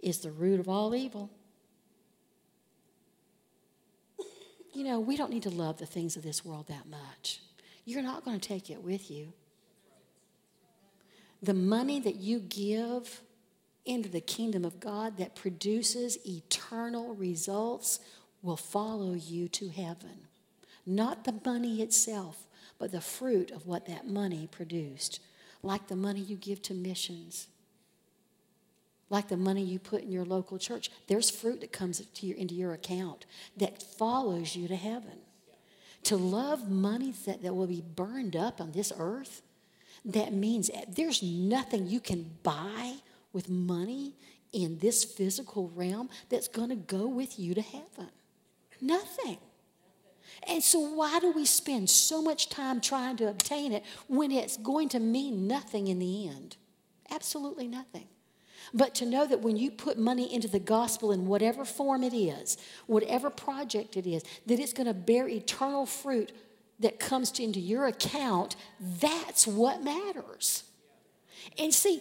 is 0.00 0.18
the 0.18 0.30
root 0.30 0.58
of 0.58 0.68
all 0.68 0.94
evil. 0.94 1.30
You 4.72 4.84
know, 4.84 5.00
we 5.00 5.16
don't 5.16 5.30
need 5.30 5.42
to 5.44 5.50
love 5.50 5.78
the 5.78 5.86
things 5.86 6.16
of 6.16 6.22
this 6.22 6.44
world 6.44 6.68
that 6.68 6.88
much. 6.88 7.40
You're 7.84 8.02
not 8.02 8.24
going 8.24 8.38
to 8.38 8.48
take 8.48 8.70
it 8.70 8.82
with 8.82 9.10
you. 9.10 9.32
The 11.42 11.54
money 11.54 12.00
that 12.00 12.16
you 12.16 12.40
give 12.40 13.20
into 13.84 14.08
the 14.08 14.20
kingdom 14.20 14.64
of 14.64 14.80
God 14.80 15.16
that 15.18 15.34
produces 15.34 16.18
eternal 16.26 17.14
results 17.14 18.00
will 18.42 18.56
follow 18.56 19.14
you 19.14 19.48
to 19.48 19.68
heaven. 19.68 20.26
Not 20.86 21.24
the 21.24 21.40
money 21.44 21.82
itself, 21.82 22.46
but 22.78 22.92
the 22.92 23.00
fruit 23.00 23.50
of 23.50 23.66
what 23.66 23.86
that 23.86 24.06
money 24.06 24.48
produced. 24.50 25.20
Like 25.62 25.88
the 25.88 25.96
money 25.96 26.20
you 26.20 26.36
give 26.36 26.62
to 26.62 26.74
missions, 26.74 27.48
like 29.10 29.28
the 29.28 29.36
money 29.36 29.62
you 29.62 29.78
put 29.78 30.02
in 30.02 30.12
your 30.12 30.24
local 30.24 30.56
church. 30.58 30.90
There's 31.08 31.28
fruit 31.28 31.60
that 31.60 31.72
comes 31.72 32.02
your, 32.20 32.36
into 32.36 32.54
your 32.54 32.72
account 32.72 33.26
that 33.56 33.82
follows 33.82 34.56
you 34.56 34.68
to 34.68 34.76
heaven. 34.76 35.18
To 36.04 36.16
love 36.16 36.70
money 36.70 37.12
that, 37.26 37.42
that 37.42 37.54
will 37.54 37.66
be 37.66 37.82
burned 37.82 38.36
up 38.36 38.60
on 38.60 38.72
this 38.72 38.92
earth, 38.96 39.42
that 40.04 40.32
means 40.32 40.70
there's 40.88 41.22
nothing 41.22 41.88
you 41.88 42.00
can 42.00 42.30
buy 42.42 42.94
with 43.32 43.48
money 43.48 44.14
in 44.52 44.78
this 44.78 45.04
physical 45.04 45.68
realm 45.74 46.08
that's 46.28 46.48
going 46.48 46.70
to 46.70 46.76
go 46.76 47.06
with 47.06 47.38
you 47.38 47.54
to 47.54 47.62
heaven. 47.62 48.10
Nothing. 48.80 49.38
And 50.48 50.62
so, 50.62 50.80
why 50.80 51.18
do 51.20 51.32
we 51.32 51.44
spend 51.44 51.90
so 51.90 52.22
much 52.22 52.48
time 52.48 52.80
trying 52.80 53.16
to 53.18 53.28
obtain 53.28 53.72
it 53.72 53.84
when 54.08 54.30
it's 54.30 54.56
going 54.56 54.88
to 54.90 54.98
mean 54.98 55.46
nothing 55.46 55.88
in 55.88 55.98
the 55.98 56.28
end? 56.28 56.56
Absolutely 57.10 57.68
nothing. 57.68 58.08
But 58.72 58.94
to 58.96 59.06
know 59.06 59.26
that 59.26 59.40
when 59.40 59.56
you 59.56 59.70
put 59.70 59.98
money 59.98 60.32
into 60.32 60.48
the 60.48 60.60
gospel 60.60 61.12
in 61.12 61.26
whatever 61.26 61.64
form 61.64 62.04
it 62.04 62.14
is, 62.14 62.56
whatever 62.86 63.28
project 63.28 63.96
it 63.96 64.06
is, 64.06 64.22
that 64.46 64.60
it's 64.60 64.72
going 64.72 64.86
to 64.86 64.94
bear 64.94 65.28
eternal 65.28 65.86
fruit 65.86 66.32
that 66.78 66.98
comes 66.98 67.38
into 67.38 67.60
your 67.60 67.86
account, 67.86 68.56
that's 68.80 69.46
what 69.46 69.82
matters. 69.82 70.64
And 71.58 71.74
see, 71.74 72.00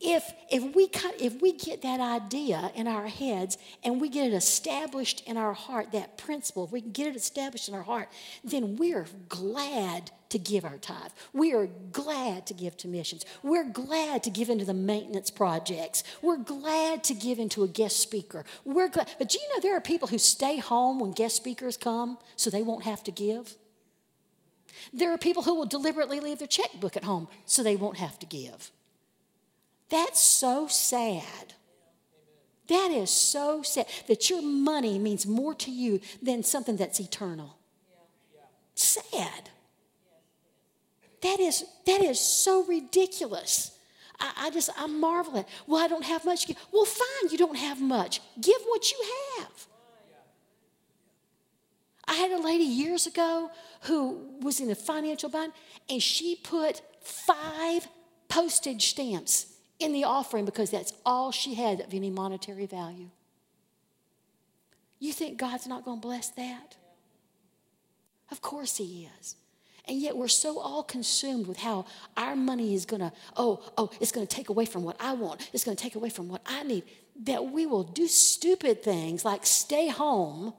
if, 0.00 0.32
if, 0.50 0.76
we 0.76 0.88
if 1.18 1.40
we 1.42 1.52
get 1.52 1.82
that 1.82 2.00
idea 2.00 2.70
in 2.74 2.86
our 2.86 3.08
heads 3.08 3.58
and 3.82 4.00
we 4.00 4.08
get 4.08 4.28
it 4.28 4.32
established 4.32 5.24
in 5.26 5.36
our 5.36 5.52
heart, 5.52 5.92
that 5.92 6.16
principle, 6.16 6.64
if 6.64 6.72
we 6.72 6.80
can 6.80 6.92
get 6.92 7.08
it 7.08 7.16
established 7.16 7.68
in 7.68 7.74
our 7.74 7.82
heart, 7.82 8.08
then 8.44 8.76
we're 8.76 9.06
glad 9.28 10.10
to 10.28 10.38
give 10.38 10.64
our 10.64 10.76
tithe. 10.76 11.10
We 11.32 11.52
are 11.52 11.68
glad 11.90 12.46
to 12.46 12.54
give 12.54 12.76
to 12.78 12.88
missions. 12.88 13.24
We're 13.42 13.68
glad 13.68 14.22
to 14.24 14.30
give 14.30 14.50
into 14.50 14.64
the 14.64 14.74
maintenance 14.74 15.30
projects. 15.30 16.04
We're 16.22 16.36
glad 16.36 17.02
to 17.04 17.14
give 17.14 17.38
into 17.38 17.64
a 17.64 17.68
guest 17.68 17.98
speaker. 17.98 18.44
We're 18.64 18.88
glad. 18.88 19.08
But 19.18 19.30
do 19.30 19.38
you 19.38 19.48
know 19.54 19.60
there 19.60 19.76
are 19.76 19.80
people 19.80 20.08
who 20.08 20.18
stay 20.18 20.58
home 20.58 21.00
when 21.00 21.12
guest 21.12 21.36
speakers 21.36 21.76
come 21.76 22.18
so 22.36 22.50
they 22.50 22.62
won't 22.62 22.84
have 22.84 23.02
to 23.04 23.10
give? 23.10 23.56
There 24.92 25.12
are 25.12 25.18
people 25.18 25.42
who 25.42 25.54
will 25.54 25.66
deliberately 25.66 26.20
leave 26.20 26.38
their 26.38 26.46
checkbook 26.46 26.96
at 26.96 27.04
home 27.04 27.26
so 27.46 27.62
they 27.62 27.76
won't 27.76 27.96
have 27.96 28.18
to 28.20 28.26
give. 28.26 28.70
That's 29.90 30.20
so 30.20 30.68
sad. 30.68 31.54
That 32.68 32.90
is 32.90 33.10
so 33.10 33.62
sad 33.62 33.86
that 34.06 34.28
your 34.28 34.42
money 34.42 34.98
means 34.98 35.26
more 35.26 35.54
to 35.54 35.70
you 35.70 36.00
than 36.22 36.42
something 36.42 36.76
that's 36.76 37.00
eternal. 37.00 37.56
Sad. 38.74 39.50
That 41.22 41.40
is, 41.40 41.64
that 41.86 42.00
is 42.02 42.20
so 42.20 42.64
ridiculous. 42.64 43.76
I, 44.20 44.32
I 44.36 44.50
just, 44.50 44.70
I 44.78 44.86
marvel 44.86 45.38
at, 45.38 45.48
well, 45.66 45.82
I 45.82 45.88
don't 45.88 46.04
have 46.04 46.24
much. 46.24 46.50
Well, 46.70 46.84
fine, 46.84 47.30
you 47.30 47.38
don't 47.38 47.56
have 47.56 47.80
much. 47.80 48.20
Give 48.40 48.60
what 48.66 48.90
you 48.90 48.98
have. 49.38 49.66
I 52.06 52.14
had 52.14 52.32
a 52.32 52.40
lady 52.40 52.64
years 52.64 53.06
ago 53.06 53.50
who 53.82 54.20
was 54.40 54.60
in 54.60 54.70
a 54.70 54.74
financial 54.74 55.28
bind, 55.28 55.52
and 55.90 56.02
she 56.02 56.36
put 56.36 56.82
five 57.02 57.88
postage 58.28 58.90
stamps 58.90 59.57
in 59.78 59.92
the 59.92 60.04
offering 60.04 60.44
because 60.44 60.70
that's 60.70 60.92
all 61.04 61.30
she 61.30 61.54
had 61.54 61.80
of 61.80 61.94
any 61.94 62.10
monetary 62.10 62.66
value. 62.66 63.10
You 64.98 65.12
think 65.12 65.38
God's 65.38 65.66
not 65.66 65.84
going 65.84 66.00
to 66.00 66.06
bless 66.06 66.30
that? 66.30 66.76
Of 68.30 68.40
course 68.40 68.76
He 68.76 69.08
is. 69.20 69.36
And 69.86 69.98
yet 70.00 70.16
we're 70.16 70.28
so 70.28 70.58
all 70.58 70.82
consumed 70.82 71.46
with 71.46 71.58
how 71.58 71.86
our 72.16 72.36
money 72.36 72.74
is 72.74 72.84
going 72.84 73.00
to, 73.00 73.10
oh, 73.36 73.62
oh, 73.78 73.90
it's 74.00 74.12
going 74.12 74.26
to 74.26 74.36
take 74.36 74.50
away 74.50 74.66
from 74.66 74.84
what 74.84 74.96
I 75.00 75.14
want. 75.14 75.48
It's 75.54 75.64
going 75.64 75.76
to 75.76 75.82
take 75.82 75.94
away 75.94 76.10
from 76.10 76.28
what 76.28 76.42
I 76.44 76.62
need. 76.62 76.84
That 77.24 77.46
we 77.46 77.64
will 77.64 77.84
do 77.84 78.06
stupid 78.06 78.82
things 78.82 79.24
like 79.24 79.46
stay 79.46 79.88
home 79.88 80.52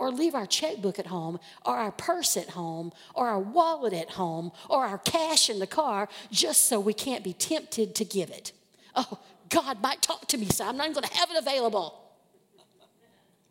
or 0.00 0.10
leave 0.10 0.34
our 0.34 0.46
checkbook 0.46 0.98
at 0.98 1.06
home, 1.06 1.38
or 1.66 1.76
our 1.76 1.92
purse 1.92 2.38
at 2.38 2.48
home, 2.48 2.90
or 3.14 3.28
our 3.28 3.38
wallet 3.38 3.92
at 3.92 4.10
home, 4.12 4.50
or 4.70 4.86
our 4.86 4.96
cash 4.96 5.50
in 5.50 5.58
the 5.58 5.66
car 5.66 6.08
just 6.32 6.64
so 6.64 6.80
we 6.80 6.94
can't 6.94 7.22
be 7.22 7.34
tempted 7.34 7.94
to 7.94 8.04
give 8.04 8.30
it. 8.30 8.52
Oh, 8.96 9.18
God 9.50 9.82
might 9.82 10.00
talk 10.00 10.26
to 10.28 10.38
me, 10.38 10.46
so 10.46 10.66
I'm 10.66 10.78
not 10.78 10.84
even 10.86 10.94
going 10.94 11.06
to 11.06 11.18
have 11.18 11.30
it 11.30 11.36
available. 11.36 12.00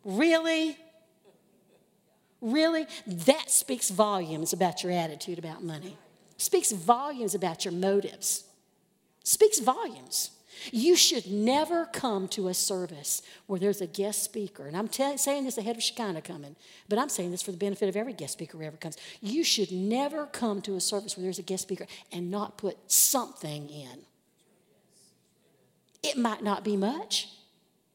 Really? 0.04 0.76
Really? 2.40 2.86
That 3.06 3.48
speaks 3.48 3.88
volumes 3.90 4.52
about 4.52 4.82
your 4.82 4.90
attitude 4.90 5.38
about 5.38 5.62
money. 5.62 5.96
Speaks 6.36 6.72
volumes 6.72 7.34
about 7.34 7.64
your 7.64 7.72
motives. 7.72 8.44
Speaks 9.22 9.60
volumes. 9.60 10.32
You 10.70 10.96
should 10.96 11.26
never 11.30 11.86
come 11.86 12.28
to 12.28 12.48
a 12.48 12.54
service 12.54 13.22
where 13.46 13.58
there's 13.58 13.80
a 13.80 13.86
guest 13.86 14.22
speaker. 14.22 14.66
And 14.66 14.76
I'm 14.76 14.88
t- 14.88 15.16
saying 15.16 15.44
this 15.44 15.58
ahead 15.58 15.76
of 15.76 15.82
Shekinah 15.82 16.22
coming, 16.22 16.56
but 16.88 16.98
I'm 16.98 17.08
saying 17.08 17.30
this 17.30 17.42
for 17.42 17.50
the 17.50 17.56
benefit 17.56 17.88
of 17.88 17.96
every 17.96 18.12
guest 18.12 18.34
speaker 18.34 18.58
who 18.58 18.64
ever 18.64 18.76
comes. 18.76 18.96
You 19.20 19.44
should 19.44 19.72
never 19.72 20.26
come 20.26 20.60
to 20.62 20.76
a 20.76 20.80
service 20.80 21.16
where 21.16 21.22
there's 21.22 21.38
a 21.38 21.42
guest 21.42 21.62
speaker 21.62 21.86
and 22.12 22.30
not 22.30 22.58
put 22.58 22.76
something 22.90 23.68
in. 23.68 24.00
It 26.02 26.16
might 26.16 26.42
not 26.42 26.64
be 26.64 26.76
much. 26.76 27.28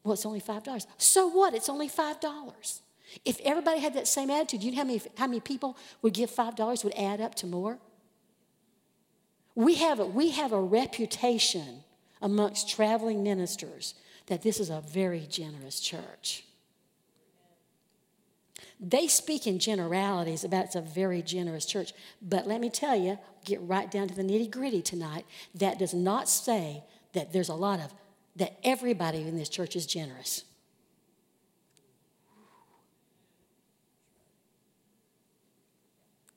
Well, 0.04 0.14
it's 0.14 0.26
only 0.26 0.40
$5. 0.40 0.86
So 0.98 1.26
what? 1.26 1.54
It's 1.54 1.68
only 1.68 1.88
$5. 1.88 2.80
If 3.24 3.40
everybody 3.40 3.80
had 3.80 3.94
that 3.94 4.06
same 4.06 4.30
attitude, 4.30 4.62
you 4.62 4.70
know 4.70 4.78
how 4.78 4.84
many, 4.84 5.02
how 5.16 5.26
many 5.26 5.40
people 5.40 5.76
would 6.02 6.14
give 6.14 6.30
$5 6.30 6.84
would 6.84 6.94
add 6.94 7.20
up 7.20 7.34
to 7.36 7.46
more? 7.46 7.78
We 9.54 9.76
have, 9.76 9.98
we 9.98 10.30
have 10.30 10.52
a 10.52 10.60
reputation 10.60 11.82
amongst 12.20 12.68
traveling 12.68 13.22
ministers 13.22 13.94
that 14.26 14.42
this 14.42 14.58
is 14.60 14.70
a 14.70 14.80
very 14.80 15.26
generous 15.28 15.80
church. 15.80 16.44
They 18.78 19.06
speak 19.06 19.46
in 19.46 19.58
generalities 19.58 20.44
about 20.44 20.66
it's 20.66 20.74
a 20.74 20.82
very 20.82 21.22
generous 21.22 21.64
church, 21.64 21.92
but 22.20 22.46
let 22.46 22.60
me 22.60 22.68
tell 22.68 22.94
you, 22.94 23.18
get 23.44 23.60
right 23.62 23.90
down 23.90 24.08
to 24.08 24.14
the 24.14 24.22
nitty 24.22 24.50
gritty 24.50 24.82
tonight. 24.82 25.24
That 25.54 25.78
does 25.78 25.94
not 25.94 26.28
say 26.28 26.82
that 27.14 27.32
there's 27.32 27.48
a 27.48 27.54
lot 27.54 27.80
of, 27.80 27.94
that 28.36 28.58
everybody 28.62 29.22
in 29.22 29.38
this 29.38 29.48
church 29.48 29.76
is 29.76 29.86
generous. 29.86 30.44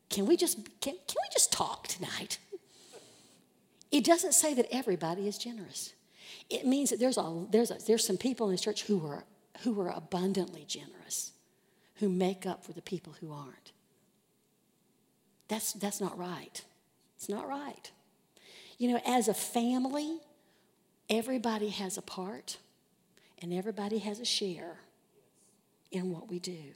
Can 0.09 0.25
we 0.25 0.37
just 0.37 0.57
can, 0.81 0.95
can 1.07 1.15
we 1.21 1.29
just 1.31 1.51
talk 1.51 1.87
tonight? 1.87 2.39
It 3.91 4.03
doesn't 4.03 4.33
say 4.33 4.53
that 4.53 4.67
everybody 4.71 5.27
is 5.27 5.37
generous. 5.37 5.93
It 6.49 6.65
means 6.65 6.89
that 6.91 6.99
there's 6.99 7.17
a, 7.17 7.45
there's 7.49 7.71
a, 7.71 7.77
there's 7.85 8.05
some 8.05 8.17
people 8.17 8.47
in 8.47 8.53
this 8.53 8.61
church 8.61 8.83
who 8.83 9.05
are 9.05 9.23
who 9.63 9.79
are 9.81 9.89
abundantly 9.89 10.63
generous, 10.65 11.31
who 11.95 12.07
make 12.07 12.45
up 12.45 12.63
for 12.63 12.71
the 12.71 12.81
people 12.81 13.13
who 13.19 13.33
aren't. 13.33 13.73
That's 15.47 15.73
that's 15.73 15.99
not 15.99 16.17
right. 16.17 16.63
It's 17.17 17.29
not 17.29 17.47
right. 17.47 17.91
You 18.77 18.93
know, 18.93 19.01
as 19.05 19.27
a 19.27 19.33
family, 19.33 20.19
everybody 21.09 21.69
has 21.69 21.97
a 21.97 22.01
part 22.01 22.57
and 23.41 23.53
everybody 23.53 23.97
has 23.99 24.19
a 24.19 24.25
share 24.25 24.77
in 25.91 26.11
what 26.11 26.29
we 26.29 26.39
do. 26.39 26.73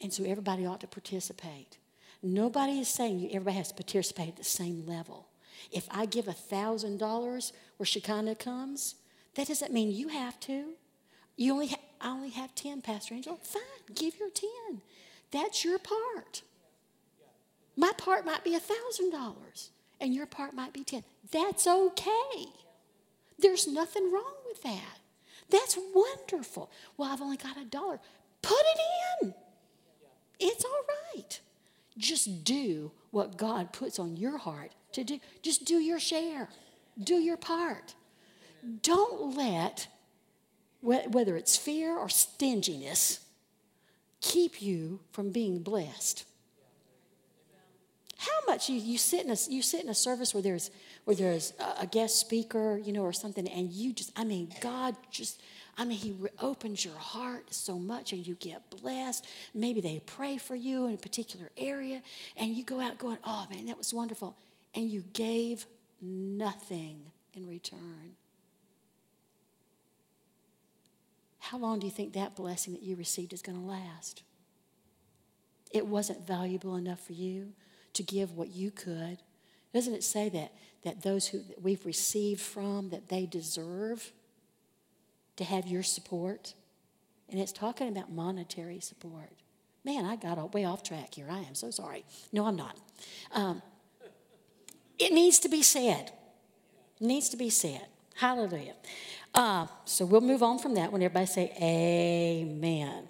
And 0.00 0.12
so 0.12 0.24
everybody 0.24 0.64
ought 0.64 0.80
to 0.80 0.86
participate. 0.86 1.76
Nobody 2.22 2.78
is 2.80 2.88
saying 2.88 3.26
everybody 3.26 3.56
has 3.56 3.68
to 3.68 3.74
participate 3.74 4.28
at 4.28 4.36
the 4.36 4.44
same 4.44 4.86
level. 4.86 5.27
If 5.70 5.86
I 5.90 6.06
give 6.06 6.26
$1,000 6.26 7.52
where 7.76 7.86
Shekinah 7.86 8.36
comes, 8.36 8.94
that 9.34 9.48
doesn't 9.48 9.72
mean 9.72 9.90
you 9.90 10.08
have 10.08 10.40
to. 10.40 10.72
You 11.36 11.52
only 11.52 11.68
ha- 11.68 11.76
I 12.00 12.10
only 12.10 12.30
have 12.30 12.54
10, 12.54 12.82
Pastor 12.82 13.14
Angel. 13.14 13.38
Fine, 13.42 13.94
give 13.94 14.18
your 14.18 14.30
10. 14.30 14.82
That's 15.30 15.64
your 15.64 15.78
part. 15.78 16.42
My 17.76 17.92
part 17.96 18.24
might 18.24 18.44
be 18.44 18.58
$1,000 18.58 19.68
and 20.00 20.14
your 20.14 20.26
part 20.26 20.54
might 20.54 20.72
be 20.72 20.84
10. 20.84 21.04
That's 21.30 21.66
okay. 21.66 22.46
There's 23.38 23.68
nothing 23.68 24.10
wrong 24.12 24.34
with 24.48 24.62
that. 24.62 24.98
That's 25.50 25.78
wonderful. 25.94 26.70
Well, 26.96 27.10
I've 27.10 27.22
only 27.22 27.36
got 27.36 27.56
a 27.56 27.64
dollar. 27.64 28.00
Put 28.42 28.58
it 28.58 28.80
in. 29.22 29.34
It's 30.40 30.64
all 30.64 30.82
right. 31.14 31.40
Just 31.96 32.44
do 32.44 32.92
what 33.10 33.36
God 33.36 33.72
puts 33.72 33.98
on 33.98 34.16
your 34.16 34.38
heart 34.38 34.72
to 34.92 35.04
do. 35.04 35.20
Just 35.42 35.64
do 35.64 35.76
your 35.76 35.98
share, 35.98 36.48
do 37.02 37.14
your 37.14 37.36
part. 37.36 37.94
Don't 38.82 39.36
let, 39.36 39.86
whether 40.80 41.36
it's 41.36 41.56
fear 41.56 41.96
or 41.96 42.08
stinginess, 42.08 43.20
keep 44.20 44.60
you 44.60 45.00
from 45.12 45.30
being 45.30 45.60
blessed. 45.60 46.24
How 48.18 48.52
much 48.52 48.68
you, 48.68 48.76
you 48.80 48.98
sit 48.98 49.24
in 49.24 49.30
a 49.30 49.36
you 49.48 49.62
sit 49.62 49.84
in 49.84 49.88
a 49.88 49.94
service 49.94 50.34
where 50.34 50.42
there's 50.42 50.72
where 51.04 51.14
there's 51.14 51.52
a 51.80 51.86
guest 51.86 52.18
speaker, 52.18 52.76
you 52.76 52.92
know, 52.92 53.02
or 53.02 53.12
something, 53.12 53.46
and 53.46 53.70
you 53.70 53.92
just 53.92 54.10
I 54.18 54.24
mean, 54.24 54.52
God 54.60 54.96
just 55.10 55.40
I 55.78 55.84
mean, 55.84 55.98
He 55.98 56.16
opens 56.40 56.84
your 56.84 56.96
heart 56.96 57.54
so 57.54 57.78
much 57.78 58.12
and 58.12 58.26
you 58.26 58.34
get 58.34 58.68
blessed. 58.70 59.24
Maybe 59.54 59.80
they 59.80 60.00
pray 60.04 60.36
for 60.36 60.56
you 60.56 60.86
in 60.86 60.94
a 60.94 60.98
particular 60.98 61.50
area 61.56 62.02
and 62.36 62.56
you 62.56 62.64
go 62.64 62.80
out 62.80 62.98
going, 62.98 63.18
oh 63.22 63.46
man, 63.48 63.66
that 63.66 63.78
was 63.78 63.94
wonderful. 63.94 64.36
And 64.78 64.88
you 64.88 65.02
gave 65.12 65.66
nothing 66.00 67.10
in 67.34 67.46
return. 67.46 68.16
How 71.38 71.58
long 71.58 71.80
do 71.80 71.86
you 71.86 71.92
think 71.92 72.14
that 72.14 72.34
blessing 72.34 72.72
that 72.72 72.82
you 72.82 72.96
received 72.96 73.34
is 73.34 73.42
going 73.42 73.60
to 73.60 73.66
last? 73.66 74.22
It 75.70 75.86
wasn't 75.86 76.26
valuable 76.26 76.76
enough 76.76 77.00
for 77.00 77.12
you 77.12 77.52
to 77.92 78.02
give 78.02 78.32
what 78.32 78.48
you 78.48 78.70
could. 78.70 79.18
Doesn't 79.74 79.94
it 79.94 80.04
say 80.04 80.30
that, 80.30 80.52
that 80.84 81.02
those 81.02 81.26
who 81.26 81.42
we've 81.60 81.84
received 81.84 82.40
from, 82.40 82.88
that 82.88 83.10
they 83.10 83.26
deserve? 83.26 84.12
to 85.38 85.44
have 85.44 85.66
your 85.66 85.82
support. 85.82 86.52
And 87.30 87.40
it's 87.40 87.52
talking 87.52 87.88
about 87.88 88.10
monetary 88.10 88.80
support. 88.80 89.30
Man, 89.84 90.04
I 90.04 90.16
got 90.16 90.52
way 90.52 90.64
off 90.64 90.82
track 90.82 91.14
here. 91.14 91.28
I 91.30 91.38
am 91.38 91.54
so 91.54 91.70
sorry. 91.70 92.04
No, 92.32 92.44
I'm 92.44 92.56
not. 92.56 92.76
Um, 93.32 93.62
it 94.98 95.12
needs 95.12 95.38
to 95.40 95.48
be 95.48 95.62
said. 95.62 96.12
It 97.00 97.04
needs 97.04 97.28
to 97.30 97.36
be 97.36 97.50
said. 97.50 97.86
Hallelujah. 98.16 98.74
Uh, 99.34 99.66
so 99.84 100.04
we'll 100.04 100.20
move 100.20 100.42
on 100.42 100.58
from 100.58 100.74
that 100.74 100.90
when 100.90 101.02
everybody 101.02 101.26
say 101.26 101.52
amen. 101.60 103.04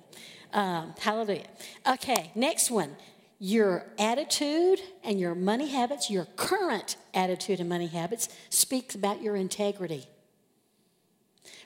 Um, 0.53 0.95
hallelujah. 0.99 1.47
Okay, 1.87 2.31
next 2.35 2.71
one. 2.71 2.97
Your 3.41 3.87
attitude 3.99 4.81
and 5.05 5.21
your 5.21 5.35
money 5.35 5.69
habits, 5.69 6.11
your 6.11 6.25
current 6.37 6.97
attitude 7.15 7.61
and 7.61 7.69
money 7.69 7.87
habits, 7.87 8.29
speaks 8.51 8.95
about 8.95 9.23
your 9.23 9.37
integrity. 9.37 10.09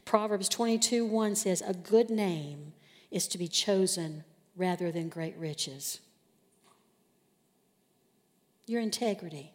Proverbs 0.05 0.49
22 0.49 1.07
1 1.07 1.35
says, 1.35 1.63
A 1.67 1.73
good 1.73 2.11
name 2.11 2.75
is 3.11 3.27
to 3.29 3.39
be 3.39 3.49
chosen 3.49 4.25
rather 4.57 4.93
than 4.93 5.09
great 5.09 5.37
riches. 5.37 6.01
Your 8.67 8.81
integrity. 8.81 9.53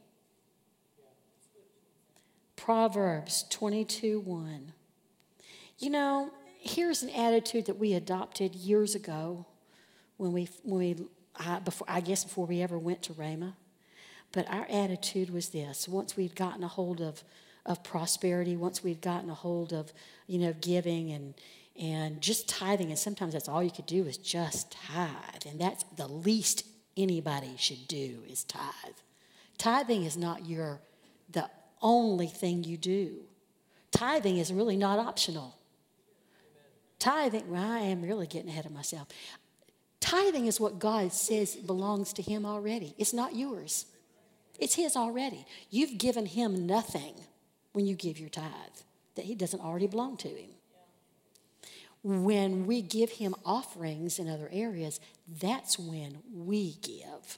Proverbs 2.67 3.45
22 3.49 4.19
1. 4.19 4.73
You 5.79 5.89
know, 5.89 6.31
here's 6.59 7.01
an 7.01 7.09
attitude 7.11 7.67
that 7.67 7.77
we 7.77 7.93
adopted 7.93 8.55
years 8.55 8.93
ago 8.93 9.45
when 10.17 10.33
we, 10.33 10.49
when 10.63 10.79
we 10.79 10.95
I, 11.37 11.59
before, 11.59 11.87
I 11.89 12.01
guess 12.01 12.25
before 12.25 12.45
we 12.45 12.61
ever 12.61 12.77
went 12.77 13.03
to 13.03 13.13
Rhema. 13.13 13.53
But 14.33 14.49
our 14.49 14.67
attitude 14.69 15.29
was 15.29 15.47
this 15.47 15.87
once 15.87 16.17
we'd 16.17 16.35
gotten 16.35 16.61
a 16.61 16.67
hold 16.67 16.99
of 16.99 17.23
of 17.65 17.85
prosperity 17.85 18.57
once 18.57 18.83
we'd 18.83 18.99
gotten 18.99 19.29
a 19.29 19.33
hold 19.33 19.71
of, 19.71 19.93
you 20.27 20.37
know, 20.37 20.53
giving 20.59 21.13
and 21.13 21.35
and 21.79 22.21
just 22.21 22.49
tithing. 22.49 22.89
And 22.89 22.99
sometimes 22.99 23.31
that's 23.31 23.47
all 23.47 23.63
you 23.63 23.71
could 23.71 23.85
do 23.85 24.03
is 24.03 24.17
just 24.17 24.73
tithe. 24.73 25.45
And 25.49 25.57
that's 25.57 25.85
the 25.95 26.09
least 26.09 26.65
anybody 26.97 27.55
should 27.57 27.87
do 27.87 28.23
is 28.27 28.43
tithe. 28.43 28.97
Tithing 29.57 30.03
is 30.03 30.17
not 30.17 30.45
your 30.45 30.81
the 31.31 31.49
only 31.81 32.27
thing 32.27 32.63
you 32.63 32.77
do. 32.77 33.15
Tithing 33.91 34.37
is 34.37 34.51
really 34.51 34.77
not 34.77 34.99
optional. 34.99 35.55
Tithing, 36.99 37.49
well, 37.49 37.61
I 37.61 37.79
am 37.79 38.01
really 38.01 38.27
getting 38.27 38.49
ahead 38.49 38.65
of 38.65 38.71
myself. 38.71 39.07
Tithing 39.99 40.47
is 40.47 40.59
what 40.59 40.79
God 40.79 41.13
says 41.13 41.55
belongs 41.55 42.13
to 42.13 42.21
Him 42.21 42.45
already. 42.45 42.95
It's 42.97 43.13
not 43.13 43.35
yours, 43.35 43.85
it's 44.59 44.75
His 44.75 44.95
already. 44.95 45.45
You've 45.69 45.97
given 45.97 46.25
Him 46.25 46.65
nothing 46.65 47.13
when 47.77 47.85
you 47.85 47.93
give 47.93 48.17
your 48.17 48.27
tithe, 48.27 48.81
that 49.13 49.25
he 49.25 49.35
doesn't 49.35 49.59
already 49.59 49.85
belong 49.85 50.17
to 50.17 50.29
him. 50.29 50.49
When 52.01 52.65
we 52.65 52.81
give 52.81 53.11
him 53.11 53.35
offerings 53.45 54.17
in 54.17 54.27
other 54.27 54.49
areas, 54.51 54.99
that's 55.39 55.77
when 55.77 56.17
we 56.33 56.73
give 56.81 57.37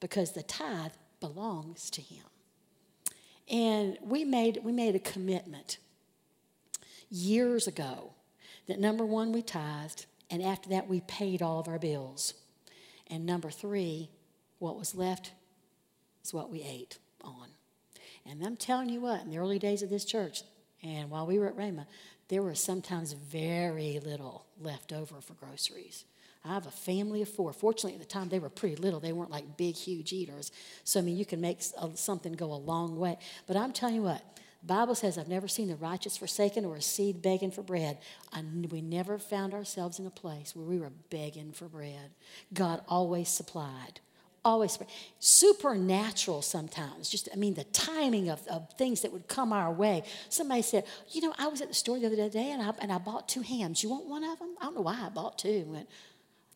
because 0.00 0.32
the 0.32 0.42
tithe 0.42 0.92
belongs 1.18 1.88
to 1.92 2.02
him. 2.02 2.24
And 3.50 3.98
we 4.02 4.24
made, 4.24 4.60
we 4.62 4.72
made 4.72 4.94
a 4.94 5.00
commitment 5.00 5.78
years 7.10 7.66
ago 7.66 8.12
that 8.66 8.78
number 8.78 9.04
one, 9.04 9.32
we 9.32 9.42
tithed, 9.42 10.06
and 10.30 10.42
after 10.42 10.68
that, 10.70 10.88
we 10.88 11.00
paid 11.00 11.40
all 11.40 11.58
of 11.58 11.68
our 11.68 11.78
bills. 11.78 12.34
And 13.06 13.24
number 13.24 13.50
three, 13.50 14.10
what 14.58 14.78
was 14.78 14.94
left 14.94 15.32
is 16.22 16.34
what 16.34 16.50
we 16.50 16.62
ate 16.62 16.98
on. 17.22 17.48
And 18.26 18.44
I'm 18.44 18.56
telling 18.56 18.90
you 18.90 19.00
what, 19.00 19.22
in 19.22 19.30
the 19.30 19.38
early 19.38 19.58
days 19.58 19.82
of 19.82 19.88
this 19.88 20.04
church, 20.04 20.42
and 20.82 21.10
while 21.10 21.26
we 21.26 21.38
were 21.38 21.48
at 21.48 21.56
Rhema, 21.56 21.86
there 22.28 22.42
was 22.42 22.60
sometimes 22.60 23.14
very 23.14 23.98
little 24.04 24.44
left 24.60 24.92
over 24.92 25.20
for 25.22 25.32
groceries. 25.32 26.04
I 26.44 26.54
have 26.54 26.66
a 26.66 26.70
family 26.70 27.20
of 27.22 27.28
four. 27.28 27.52
Fortunately, 27.52 27.94
at 27.94 28.00
the 28.00 28.06
time, 28.06 28.28
they 28.28 28.38
were 28.38 28.48
pretty 28.48 28.76
little. 28.76 29.00
They 29.00 29.12
weren't 29.12 29.30
like 29.30 29.56
big, 29.56 29.74
huge 29.74 30.12
eaters. 30.12 30.52
So, 30.84 31.00
I 31.00 31.02
mean, 31.02 31.16
you 31.16 31.26
can 31.26 31.40
make 31.40 31.60
uh, 31.76 31.88
something 31.94 32.32
go 32.32 32.52
a 32.52 32.54
long 32.54 32.96
way. 32.98 33.18
But 33.46 33.56
I'm 33.56 33.72
telling 33.72 33.96
you 33.96 34.02
what, 34.02 34.22
The 34.62 34.66
Bible 34.66 34.94
says, 34.94 35.18
I've 35.18 35.28
never 35.28 35.48
seen 35.48 35.68
the 35.68 35.76
righteous 35.76 36.16
forsaken 36.16 36.64
or 36.64 36.76
a 36.76 36.82
seed 36.82 37.22
begging 37.22 37.50
for 37.50 37.62
bread. 37.62 37.98
And 38.32 38.70
we 38.70 38.80
never 38.80 39.18
found 39.18 39.52
ourselves 39.54 39.98
in 39.98 40.06
a 40.06 40.10
place 40.10 40.54
where 40.54 40.64
we 40.64 40.78
were 40.78 40.92
begging 41.10 41.52
for 41.52 41.66
bread. 41.66 42.10
God 42.54 42.82
always 42.88 43.28
supplied. 43.28 44.00
Always 44.44 44.78
supernatural 45.18 46.42
sometimes. 46.42 47.10
Just, 47.10 47.28
I 47.32 47.36
mean, 47.36 47.54
the 47.54 47.64
timing 47.64 48.30
of, 48.30 48.46
of 48.46 48.72
things 48.78 49.02
that 49.02 49.12
would 49.12 49.26
come 49.28 49.52
our 49.52 49.70
way. 49.72 50.04
Somebody 50.28 50.62
said, 50.62 50.84
You 51.10 51.22
know, 51.22 51.34
I 51.38 51.48
was 51.48 51.60
at 51.60 51.68
the 51.68 51.74
store 51.74 51.98
the 51.98 52.06
other 52.06 52.30
day 52.30 52.52
and 52.52 52.62
I, 52.62 52.72
and 52.80 52.90
I 52.90 52.98
bought 52.98 53.28
two 53.28 53.42
hams. 53.42 53.82
You 53.82 53.90
want 53.90 54.06
one 54.06 54.24
of 54.24 54.38
them? 54.38 54.54
I 54.60 54.66
don't 54.66 54.76
know 54.76 54.82
why 54.82 54.98
I 55.04 55.08
bought 55.08 55.38
two. 55.38 55.64
I 55.68 55.70
went, 55.70 55.88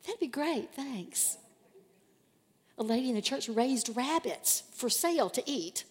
That'd 0.05 0.21
be 0.21 0.27
great, 0.27 0.75
thanks. 0.75 1.39
A 2.79 2.83
lady 2.83 3.09
in 3.09 3.15
the 3.15 3.23
church 3.23 3.49
raised 3.49 3.95
rabbits 3.97 4.65
for 4.75 4.89
sale 4.89 5.31
to 5.31 5.43
eat 5.47 5.85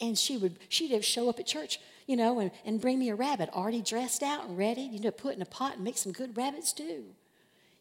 and 0.00 0.16
she 0.16 0.36
would 0.36 0.58
she'd 0.68 0.92
have 0.92 1.04
show 1.04 1.28
up 1.28 1.40
at 1.40 1.46
church 1.46 1.80
you 2.06 2.16
know 2.16 2.38
and, 2.38 2.52
and 2.64 2.80
bring 2.80 3.00
me 3.00 3.08
a 3.08 3.14
rabbit 3.16 3.50
already 3.52 3.82
dressed 3.82 4.22
out 4.22 4.46
and 4.46 4.56
ready 4.56 4.82
you 4.82 5.00
know 5.00 5.10
put 5.10 5.34
in 5.34 5.42
a 5.42 5.44
pot 5.44 5.74
and 5.74 5.82
make 5.82 5.98
some 5.98 6.12
good 6.12 6.36
rabbit 6.36 6.64
stew 6.64 7.04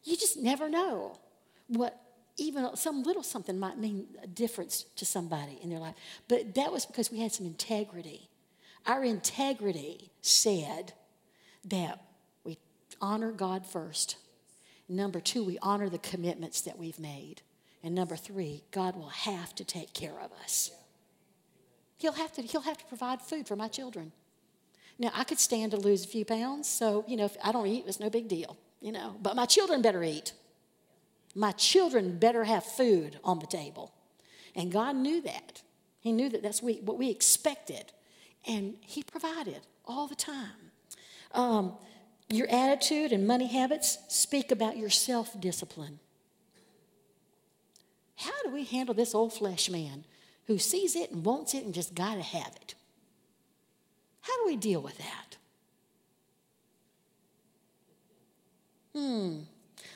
you 0.03 0.17
just 0.17 0.35
never 0.35 0.67
know 0.67 1.19
what 1.67 2.01
even 2.38 2.75
some 2.75 3.03
little 3.03 3.23
something 3.23 3.57
might 3.57 3.77
mean 3.77 4.07
a 4.21 4.27
difference 4.27 4.85
to 4.95 5.05
somebody 5.05 5.59
in 5.61 5.69
their 5.69 5.79
life. 5.79 5.95
But 6.27 6.55
that 6.55 6.71
was 6.71 6.85
because 6.85 7.11
we 7.11 7.19
had 7.19 7.31
some 7.31 7.45
integrity. 7.45 8.29
Our 8.85 9.03
integrity 9.03 10.11
said 10.21 10.93
that 11.65 12.01
we 12.43 12.57
honor 13.01 13.31
god 13.31 13.65
first 13.65 14.17
number 14.89 15.19
two 15.19 15.43
we 15.43 15.57
honor 15.61 15.89
the 15.89 15.97
commitments 15.97 16.61
that 16.61 16.77
we've 16.77 16.99
made 16.99 17.41
and 17.83 17.93
number 17.93 18.15
three 18.15 18.63
god 18.71 18.95
will 18.95 19.09
have 19.09 19.53
to 19.55 19.63
take 19.63 19.93
care 19.93 20.19
of 20.19 20.31
us 20.43 20.71
He'll 21.97 22.13
have 22.13 22.31
to, 22.33 22.41
he'll 22.43 22.61
have 22.61 22.77
to 22.77 22.85
provide 22.85 23.21
food 23.21 23.47
for 23.47 23.55
my 23.55 23.67
children. 23.67 24.11
Now, 24.99 25.11
I 25.13 25.23
could 25.23 25.39
stand 25.39 25.71
to 25.71 25.77
lose 25.77 26.05
a 26.05 26.07
few 26.07 26.25
pounds, 26.25 26.67
so, 26.67 27.03
you 27.07 27.17
know, 27.17 27.25
if 27.25 27.38
I 27.43 27.51
don't 27.51 27.67
eat, 27.67 27.85
it's 27.88 27.99
no 27.99 28.09
big 28.09 28.27
deal, 28.27 28.57
you 28.81 28.91
know. 28.91 29.15
But 29.21 29.35
my 29.35 29.45
children 29.45 29.81
better 29.81 30.03
eat. 30.03 30.33
My 31.35 31.51
children 31.51 32.17
better 32.17 32.43
have 32.43 32.63
food 32.63 33.19
on 33.23 33.39
the 33.39 33.45
table. 33.45 33.93
And 34.55 34.71
God 34.71 34.95
knew 34.95 35.21
that. 35.21 35.61
He 35.99 36.11
knew 36.11 36.29
that 36.29 36.41
that's 36.41 36.63
what 36.63 36.97
we 36.97 37.09
expected. 37.09 37.91
And 38.47 38.75
He 38.81 39.03
provided 39.03 39.61
all 39.85 40.07
the 40.07 40.15
time. 40.15 40.71
Um, 41.33 41.73
your 42.30 42.47
attitude 42.49 43.11
and 43.11 43.25
money 43.25 43.47
habits 43.47 43.99
speak 44.07 44.51
about 44.51 44.78
your 44.78 44.89
self 44.89 45.39
discipline. 45.39 45.99
How 48.17 48.34
do 48.43 48.49
we 48.49 48.63
handle 48.63 48.95
this 48.95 49.13
old 49.13 49.34
flesh 49.34 49.69
man 49.69 50.03
who 50.47 50.57
sees 50.57 50.95
it 50.95 51.11
and 51.11 51.23
wants 51.23 51.53
it 51.53 51.63
and 51.63 51.73
just 51.73 51.93
got 51.93 52.15
to 52.15 52.21
have 52.21 52.55
it. 52.61 52.73
How 54.21 54.34
do 54.38 54.47
we 54.47 54.55
deal 54.55 54.82
with 54.82 54.97
that? 54.97 55.38
Hmm. 58.95 59.39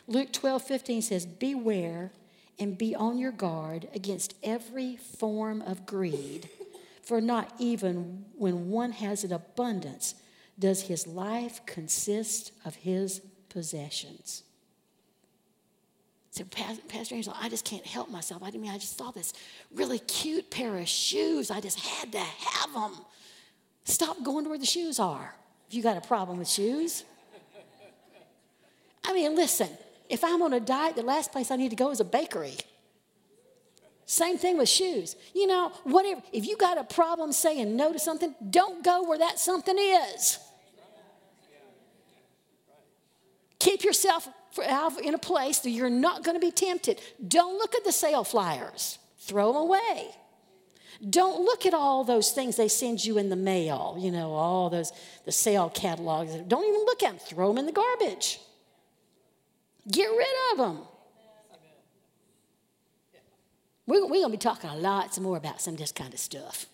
Luke 0.08 0.32
12, 0.32 0.62
15 0.62 1.02
says, 1.02 1.26
Beware 1.26 2.12
and 2.60 2.78
be 2.78 2.94
on 2.94 3.18
your 3.18 3.32
guard 3.32 3.88
against 3.96 4.36
every 4.44 4.98
form 4.98 5.62
of 5.62 5.86
greed, 5.86 6.50
for 7.02 7.22
not 7.22 7.54
even 7.58 8.26
when 8.38 8.70
one 8.70 8.92
has 8.92 9.24
an 9.24 9.34
abundance 9.34 10.16
does 10.62 10.84
his 10.84 11.06
life 11.08 11.66
consist 11.66 12.54
of 12.64 12.76
his 12.76 13.22
possessions 13.50 14.44
said, 16.32 16.50
Pastor 16.88 17.16
Angel, 17.16 17.36
I 17.40 17.50
just 17.50 17.66
can't 17.66 17.86
help 17.86 18.10
myself. 18.10 18.42
I 18.42 18.52
mean, 18.52 18.72
I 18.72 18.78
just 18.78 18.98
saw 18.98 19.12
this 19.12 19.34
really 19.74 20.00
cute 20.00 20.50
pair 20.50 20.78
of 20.78 20.88
shoes. 20.88 21.52
I 21.52 21.60
just 21.60 21.80
had 21.80 22.12
to 22.14 22.20
have 22.20 22.74
them. 22.74 22.94
Stop 23.84 24.24
going 24.24 24.46
to 24.46 24.50
where 24.50 24.60
the 24.60 24.66
shoes 24.66 25.00
are 25.00 25.36
if 25.68 25.74
you 25.74 25.84
got 25.84 25.98
a 25.98 26.02
problem 26.02 26.38
with 26.38 26.48
shoes. 26.48 27.04
I 29.04 29.14
mean, 29.14 29.36
listen, 29.36 29.70
if 30.10 30.24
I'm 30.24 30.42
on 30.42 30.54
a 30.54 30.60
diet, 30.60 30.96
the 30.96 31.04
last 31.04 31.32
place 31.32 31.52
I 31.52 31.58
need 31.58 31.70
to 31.70 31.76
go 31.76 31.90
is 31.92 32.00
a 32.00 32.06
bakery. 32.06 32.56
Same 34.06 34.38
thing 34.38 34.58
with 34.58 34.70
shoes. 34.70 35.16
You 35.34 35.48
know, 35.48 35.72
whatever, 35.84 36.22
if 36.32 36.46
you 36.46 36.56
got 36.56 36.78
a 36.78 36.84
problem 36.84 37.34
saying 37.34 37.76
no 37.76 37.92
to 37.92 38.00
something, 38.00 38.36
don't 38.50 38.84
go 38.84 39.04
where 39.04 39.18
that 39.18 39.40
something 39.40 39.76
is. 39.78 40.40
Keep 43.62 43.84
yourself 43.84 44.28
in 45.04 45.14
a 45.14 45.20
place 45.20 45.60
that 45.60 45.70
you're 45.70 45.88
not 45.88 46.24
going 46.24 46.36
to 46.36 46.42
be 46.42 46.50
tempted. 46.50 47.00
Don't 47.28 47.60
look 47.60 47.76
at 47.76 47.84
the 47.84 47.92
sale 47.92 48.24
flyers, 48.24 48.98
throw 49.20 49.54
them 49.54 49.62
away. 49.62 50.10
Don't 51.08 51.46
look 51.46 51.68
at 51.68 51.76
all 51.76 52.04
those 52.04 52.32
things 52.32 52.56
they 52.56 52.68
send 52.68 53.06
you 53.06 53.20
in 53.20 53.30
the 53.30 53.36
mail, 53.36 53.98
you 54.00 54.10
know, 54.10 54.32
all 54.32 54.72
those, 54.72 54.92
the 55.26 55.32
sale 55.32 55.70
catalogs. 55.70 56.34
Don't 56.48 56.66
even 56.68 56.82
look 56.86 57.04
at 57.04 57.12
them, 57.12 57.20
throw 57.20 57.50
them 57.50 57.60
in 57.60 57.68
the 57.68 57.72
garbage. 57.72 58.40
Get 59.92 60.08
rid 60.08 60.28
of 60.54 60.58
them. 60.58 60.80
We're, 63.86 64.02
we're 64.08 64.22
going 64.22 64.24
to 64.24 64.30
be 64.32 64.38
talking 64.38 64.72
a 64.72 64.76
lot 64.76 65.14
some 65.14 65.24
more 65.24 65.38
about 65.38 65.62
some 65.62 65.76
of 65.76 65.80
this 65.80 65.92
kind 65.92 66.16
of 66.16 66.20
stuff. 66.20 66.66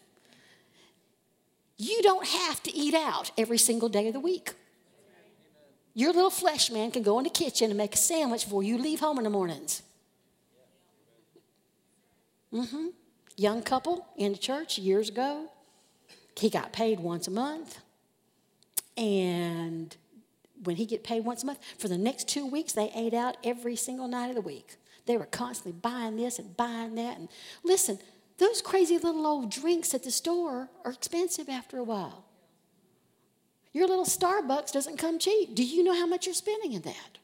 You 1.78 2.02
don't 2.02 2.26
have 2.26 2.64
to 2.64 2.74
eat 2.74 2.94
out 2.94 3.32
every 3.38 3.58
single 3.58 3.90
day 3.90 4.08
of 4.08 4.14
the 4.14 4.22
week. 4.22 4.54
Your 5.98 6.14
little 6.14 6.30
flesh 6.30 6.70
man 6.70 6.92
can 6.92 7.02
go 7.02 7.18
in 7.18 7.24
the 7.24 7.32
kitchen 7.32 7.72
and 7.72 7.78
make 7.78 7.96
a 7.96 7.98
sandwich 7.98 8.44
before 8.44 8.62
you 8.62 8.78
leave 8.78 9.00
home 9.00 9.18
in 9.18 9.24
the 9.24 9.32
mornings. 9.32 9.82
Mm-hmm. 12.54 12.90
Young 13.36 13.64
couple 13.64 14.06
in 14.16 14.34
the 14.34 14.38
church 14.38 14.78
years 14.78 15.10
ago. 15.10 15.50
He 16.36 16.52
got 16.52 16.72
paid 16.72 17.00
once 17.00 17.28
a 17.28 17.32
month. 17.32 17.80
And 18.96 19.98
when 20.66 20.76
he 20.76 20.86
get 20.86 21.04
paid 21.04 21.26
once 21.26 21.42
a 21.42 21.48
month, 21.48 21.58
for 21.80 21.88
the 21.88 21.98
next 21.98 22.28
two 22.28 22.46
weeks, 22.46 22.74
they 22.74 22.92
ate 22.94 23.16
out 23.16 23.38
every 23.44 23.76
single 23.76 24.08
night 24.08 24.30
of 24.30 24.36
the 24.36 24.42
week. 24.42 24.76
They 25.08 25.18
were 25.18 25.26
constantly 25.26 25.72
buying 25.82 26.16
this 26.16 26.38
and 26.38 26.56
buying 26.56 26.94
that. 26.94 27.18
And 27.18 27.28
listen, 27.64 27.98
those 28.38 28.62
crazy 28.62 29.00
little 29.00 29.26
old 29.26 29.50
drinks 29.50 29.96
at 29.96 30.04
the 30.04 30.12
store 30.12 30.70
are 30.86 30.92
expensive 30.92 31.50
after 31.50 31.80
a 31.80 31.84
while. 31.84 32.27
Your 33.78 33.88
little 33.88 34.06
Starbucks 34.06 34.72
doesn't 34.72 34.98
come 34.98 35.20
cheap. 35.20 35.54
Do 35.54 35.64
you 35.64 35.84
know 35.84 35.94
how 35.94 36.08
much 36.08 36.26
you're 36.26 36.34
spending 36.34 36.74
in 36.74 36.82
that? 36.82 37.20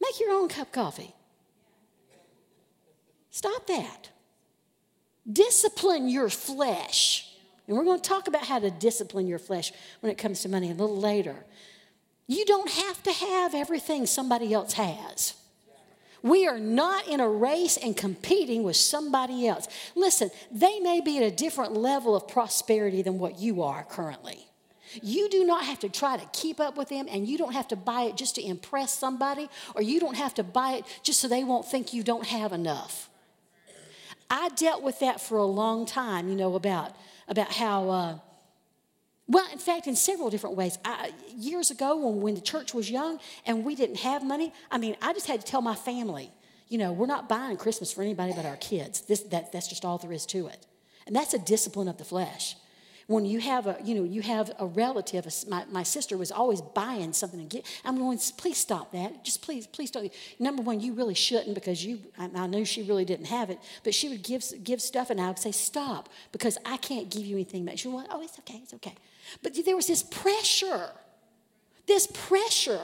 Make 0.00 0.18
your 0.18 0.32
own 0.32 0.48
cup 0.48 0.66
of 0.66 0.72
coffee. 0.72 1.14
Stop 3.30 3.68
that. 3.68 4.08
Discipline 5.32 6.08
your 6.08 6.28
flesh. 6.28 7.36
And 7.68 7.76
we're 7.76 7.84
going 7.84 8.00
to 8.00 8.08
talk 8.08 8.26
about 8.26 8.42
how 8.42 8.58
to 8.58 8.68
discipline 8.68 9.28
your 9.28 9.38
flesh 9.38 9.70
when 10.00 10.10
it 10.10 10.18
comes 10.18 10.42
to 10.42 10.48
money 10.48 10.72
a 10.72 10.74
little 10.74 10.98
later. 10.98 11.36
You 12.26 12.44
don't 12.44 12.68
have 12.68 13.00
to 13.04 13.12
have 13.12 13.54
everything 13.54 14.06
somebody 14.06 14.52
else 14.52 14.72
has. 14.72 15.34
We 16.22 16.46
are 16.46 16.58
not 16.58 17.08
in 17.08 17.20
a 17.20 17.28
race 17.28 17.76
and 17.76 17.96
competing 17.96 18.62
with 18.62 18.76
somebody 18.76 19.48
else. 19.48 19.66
Listen, 19.94 20.30
they 20.50 20.78
may 20.78 21.00
be 21.00 21.18
at 21.18 21.24
a 21.24 21.34
different 21.34 21.74
level 21.74 22.14
of 22.14 22.28
prosperity 22.28 23.02
than 23.02 23.18
what 23.18 23.38
you 23.38 23.62
are 23.62 23.84
currently. 23.84 24.46
You 25.02 25.28
do 25.28 25.44
not 25.44 25.64
have 25.64 25.80
to 25.80 25.88
try 25.88 26.16
to 26.16 26.26
keep 26.32 26.60
up 26.60 26.76
with 26.76 26.90
them, 26.90 27.06
and 27.10 27.26
you 27.26 27.38
don't 27.38 27.54
have 27.54 27.68
to 27.68 27.76
buy 27.76 28.02
it 28.02 28.16
just 28.16 28.34
to 28.36 28.46
impress 28.46 28.96
somebody, 28.96 29.48
or 29.74 29.82
you 29.82 29.98
don't 29.98 30.16
have 30.16 30.34
to 30.34 30.44
buy 30.44 30.72
it 30.72 30.84
just 31.02 31.18
so 31.18 31.28
they 31.28 31.44
won't 31.44 31.66
think 31.66 31.92
you 31.92 32.02
don't 32.02 32.26
have 32.26 32.52
enough. 32.52 33.08
I 34.30 34.50
dealt 34.50 34.82
with 34.82 35.00
that 35.00 35.20
for 35.20 35.38
a 35.38 35.44
long 35.44 35.86
time, 35.86 36.28
you 36.28 36.36
know, 36.36 36.54
about, 36.54 36.94
about 37.26 37.52
how. 37.52 37.90
Uh, 37.90 38.18
well, 39.28 39.46
in 39.52 39.58
fact, 39.58 39.86
in 39.86 39.96
several 39.96 40.30
different 40.30 40.56
ways. 40.56 40.78
I, 40.84 41.12
years 41.34 41.70
ago, 41.70 41.96
when, 41.96 42.20
when 42.20 42.34
the 42.34 42.40
church 42.40 42.74
was 42.74 42.90
young 42.90 43.18
and 43.46 43.64
we 43.64 43.74
didn't 43.74 43.96
have 43.98 44.24
money, 44.24 44.52
I 44.70 44.78
mean, 44.78 44.96
I 45.00 45.12
just 45.12 45.26
had 45.26 45.40
to 45.40 45.46
tell 45.46 45.62
my 45.62 45.74
family, 45.74 46.30
you 46.68 46.78
know, 46.78 46.92
we're 46.92 47.06
not 47.06 47.28
buying 47.28 47.56
Christmas 47.56 47.92
for 47.92 48.02
anybody 48.02 48.32
but 48.34 48.44
our 48.44 48.56
kids. 48.56 49.02
This, 49.02 49.20
that, 49.24 49.52
that's 49.52 49.68
just 49.68 49.84
all 49.84 49.98
there 49.98 50.12
is 50.12 50.26
to 50.26 50.48
it. 50.48 50.66
And 51.06 51.14
that's 51.14 51.34
a 51.34 51.38
discipline 51.38 51.88
of 51.88 51.98
the 51.98 52.04
flesh. 52.04 52.56
When 53.08 53.26
you 53.26 53.40
have 53.40 53.66
a, 53.66 53.76
you 53.84 53.94
know, 53.94 54.04
you 54.04 54.22
have 54.22 54.52
a 54.58 54.66
relative, 54.66 55.26
my, 55.48 55.64
my 55.70 55.82
sister 55.82 56.16
was 56.16 56.30
always 56.30 56.60
buying 56.60 57.12
something 57.12 57.40
and 57.40 57.50
get, 57.50 57.66
I'm 57.84 57.98
going, 57.98 58.18
please 58.36 58.58
stop 58.58 58.92
that. 58.92 59.24
Just 59.24 59.42
please, 59.42 59.66
please 59.66 59.90
don't. 59.90 60.12
Number 60.38 60.62
one, 60.62 60.80
you 60.80 60.94
really 60.94 61.14
shouldn't 61.14 61.54
because 61.54 61.84
you, 61.84 61.98
I, 62.18 62.30
I 62.34 62.46
knew 62.46 62.64
she 62.64 62.82
really 62.82 63.04
didn't 63.04 63.26
have 63.26 63.50
it, 63.50 63.58
but 63.82 63.92
she 63.94 64.08
would 64.08 64.22
give, 64.22 64.44
give 64.62 64.80
stuff 64.80 65.10
and 65.10 65.20
I 65.20 65.28
would 65.28 65.38
say, 65.38 65.52
stop 65.52 66.08
because 66.30 66.58
I 66.64 66.76
can't 66.76 67.10
give 67.10 67.24
you 67.24 67.36
anything 67.36 67.64
back. 67.64 67.78
She 67.78 67.88
would, 67.88 68.06
oh, 68.10 68.22
it's 68.22 68.38
okay, 68.38 68.60
it's 68.62 68.74
okay. 68.74 68.94
But 69.42 69.56
there 69.64 69.76
was 69.76 69.86
this 69.86 70.02
pressure, 70.02 70.90
this 71.86 72.06
pressure 72.06 72.82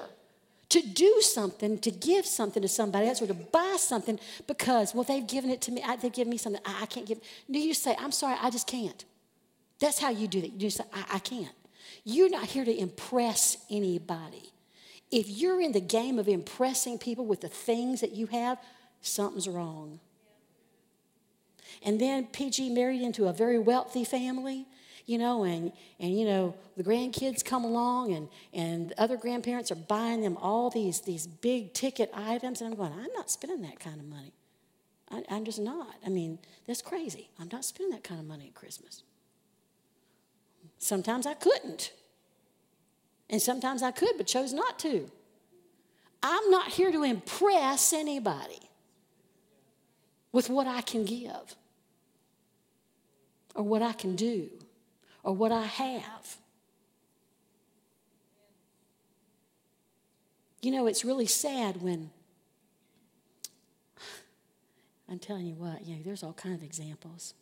to 0.70 0.82
do 0.82 1.20
something, 1.20 1.78
to 1.78 1.90
give 1.90 2.26
something 2.26 2.62
to 2.62 2.68
somebody 2.68 3.06
else, 3.08 3.22
or 3.22 3.26
to 3.26 3.34
buy 3.34 3.76
something 3.78 4.20
because, 4.46 4.94
well, 4.94 5.04
they've 5.04 5.26
given 5.26 5.50
it 5.50 5.60
to 5.62 5.72
me. 5.72 5.82
they've 6.00 6.12
given 6.12 6.30
me 6.30 6.36
something 6.36 6.60
I, 6.64 6.82
I 6.82 6.86
can't 6.86 7.06
give. 7.06 7.20
Do 7.50 7.58
you 7.58 7.74
say, 7.74 7.96
I'm 7.98 8.12
sorry, 8.12 8.36
I 8.40 8.50
just 8.50 8.66
can't? 8.66 9.04
That's 9.80 9.98
how 9.98 10.10
you 10.10 10.28
do 10.28 10.40
that. 10.40 10.52
You 10.52 10.58
just 10.58 10.78
say, 10.78 10.84
I, 10.92 11.04
I 11.14 11.18
can't. 11.20 11.54
You're 12.04 12.28
not 12.28 12.46
here 12.46 12.64
to 12.64 12.76
impress 12.76 13.56
anybody. 13.70 14.52
If 15.10 15.28
you're 15.28 15.60
in 15.60 15.72
the 15.72 15.80
game 15.80 16.18
of 16.18 16.28
impressing 16.28 16.98
people 16.98 17.24
with 17.24 17.40
the 17.40 17.48
things 17.48 18.02
that 18.02 18.12
you 18.12 18.26
have, 18.26 18.58
something's 19.00 19.48
wrong. 19.48 20.00
And 21.82 22.00
then 22.00 22.26
PG 22.26 22.70
married 22.70 23.00
into 23.00 23.26
a 23.26 23.32
very 23.32 23.58
wealthy 23.58 24.04
family, 24.04 24.66
you 25.08 25.16
know, 25.16 25.44
and, 25.44 25.72
and 25.98 26.16
you 26.16 26.26
know, 26.26 26.54
the 26.76 26.84
grandkids 26.84 27.42
come 27.42 27.64
along 27.64 28.12
and, 28.12 28.28
and 28.52 28.92
other 28.98 29.16
grandparents 29.16 29.72
are 29.72 29.76
buying 29.76 30.20
them 30.20 30.36
all 30.36 30.68
these, 30.68 31.00
these 31.00 31.26
big 31.26 31.72
ticket 31.72 32.10
items. 32.12 32.60
And 32.60 32.70
I'm 32.70 32.76
going, 32.76 32.92
I'm 32.92 33.12
not 33.16 33.30
spending 33.30 33.62
that 33.62 33.80
kind 33.80 33.98
of 33.98 34.06
money. 34.06 34.34
I, 35.10 35.24
I'm 35.30 35.46
just 35.46 35.60
not. 35.60 35.94
I 36.04 36.10
mean, 36.10 36.38
that's 36.66 36.82
crazy. 36.82 37.30
I'm 37.40 37.48
not 37.50 37.64
spending 37.64 37.92
that 37.92 38.04
kind 38.04 38.20
of 38.20 38.26
money 38.26 38.48
at 38.48 38.54
Christmas. 38.54 39.02
Sometimes 40.76 41.26
I 41.26 41.32
couldn't. 41.32 41.94
And 43.30 43.40
sometimes 43.40 43.82
I 43.82 43.90
could, 43.90 44.12
but 44.18 44.26
chose 44.26 44.52
not 44.52 44.78
to. 44.80 45.10
I'm 46.22 46.50
not 46.50 46.68
here 46.68 46.92
to 46.92 47.02
impress 47.02 47.94
anybody 47.94 48.60
with 50.32 50.50
what 50.50 50.66
I 50.66 50.82
can 50.82 51.06
give 51.06 51.56
or 53.54 53.64
what 53.64 53.80
I 53.80 53.94
can 53.94 54.14
do 54.14 54.50
or 55.22 55.34
what 55.34 55.52
I 55.52 55.62
have. 55.62 56.36
You 60.60 60.72
know, 60.72 60.86
it's 60.86 61.04
really 61.04 61.26
sad 61.26 61.80
when 61.82 62.10
I'm 65.08 65.18
telling 65.18 65.46
you 65.46 65.54
what, 65.54 65.86
you 65.86 65.96
know, 65.96 66.02
there's 66.04 66.22
all 66.22 66.32
kinds 66.32 66.56
of 66.56 66.62
examples 66.62 67.34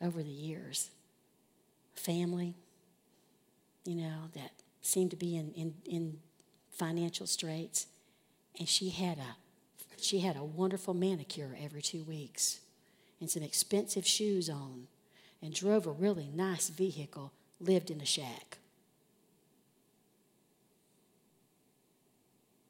over 0.00 0.22
the 0.22 0.30
years. 0.30 0.90
Family, 1.94 2.54
you 3.84 3.94
know, 3.94 4.30
that 4.34 4.52
seemed 4.80 5.10
to 5.10 5.16
be 5.16 5.36
in, 5.36 5.52
in, 5.52 5.74
in 5.84 6.18
financial 6.70 7.26
straits, 7.26 7.86
and 8.58 8.68
she 8.68 8.90
had 8.90 9.18
a 9.18 9.36
she 10.02 10.20
had 10.20 10.34
a 10.34 10.42
wonderful 10.42 10.94
manicure 10.94 11.54
every 11.62 11.82
two 11.82 12.02
weeks 12.02 12.60
and 13.20 13.30
some 13.30 13.42
expensive 13.42 14.06
shoes 14.06 14.48
on 14.48 14.86
and 15.42 15.54
drove 15.54 15.86
a 15.86 15.92
really 15.92 16.30
nice 16.34 16.68
vehicle, 16.68 17.32
lived 17.60 17.90
in 17.90 18.00
a 18.00 18.06
shack. 18.06 18.58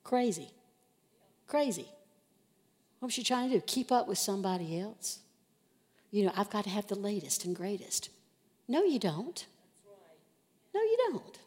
Crazy. 0.04 0.50
Crazy. 1.46 1.88
What 2.98 3.06
was 3.06 3.14
she 3.14 3.24
trying 3.24 3.48
to 3.50 3.56
do? 3.56 3.64
Keep 3.66 3.92
up 3.92 4.08
with 4.08 4.18
somebody 4.18 4.78
else? 4.78 5.20
You 6.10 6.26
know, 6.26 6.32
I've 6.36 6.50
got 6.50 6.64
to 6.64 6.70
have 6.70 6.86
the 6.86 6.96
latest 6.96 7.44
and 7.44 7.54
greatest. 7.54 8.10
No, 8.68 8.82
you 8.82 8.98
don't. 8.98 9.46
No, 10.74 10.80
you 10.80 10.96
don't. 11.10 11.38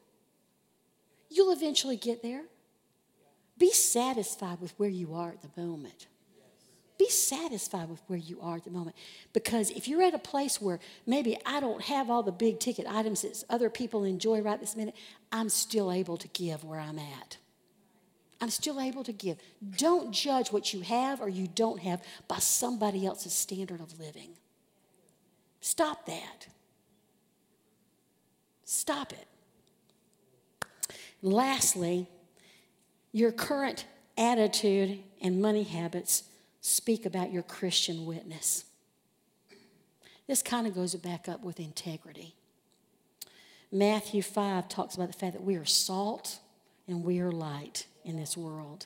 You'll 1.29 1.51
eventually 1.51 1.97
get 1.97 2.21
there. 2.21 2.43
Be 3.57 3.71
satisfied 3.71 4.59
with 4.61 4.73
where 4.77 4.89
you 4.89 5.13
are 5.13 5.29
at 5.29 5.41
the 5.41 5.61
moment. 5.61 6.07
Be 7.03 7.09
satisfied 7.09 7.89
with 7.89 8.01
where 8.07 8.17
you 8.17 8.39
are 8.39 8.55
at 8.55 8.63
the 8.63 8.71
moment. 8.71 8.95
Because 9.33 9.71
if 9.71 9.89
you're 9.89 10.03
at 10.03 10.13
a 10.13 10.19
place 10.19 10.61
where 10.61 10.79
maybe 11.05 11.37
I 11.45 11.59
don't 11.59 11.81
have 11.81 12.09
all 12.09 12.23
the 12.23 12.31
big 12.31 12.61
ticket 12.61 12.87
items 12.87 13.23
that 13.23 13.43
other 13.49 13.69
people 13.69 14.05
enjoy 14.05 14.39
right 14.39 14.57
this 14.57 14.77
minute, 14.77 14.95
I'm 15.29 15.49
still 15.49 15.91
able 15.91 16.15
to 16.15 16.29
give 16.29 16.63
where 16.63 16.79
I'm 16.79 16.97
at. 16.97 17.35
I'm 18.39 18.49
still 18.49 18.79
able 18.79 19.03
to 19.03 19.11
give. 19.11 19.37
Don't 19.75 20.13
judge 20.13 20.53
what 20.53 20.73
you 20.73 20.79
have 20.79 21.19
or 21.19 21.27
you 21.27 21.45
don't 21.45 21.81
have 21.81 22.01
by 22.29 22.37
somebody 22.37 23.05
else's 23.05 23.33
standard 23.33 23.81
of 23.81 23.99
living. 23.99 24.37
Stop 25.59 26.05
that. 26.05 26.47
Stop 28.63 29.11
it. 29.11 29.27
Lastly, 31.21 32.07
your 33.11 33.33
current 33.33 33.87
attitude 34.17 34.99
and 35.21 35.41
money 35.41 35.63
habits 35.63 36.23
speak 36.63 37.05
about 37.05 37.31
your 37.31 37.43
Christian 37.43 38.05
witness. 38.05 38.63
This 40.27 40.41
kind 40.41 40.65
of 40.65 40.73
goes 40.73 40.95
back 40.95 41.27
up 41.27 41.43
with 41.43 41.59
integrity. 41.59 42.35
Matthew 43.69 44.21
5 44.21 44.69
talks 44.69 44.95
about 44.95 45.07
the 45.07 45.17
fact 45.17 45.33
that 45.33 45.43
we 45.43 45.57
are 45.57 45.65
salt 45.65 46.39
and 46.87 47.03
we 47.03 47.19
are 47.19 47.31
light 47.31 47.85
in 48.05 48.15
this 48.15 48.37
world. 48.37 48.85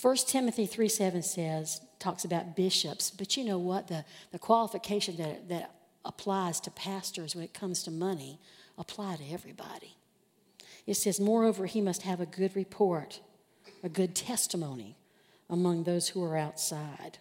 1 0.00 0.16
Timothy 0.28 0.66
3 0.66 0.88
7 0.88 1.22
says, 1.22 1.80
talks 1.98 2.24
about 2.24 2.54
bishops, 2.54 3.10
but 3.10 3.36
you 3.36 3.44
know 3.44 3.58
what? 3.58 3.88
The, 3.88 4.04
the 4.30 4.38
qualification 4.38 5.16
that, 5.16 5.48
that 5.48 5.72
applies 6.04 6.60
to 6.60 6.70
pastors 6.70 7.34
when 7.34 7.42
it 7.42 7.54
comes 7.54 7.82
to 7.82 7.90
money 7.90 8.38
apply 8.78 9.16
to 9.16 9.32
everybody. 9.32 9.96
It 10.86 10.94
says, 10.94 11.18
Moreover, 11.18 11.66
he 11.66 11.80
must 11.80 12.02
have 12.02 12.20
a 12.20 12.26
good 12.26 12.54
report, 12.54 13.20
a 13.82 13.88
good 13.88 14.14
testimony 14.14 14.96
among 15.48 15.84
those 15.84 16.08
who 16.08 16.22
are 16.24 16.36
outside. 16.36 17.18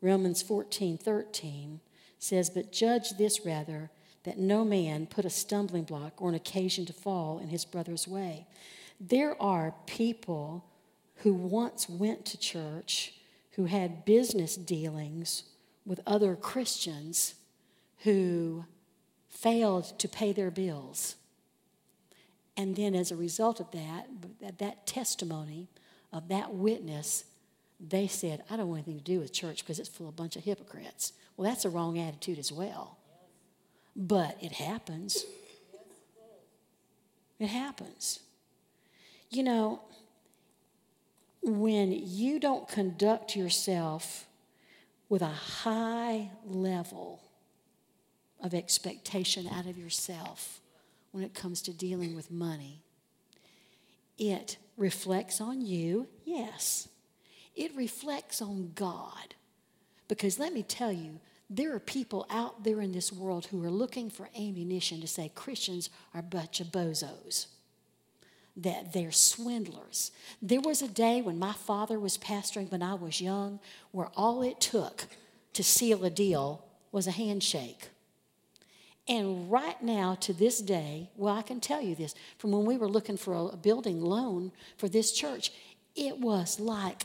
Romans 0.00 0.42
14 0.42 0.98
13 0.98 1.80
says, 2.18 2.50
But 2.50 2.72
judge 2.72 3.10
this 3.18 3.44
rather, 3.44 3.90
that 4.24 4.38
no 4.38 4.64
man 4.64 5.06
put 5.06 5.24
a 5.24 5.30
stumbling 5.30 5.84
block 5.84 6.20
or 6.20 6.28
an 6.28 6.34
occasion 6.34 6.86
to 6.86 6.92
fall 6.92 7.38
in 7.38 7.48
his 7.48 7.64
brother's 7.64 8.06
way. 8.06 8.46
There 9.00 9.40
are 9.42 9.74
people 9.86 10.64
who 11.16 11.34
once 11.34 11.88
went 11.88 12.24
to 12.26 12.38
church, 12.38 13.14
who 13.52 13.64
had 13.64 14.04
business 14.04 14.56
dealings 14.56 15.44
with 15.84 16.00
other 16.06 16.36
Christians 16.36 17.34
who 17.98 18.64
failed 19.28 19.98
to 19.98 20.08
pay 20.08 20.32
their 20.32 20.50
bills. 20.50 21.16
And 22.56 22.76
then, 22.76 22.94
as 22.94 23.10
a 23.10 23.16
result 23.16 23.60
of 23.60 23.70
that, 23.72 24.08
that 24.58 24.86
testimony 24.86 25.68
of 26.12 26.28
that 26.28 26.54
witness, 26.54 27.24
they 27.88 28.06
said, 28.06 28.44
I 28.48 28.56
don't 28.56 28.68
want 28.68 28.86
anything 28.86 28.98
to 28.98 29.04
do 29.04 29.18
with 29.18 29.32
church 29.32 29.64
because 29.64 29.78
it's 29.80 29.88
full 29.88 30.08
of 30.08 30.14
a 30.14 30.16
bunch 30.16 30.36
of 30.36 30.44
hypocrites. 30.44 31.12
Well, 31.36 31.50
that's 31.50 31.64
a 31.64 31.70
wrong 31.70 31.98
attitude 31.98 32.38
as 32.38 32.52
well. 32.52 32.96
But 33.96 34.36
it 34.40 34.52
happens. 34.52 35.26
It 37.38 37.48
happens. 37.48 38.20
You 39.30 39.42
know, 39.42 39.80
when 41.42 41.92
you 41.92 42.38
don't 42.38 42.68
conduct 42.68 43.34
yourself 43.34 44.26
with 45.08 45.22
a 45.22 45.26
high 45.26 46.30
level 46.46 47.20
of 48.40 48.54
expectation 48.54 49.48
out 49.48 49.66
of 49.66 49.76
yourself 49.76 50.60
when 51.10 51.24
it 51.24 51.34
comes 51.34 51.60
to 51.62 51.72
dealing 51.72 52.14
with 52.14 52.30
money, 52.30 52.82
it 54.18 54.56
reflects 54.76 55.40
on 55.40 55.60
you, 55.60 56.06
yes. 56.24 56.88
It 57.54 57.74
reflects 57.76 58.40
on 58.40 58.72
God. 58.74 59.34
Because 60.08 60.38
let 60.38 60.52
me 60.52 60.62
tell 60.62 60.92
you, 60.92 61.20
there 61.48 61.74
are 61.74 61.80
people 61.80 62.26
out 62.30 62.64
there 62.64 62.80
in 62.80 62.92
this 62.92 63.12
world 63.12 63.46
who 63.46 63.62
are 63.64 63.70
looking 63.70 64.08
for 64.08 64.28
ammunition 64.38 65.00
to 65.00 65.06
say 65.06 65.30
Christians 65.34 65.90
are 66.14 66.20
a 66.20 66.22
bunch 66.22 66.60
of 66.60 66.68
bozos 66.68 67.46
that 68.56 68.92
they're 68.92 69.12
swindlers. 69.12 70.12
There 70.40 70.60
was 70.60 70.82
a 70.82 70.88
day 70.88 71.22
when 71.22 71.38
my 71.38 71.52
father 71.52 71.98
was 71.98 72.18
pastoring 72.18 72.70
when 72.70 72.82
I 72.82 72.94
was 72.94 73.20
young 73.20 73.60
where 73.90 74.08
all 74.16 74.42
it 74.42 74.60
took 74.60 75.06
to 75.54 75.62
seal 75.62 76.04
a 76.04 76.10
deal 76.10 76.64
was 76.90 77.06
a 77.06 77.12
handshake. 77.12 77.88
And 79.08 79.50
right 79.50 79.82
now, 79.82 80.14
to 80.20 80.32
this 80.32 80.60
day, 80.60 81.10
well, 81.16 81.36
I 81.36 81.42
can 81.42 81.60
tell 81.60 81.82
you 81.82 81.94
this 81.94 82.14
from 82.38 82.52
when 82.52 82.64
we 82.64 82.76
were 82.76 82.88
looking 82.88 83.16
for 83.16 83.50
a 83.52 83.56
building 83.56 84.00
loan 84.00 84.52
for 84.76 84.88
this 84.88 85.12
church, 85.12 85.50
it 85.96 86.18
was 86.18 86.60
like 86.60 87.04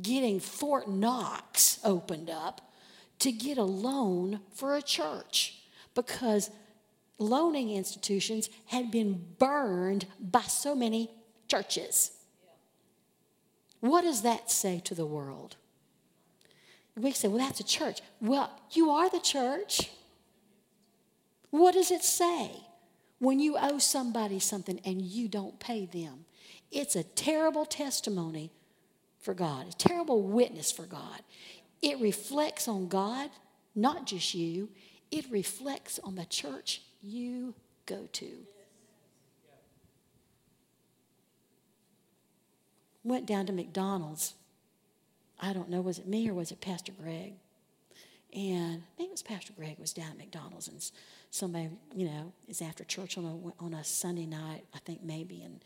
getting 0.00 0.40
Fort 0.40 0.88
Knox 0.88 1.78
opened 1.84 2.30
up 2.30 2.72
to 3.18 3.30
get 3.30 3.58
a 3.58 3.64
loan 3.64 4.40
for 4.54 4.74
a 4.74 4.82
church 4.82 5.58
because 5.94 6.50
loaning 7.18 7.70
institutions 7.70 8.48
had 8.66 8.90
been 8.90 9.24
burned 9.38 10.06
by 10.18 10.42
so 10.42 10.74
many 10.74 11.10
churches. 11.48 12.12
What 13.80 14.02
does 14.02 14.22
that 14.22 14.50
say 14.50 14.80
to 14.84 14.94
the 14.94 15.06
world? 15.06 15.56
We 16.96 17.12
say, 17.12 17.28
well, 17.28 17.38
that's 17.38 17.60
a 17.60 17.64
church. 17.64 18.00
Well, 18.20 18.50
you 18.72 18.90
are 18.90 19.08
the 19.08 19.20
church. 19.20 19.90
What 21.50 21.74
does 21.74 21.90
it 21.90 22.02
say 22.02 22.50
when 23.18 23.40
you 23.40 23.56
owe 23.58 23.78
somebody 23.78 24.38
something 24.38 24.80
and 24.84 25.02
you 25.02 25.28
don't 25.28 25.58
pay 25.58 25.86
them? 25.86 26.24
It's 26.70 26.96
a 26.96 27.02
terrible 27.02 27.66
testimony 27.66 28.50
for 29.22 29.34
God, 29.34 29.68
a 29.68 29.72
terrible 29.72 30.22
witness 30.22 30.70
for 30.70 30.84
God. 30.84 31.22
It 31.80 31.98
reflects 32.00 32.68
on 32.68 32.88
God, 32.88 33.30
not 33.74 34.06
just 34.06 34.34
you, 34.34 34.68
it 35.10 35.24
reflects 35.30 35.98
on 36.04 36.16
the 36.16 36.24
church 36.24 36.82
you 37.02 37.54
go 37.86 38.08
to. 38.12 38.30
Went 43.04 43.26
down 43.26 43.46
to 43.46 43.52
McDonald's. 43.52 44.34
I 45.40 45.52
don't 45.52 45.70
know, 45.70 45.80
was 45.80 45.98
it 45.98 46.06
me 46.06 46.28
or 46.28 46.34
was 46.34 46.52
it 46.52 46.60
Pastor 46.60 46.92
Greg? 46.92 47.34
And 48.32 48.82
maybe 48.98 49.08
it 49.08 49.12
was 49.12 49.22
Pastor 49.22 49.52
Greg 49.56 49.76
was 49.78 49.92
down 49.92 50.12
at 50.12 50.18
McDonald's 50.18 50.68
and 50.68 50.90
somebody, 51.30 51.68
you 51.94 52.06
know, 52.06 52.32
is 52.48 52.62
after 52.62 52.84
church 52.84 53.18
on 53.18 53.24
a, 53.24 53.64
on 53.64 53.74
a 53.74 53.84
Sunday 53.84 54.26
night, 54.26 54.64
I 54.74 54.78
think 54.78 55.02
maybe, 55.02 55.42
and 55.42 55.60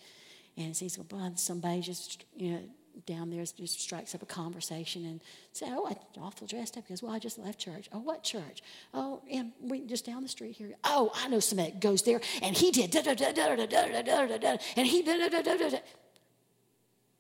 and 0.57 0.75
says, 0.75 0.99
well, 0.99 1.33
somebody 1.37 1.83
just, 1.83 2.25
you 2.37 2.53
know, 2.53 2.61
down 3.05 3.31
there 3.31 3.45
just 3.45 3.81
strikes 3.81 4.15
up 4.15 4.23
a 4.23 4.27
conversation 4.27 5.05
and 5.05 5.21
say, 5.53 5.67
"Oh, 5.69 5.87
I'm 5.87 6.23
awful 6.23 6.47
dressed 6.47 6.77
up 6.77 6.85
He 6.87 6.93
goes, 6.93 7.03
well, 7.03 7.13
I 7.13 7.19
just 7.19 7.39
left 7.39 7.59
church. 7.59 7.89
Oh, 7.93 7.99
what 7.99 8.23
church? 8.23 8.63
Oh, 8.95 9.21
and 9.31 9.53
we 9.61 9.85
just 9.87 10.07
down 10.07 10.23
the 10.23 10.29
street 10.29 10.57
here. 10.57 10.75
Oh, 10.85 11.13
I 11.15 11.29
know 11.29 11.41
somebody 11.41 11.73
that 11.73 11.81
goes 11.81 12.03
there, 12.03 12.21
and 12.43 12.57
he 12.57 12.71
did 12.71 12.91
da 12.91 13.03
da 13.03 13.15
da 13.15 13.33
da 13.33 13.55
da 13.55 13.67
da 13.67 14.03
da 14.03 14.27
da 14.27 14.39
da, 14.39 14.57
and 14.77 14.87
he 14.87 15.03
da 15.03 15.17
da 15.17 15.29
da 15.29 15.43
da 15.43 15.69
da." 15.69 15.79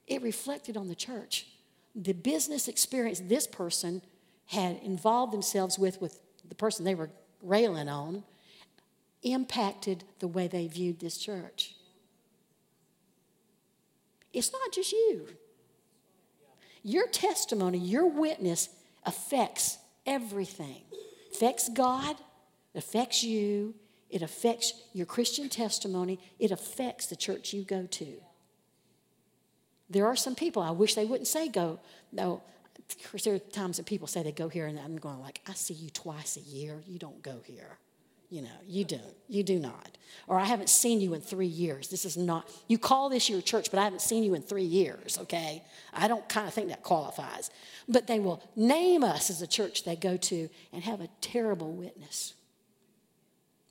It 0.07 0.23
reflected 0.23 0.77
on 0.77 0.89
the 0.89 0.95
church. 0.95 1.47
The 1.95 2.15
business 2.15 2.69
experience 2.69 3.21
this 3.21 3.47
person 3.47 4.03
had 4.47 4.79
involved 4.83 5.33
themselves 5.33 5.79
with 5.79 6.01
with 6.01 6.21
the 6.49 6.55
person 6.55 6.85
they 6.85 6.95
were 6.95 7.11
railing 7.43 7.89
on 7.89 8.25
impacted 9.23 10.05
the 10.21 10.29
way 10.29 10.47
they 10.47 10.67
viewed 10.69 11.01
this 11.01 11.19
church. 11.19 11.75
It's 14.33 14.53
not 14.53 14.73
just 14.73 14.93
you. 14.93 15.29
Your 16.87 17.09
testimony, 17.09 17.79
your 17.79 18.07
witness 18.07 18.69
affects 19.05 19.77
everything. 20.07 20.83
affects 21.33 21.69
God, 21.69 22.15
affects 22.77 23.25
you, 23.25 23.75
it 24.09 24.23
affects 24.23 24.73
your 24.93 25.05
Christian 25.05 25.49
testimony, 25.49 26.21
it 26.39 26.53
affects 26.53 27.07
the 27.07 27.17
church 27.17 27.53
you 27.53 27.65
go 27.65 27.87
to. 27.87 28.07
There 29.91 30.07
are 30.07 30.15
some 30.15 30.37
people, 30.37 30.63
I 30.63 30.71
wish 30.71 30.95
they 30.95 31.07
wouldn't 31.07 31.27
say 31.27 31.49
go. 31.49 31.81
No, 32.13 32.45
there 33.25 33.35
are 33.35 33.41
times 33.41 33.79
that 33.79 33.87
people 33.87 34.07
say 34.07 34.23
they 34.23 34.31
go 34.31 34.49
here, 34.49 34.69
and 34.69 34.79
I'm 34.79 34.97
going 34.97 35.21
like, 35.21 35.41
I 35.49 35.55
see 35.55 35.75
you 35.75 35.91
twice 35.91 36.37
a 36.37 36.41
year. 36.41 36.85
You 36.87 37.01
don't 37.01 37.21
go 37.21 37.41
here. 37.45 37.79
You 38.29 38.43
know, 38.43 38.49
you 38.67 38.85
don't. 38.85 39.15
You 39.29 39.43
do 39.43 39.59
not. 39.59 39.97
Or 40.27 40.39
I 40.39 40.45
haven't 40.45 40.69
seen 40.69 41.01
you 41.01 41.15
in 41.15 41.21
three 41.21 41.47
years. 41.47 41.89
This 41.89 42.05
is 42.05 42.17
not, 42.17 42.51
you 42.67 42.79
call 42.79 43.09
this 43.09 43.29
your 43.31 43.41
church, 43.41 43.71
but 43.71 43.79
I 43.79 43.85
haven't 43.85 44.01
seen 44.01 44.25
you 44.25 44.35
in 44.35 44.43
three 44.43 44.65
years, 44.65 45.19
okay? 45.23 45.63
I 45.93 46.09
don't 46.09 46.29
kind 46.29 46.49
of 46.49 46.55
think 46.55 46.69
that 46.69 46.83
qualifies. 46.83 47.51
But 47.89 48.09
they 48.09 48.19
will 48.19 48.43
name 48.57 49.05
us 49.05 49.31
as 49.31 49.43
a 49.43 49.47
church 49.47 49.85
they 49.85 49.95
go 49.95 50.17
to 50.17 50.49
and 50.73 50.83
have 50.83 51.01
a 51.01 51.09
terrible 51.21 51.73
witness. 51.73 52.35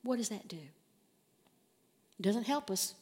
What 0.03 0.17
does 0.17 0.29
that 0.29 0.47
do? 0.47 0.57
It 2.17 2.23
doesn't 2.23 2.45
help 2.47 2.71
us. 2.71 2.95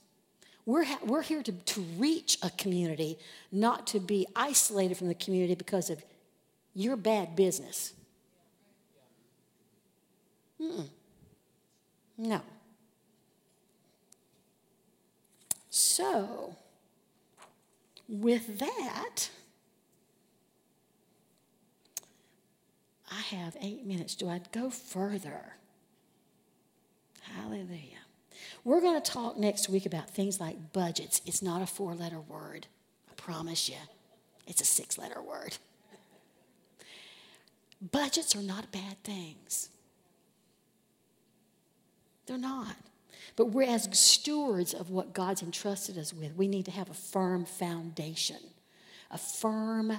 We're, 0.65 0.85
ha- 0.85 0.99
we're 1.05 1.21
here 1.21 1.43
to, 1.43 1.51
to 1.51 1.81
reach 1.81 2.37
a 2.41 2.49
community, 2.51 3.19
not 3.51 3.85
to 3.87 3.99
be 3.99 4.25
isolated 4.35 4.97
from 4.97 5.09
the 5.09 5.15
community 5.15 5.53
because 5.53 5.91
of 5.91 6.03
your 6.73 6.95
bad 6.95 7.35
business. 7.35 7.93
Mm-mm. 10.59 10.87
No. 12.23 12.39
So, 15.69 16.55
with 18.07 18.59
that, 18.59 19.29
I 23.11 23.19
have 23.35 23.57
eight 23.59 23.85
minutes. 23.85 24.15
Do 24.15 24.29
I 24.29 24.39
go 24.53 24.69
further? 24.69 25.55
Hallelujah. 27.23 27.99
We're 28.63 28.79
going 28.79 29.01
to 29.01 29.11
talk 29.11 29.37
next 29.37 29.67
week 29.67 29.85
about 29.85 30.09
things 30.09 30.39
like 30.39 30.71
budgets. 30.71 31.21
It's 31.25 31.41
not 31.41 31.61
a 31.61 31.67
four 31.67 31.93
letter 31.93 32.21
word, 32.21 32.67
I 33.11 33.15
promise 33.15 33.67
you. 33.67 33.75
It's 34.47 34.61
a 34.61 34.65
six 34.65 34.97
letter 34.97 35.21
word. 35.21 35.57
Budgets 37.91 38.33
are 38.33 38.41
not 38.41 38.71
bad 38.71 39.03
things. 39.03 39.69
They're 42.25 42.37
not. 42.37 42.75
But 43.35 43.47
we're 43.47 43.69
as 43.69 43.87
stewards 43.97 44.73
of 44.73 44.89
what 44.89 45.13
God's 45.13 45.41
entrusted 45.41 45.97
us 45.97 46.13
with, 46.13 46.35
we 46.35 46.47
need 46.47 46.65
to 46.65 46.71
have 46.71 46.89
a 46.89 46.93
firm 46.93 47.45
foundation, 47.45 48.37
a 49.09 49.17
firm, 49.17 49.93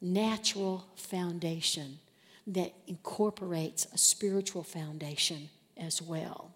natural 0.00 0.86
foundation 0.96 1.98
that 2.46 2.72
incorporates 2.86 3.86
a 3.92 3.98
spiritual 3.98 4.62
foundation 4.62 5.48
as 5.76 6.02
well. 6.02 6.52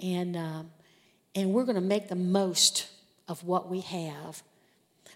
And, 0.00 0.36
um, 0.36 0.70
and 1.34 1.52
we're 1.52 1.64
going 1.64 1.76
to 1.76 1.80
make 1.80 2.08
the 2.08 2.14
most 2.14 2.88
of 3.26 3.44
what 3.44 3.68
we 3.68 3.80
have 3.80 4.42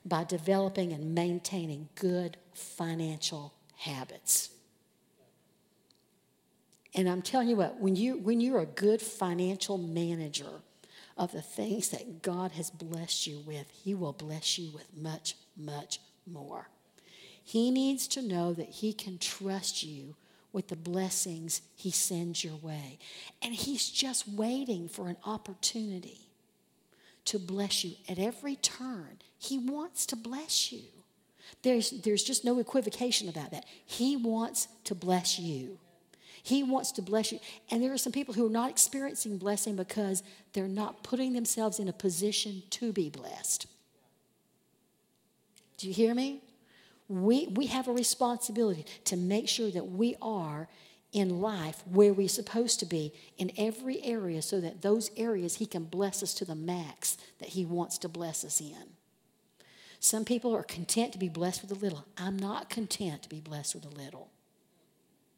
by 0.04 0.24
developing 0.24 0.92
and 0.92 1.14
maintaining 1.14 1.88
good 1.94 2.36
financial 2.54 3.54
habits. 3.76 4.50
And 6.94 7.08
I'm 7.08 7.22
telling 7.22 7.48
you 7.48 7.56
what, 7.56 7.80
when, 7.80 7.96
you, 7.96 8.18
when 8.18 8.40
you're 8.40 8.60
a 8.60 8.66
good 8.66 9.00
financial 9.00 9.78
manager 9.78 10.60
of 11.16 11.32
the 11.32 11.42
things 11.42 11.88
that 11.90 12.22
God 12.22 12.52
has 12.52 12.70
blessed 12.70 13.26
you 13.26 13.40
with, 13.46 13.66
He 13.70 13.94
will 13.94 14.12
bless 14.12 14.58
you 14.58 14.70
with 14.72 14.86
much, 14.96 15.36
much 15.56 16.00
more. 16.26 16.68
He 17.42 17.70
needs 17.70 18.06
to 18.08 18.22
know 18.22 18.52
that 18.52 18.68
He 18.68 18.92
can 18.92 19.18
trust 19.18 19.82
you 19.82 20.16
with 20.52 20.68
the 20.68 20.76
blessings 20.76 21.62
He 21.74 21.90
sends 21.90 22.44
your 22.44 22.56
way. 22.56 22.98
And 23.40 23.54
He's 23.54 23.88
just 23.88 24.28
waiting 24.28 24.88
for 24.88 25.08
an 25.08 25.16
opportunity 25.24 26.28
to 27.24 27.38
bless 27.38 27.84
you 27.84 27.94
at 28.08 28.18
every 28.18 28.56
turn. 28.56 29.18
He 29.38 29.58
wants 29.58 30.04
to 30.06 30.16
bless 30.16 30.72
you. 30.72 30.82
There's, 31.62 31.90
there's 31.90 32.24
just 32.24 32.44
no 32.44 32.58
equivocation 32.58 33.28
about 33.28 33.50
that. 33.52 33.64
He 33.84 34.16
wants 34.16 34.68
to 34.84 34.94
bless 34.94 35.38
you. 35.38 35.78
He 36.42 36.62
wants 36.62 36.90
to 36.92 37.02
bless 37.02 37.30
you. 37.32 37.38
And 37.70 37.82
there 37.82 37.92
are 37.92 37.98
some 37.98 38.12
people 38.12 38.34
who 38.34 38.46
are 38.46 38.50
not 38.50 38.70
experiencing 38.70 39.38
blessing 39.38 39.76
because 39.76 40.22
they're 40.52 40.66
not 40.66 41.04
putting 41.04 41.32
themselves 41.32 41.78
in 41.78 41.88
a 41.88 41.92
position 41.92 42.62
to 42.70 42.92
be 42.92 43.08
blessed. 43.08 43.66
Do 45.78 45.86
you 45.86 45.94
hear 45.94 46.14
me? 46.14 46.40
We, 47.08 47.46
we 47.48 47.66
have 47.66 47.88
a 47.88 47.92
responsibility 47.92 48.86
to 49.04 49.16
make 49.16 49.48
sure 49.48 49.70
that 49.70 49.88
we 49.88 50.16
are 50.20 50.68
in 51.12 51.40
life 51.40 51.82
where 51.86 52.12
we're 52.12 52.28
supposed 52.28 52.80
to 52.80 52.86
be 52.86 53.12
in 53.36 53.52
every 53.58 54.02
area 54.02 54.40
so 54.40 54.60
that 54.60 54.82
those 54.82 55.10
areas 55.16 55.56
He 55.56 55.66
can 55.66 55.84
bless 55.84 56.22
us 56.22 56.34
to 56.34 56.44
the 56.44 56.54
max 56.54 57.18
that 57.38 57.50
He 57.50 57.64
wants 57.64 57.98
to 57.98 58.08
bless 58.08 58.44
us 58.44 58.60
in. 58.60 58.94
Some 60.00 60.24
people 60.24 60.56
are 60.56 60.62
content 60.62 61.12
to 61.12 61.18
be 61.18 61.28
blessed 61.28 61.62
with 61.62 61.70
a 61.70 61.80
little. 61.80 62.04
I'm 62.16 62.36
not 62.36 62.70
content 62.70 63.22
to 63.22 63.28
be 63.28 63.40
blessed 63.40 63.74
with 63.74 63.84
a 63.84 63.88
little. 63.88 64.30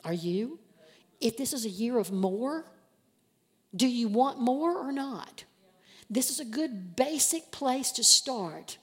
Are 0.05 0.15
you? 0.15 0.59
If 1.25 1.39
this 1.39 1.55
is 1.55 1.65
a 1.65 1.71
year 1.71 1.99
of 1.99 2.13
more, 2.13 2.67
do 3.75 3.89
you 3.89 4.09
want 4.09 4.39
more 4.39 4.77
or 4.77 4.93
not? 4.93 5.45
This 6.11 6.29
is 6.31 6.39
a 6.39 6.45
good 6.45 6.95
basic 6.97 7.51
place 7.51 7.91
to 7.93 8.05
start 8.05 8.77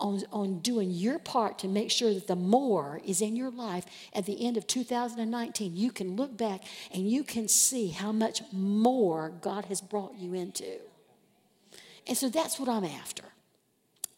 on, 0.00 0.22
on 0.32 0.60
doing 0.60 0.90
your 0.90 1.18
part 1.18 1.58
to 1.58 1.68
make 1.68 1.90
sure 1.90 2.14
that 2.14 2.26
the 2.26 2.36
more 2.36 3.02
is 3.04 3.20
in 3.20 3.36
your 3.36 3.50
life 3.50 3.84
at 4.14 4.24
the 4.24 4.46
end 4.46 4.56
of 4.56 4.66
2019. 4.66 5.76
You 5.76 5.92
can 5.92 6.16
look 6.16 6.36
back 6.38 6.62
and 6.90 7.08
you 7.08 7.22
can 7.22 7.48
see 7.48 7.88
how 7.88 8.12
much 8.12 8.40
more 8.50 9.28
God 9.42 9.66
has 9.66 9.82
brought 9.82 10.16
you 10.16 10.32
into. 10.32 10.78
And 12.06 12.16
so 12.16 12.30
that's 12.30 12.58
what 12.58 12.68
I'm 12.68 12.84
after. 12.84 13.24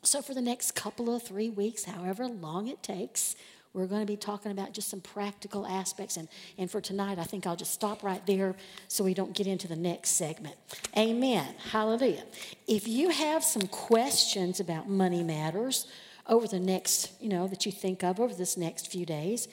So, 0.03 0.23
for 0.23 0.35
the 0.35 0.41
next 0.41 0.77
couple 0.77 1.13
of 1.13 1.25
three 1.25 1.51
weeks, 1.51 1.85
however 1.85 2.29
long 2.29 2.69
it 2.69 2.81
takes, 2.81 3.35
we're 3.77 3.87
going 3.87 4.01
to 4.01 4.07
be 4.07 4.17
talking 4.17 4.51
about 4.51 4.73
just 4.73 4.89
some 4.89 5.03
practical 5.03 5.67
aspects. 5.67 6.17
And, 6.17 6.29
and 6.57 6.71
for 6.71 6.81
tonight, 6.81 7.19
I 7.19 7.25
think 7.25 7.47
I'll 7.47 7.57
just 7.57 7.75
stop 7.75 8.03
right 8.03 8.25
there 8.27 8.57
so 8.89 9.05
we 9.05 9.13
don't 9.13 9.35
get 9.35 9.47
into 9.47 9.69
the 9.69 9.77
next 9.77 10.11
segment. 10.11 10.57
Amen. 10.97 11.47
Hallelujah. 11.71 12.25
If 12.67 12.89
you 12.89 13.11
have 13.11 13.45
some 13.45 13.67
questions 13.69 14.61
about 14.61 14.89
money 14.89 15.23
matters 15.23 15.87
over 16.27 16.49
the 16.49 16.59
next, 16.59 17.13
you 17.21 17.29
know, 17.29 17.47
that 17.49 17.67
you 17.67 17.71
think 17.71 18.03
of 18.03 18.19
over 18.19 18.35
this 18.35 18.57
next 18.57 18.91
few 18.91 19.05
days, 19.05 19.47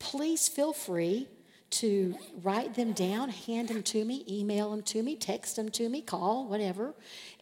please 0.00 0.48
feel 0.48 0.72
free 0.72 1.28
to 1.70 2.16
write 2.42 2.74
them 2.74 2.92
down, 2.92 3.28
hand 3.28 3.68
them 3.68 3.82
to 3.84 4.04
me, 4.04 4.24
email 4.28 4.70
them 4.72 4.82
to 4.82 5.02
me, 5.04 5.14
text 5.14 5.54
them 5.54 5.68
to 5.68 5.88
me, 5.88 6.00
call, 6.00 6.48
whatever. 6.48 6.94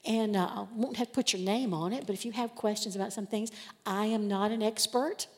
And 0.05 0.37
uh, 0.37 0.47
I 0.47 0.67
won't 0.75 0.99
have 0.99 1.09
to 1.09 1.13
put 1.15 1.33
your 1.33 1.41
name 1.43 1.73
on 1.73 1.95
it, 1.95 2.07
but 2.07 2.13
if 2.13 2.27
you 2.27 2.33
have 2.33 2.55
questions 2.55 2.95
about 2.95 3.13
some 3.13 3.27
things, 3.27 3.53
I 3.87 4.07
am 4.07 4.29
not 4.29 4.51
an 4.51 4.63
expert. 4.63 5.29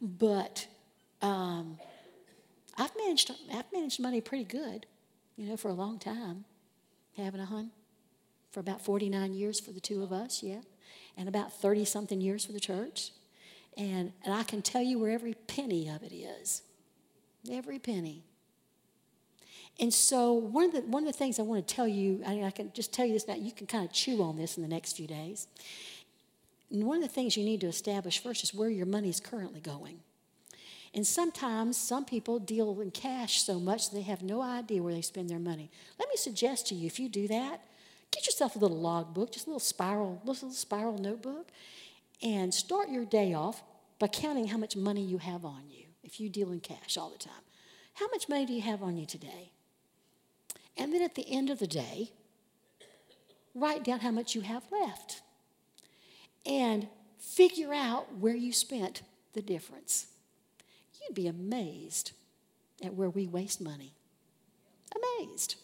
But 0.00 0.66
um, 1.22 1.78
I've 2.76 2.92
managed 2.96 3.30
I've 3.52 3.72
managed 3.72 4.00
money 4.00 4.20
pretty 4.20 4.44
good, 4.44 4.86
you 5.36 5.48
know, 5.48 5.56
for 5.56 5.68
a 5.68 5.74
long 5.74 5.98
time. 5.98 6.44
having 7.16 7.40
a 7.40 7.46
hun? 7.46 7.70
For 8.50 8.60
about 8.60 8.82
49 8.84 9.34
years 9.34 9.60
for 9.60 9.72
the 9.72 9.80
two 9.80 10.02
of 10.02 10.12
us, 10.12 10.42
yeah. 10.42 10.60
And 11.16 11.28
about 11.28 11.52
30 11.52 11.84
something 11.84 12.20
years 12.20 12.44
for 12.44 12.52
the 12.52 12.60
church. 12.60 13.12
And, 13.76 14.12
and 14.24 14.32
I 14.32 14.42
can 14.42 14.62
tell 14.62 14.82
you 14.82 14.98
where 14.98 15.10
every 15.10 15.34
penny 15.34 15.88
of 15.88 16.02
it 16.02 16.12
is. 16.12 16.62
Every 17.50 17.78
penny. 17.78 18.22
And 19.78 19.92
so 19.92 20.32
one 20.32 20.64
of 20.64 20.72
the 20.72 20.80
one 20.80 21.02
of 21.02 21.12
the 21.12 21.18
things 21.18 21.38
I 21.38 21.42
want 21.42 21.66
to 21.66 21.74
tell 21.74 21.86
you, 21.86 22.22
I, 22.26 22.44
I 22.44 22.50
can 22.50 22.72
just 22.72 22.94
tell 22.94 23.04
you 23.04 23.12
this 23.12 23.28
now, 23.28 23.34
you 23.34 23.52
can 23.52 23.66
kind 23.66 23.84
of 23.84 23.92
chew 23.92 24.22
on 24.22 24.36
this 24.36 24.56
in 24.56 24.62
the 24.62 24.68
next 24.68 24.96
few 24.96 25.06
days, 25.06 25.48
and 26.70 26.84
one 26.84 26.96
of 26.96 27.02
the 27.02 27.14
things 27.14 27.36
you 27.36 27.44
need 27.44 27.60
to 27.60 27.68
establish 27.68 28.22
first 28.22 28.42
is 28.42 28.54
where 28.54 28.68
your 28.68 28.86
money 28.86 29.08
is 29.08 29.20
currently 29.20 29.60
going. 29.60 30.00
And 30.94 31.06
sometimes 31.06 31.76
some 31.76 32.04
people 32.04 32.38
deal 32.38 32.80
in 32.80 32.90
cash 32.90 33.42
so 33.42 33.60
much 33.60 33.90
they 33.90 34.02
have 34.02 34.22
no 34.22 34.40
idea 34.40 34.82
where 34.82 34.94
they 34.94 35.02
spend 35.02 35.28
their 35.28 35.38
money. 35.38 35.70
Let 35.98 36.08
me 36.08 36.16
suggest 36.16 36.68
to 36.68 36.74
you, 36.74 36.86
if 36.86 36.98
you 36.98 37.08
do 37.08 37.28
that, 37.28 37.60
get 38.10 38.26
yourself 38.26 38.56
a 38.56 38.58
little 38.58 38.80
log 38.80 39.12
book, 39.12 39.32
just 39.32 39.46
a 39.46 39.50
little 39.50 39.60
spiral, 39.60 40.20
little 40.24 40.50
spiral 40.50 40.98
notebook, 40.98 41.48
and 42.22 42.52
start 42.52 42.88
your 42.88 43.04
day 43.04 43.34
off 43.34 43.62
by 43.98 44.08
counting 44.08 44.48
how 44.48 44.56
much 44.56 44.76
money 44.76 45.02
you 45.02 45.18
have 45.18 45.44
on 45.44 45.64
you 45.70 45.84
if 46.02 46.18
you 46.18 46.28
deal 46.28 46.50
in 46.50 46.60
cash 46.60 46.96
all 46.96 47.10
the 47.10 47.18
time. 47.18 47.32
How 47.94 48.08
much 48.08 48.28
money 48.28 48.46
do 48.46 48.52
you 48.52 48.62
have 48.62 48.82
on 48.82 48.96
you 48.96 49.06
today? 49.06 49.52
And 50.76 50.92
then 50.92 51.02
at 51.02 51.14
the 51.14 51.30
end 51.30 51.50
of 51.50 51.58
the 51.58 51.66
day, 51.66 52.10
write 53.54 53.84
down 53.84 54.00
how 54.00 54.10
much 54.10 54.34
you 54.34 54.42
have 54.42 54.64
left 54.70 55.22
and 56.46 56.88
figure 57.18 57.72
out 57.72 58.16
where 58.16 58.34
you 58.34 58.52
spent 58.52 59.02
the 59.32 59.42
difference. 59.42 60.06
You'd 61.02 61.14
be 61.14 61.26
amazed 61.26 62.12
at 62.84 62.94
where 62.94 63.10
we 63.10 63.26
waste 63.26 63.60
money. 63.60 63.92
Amazed. 64.94 65.56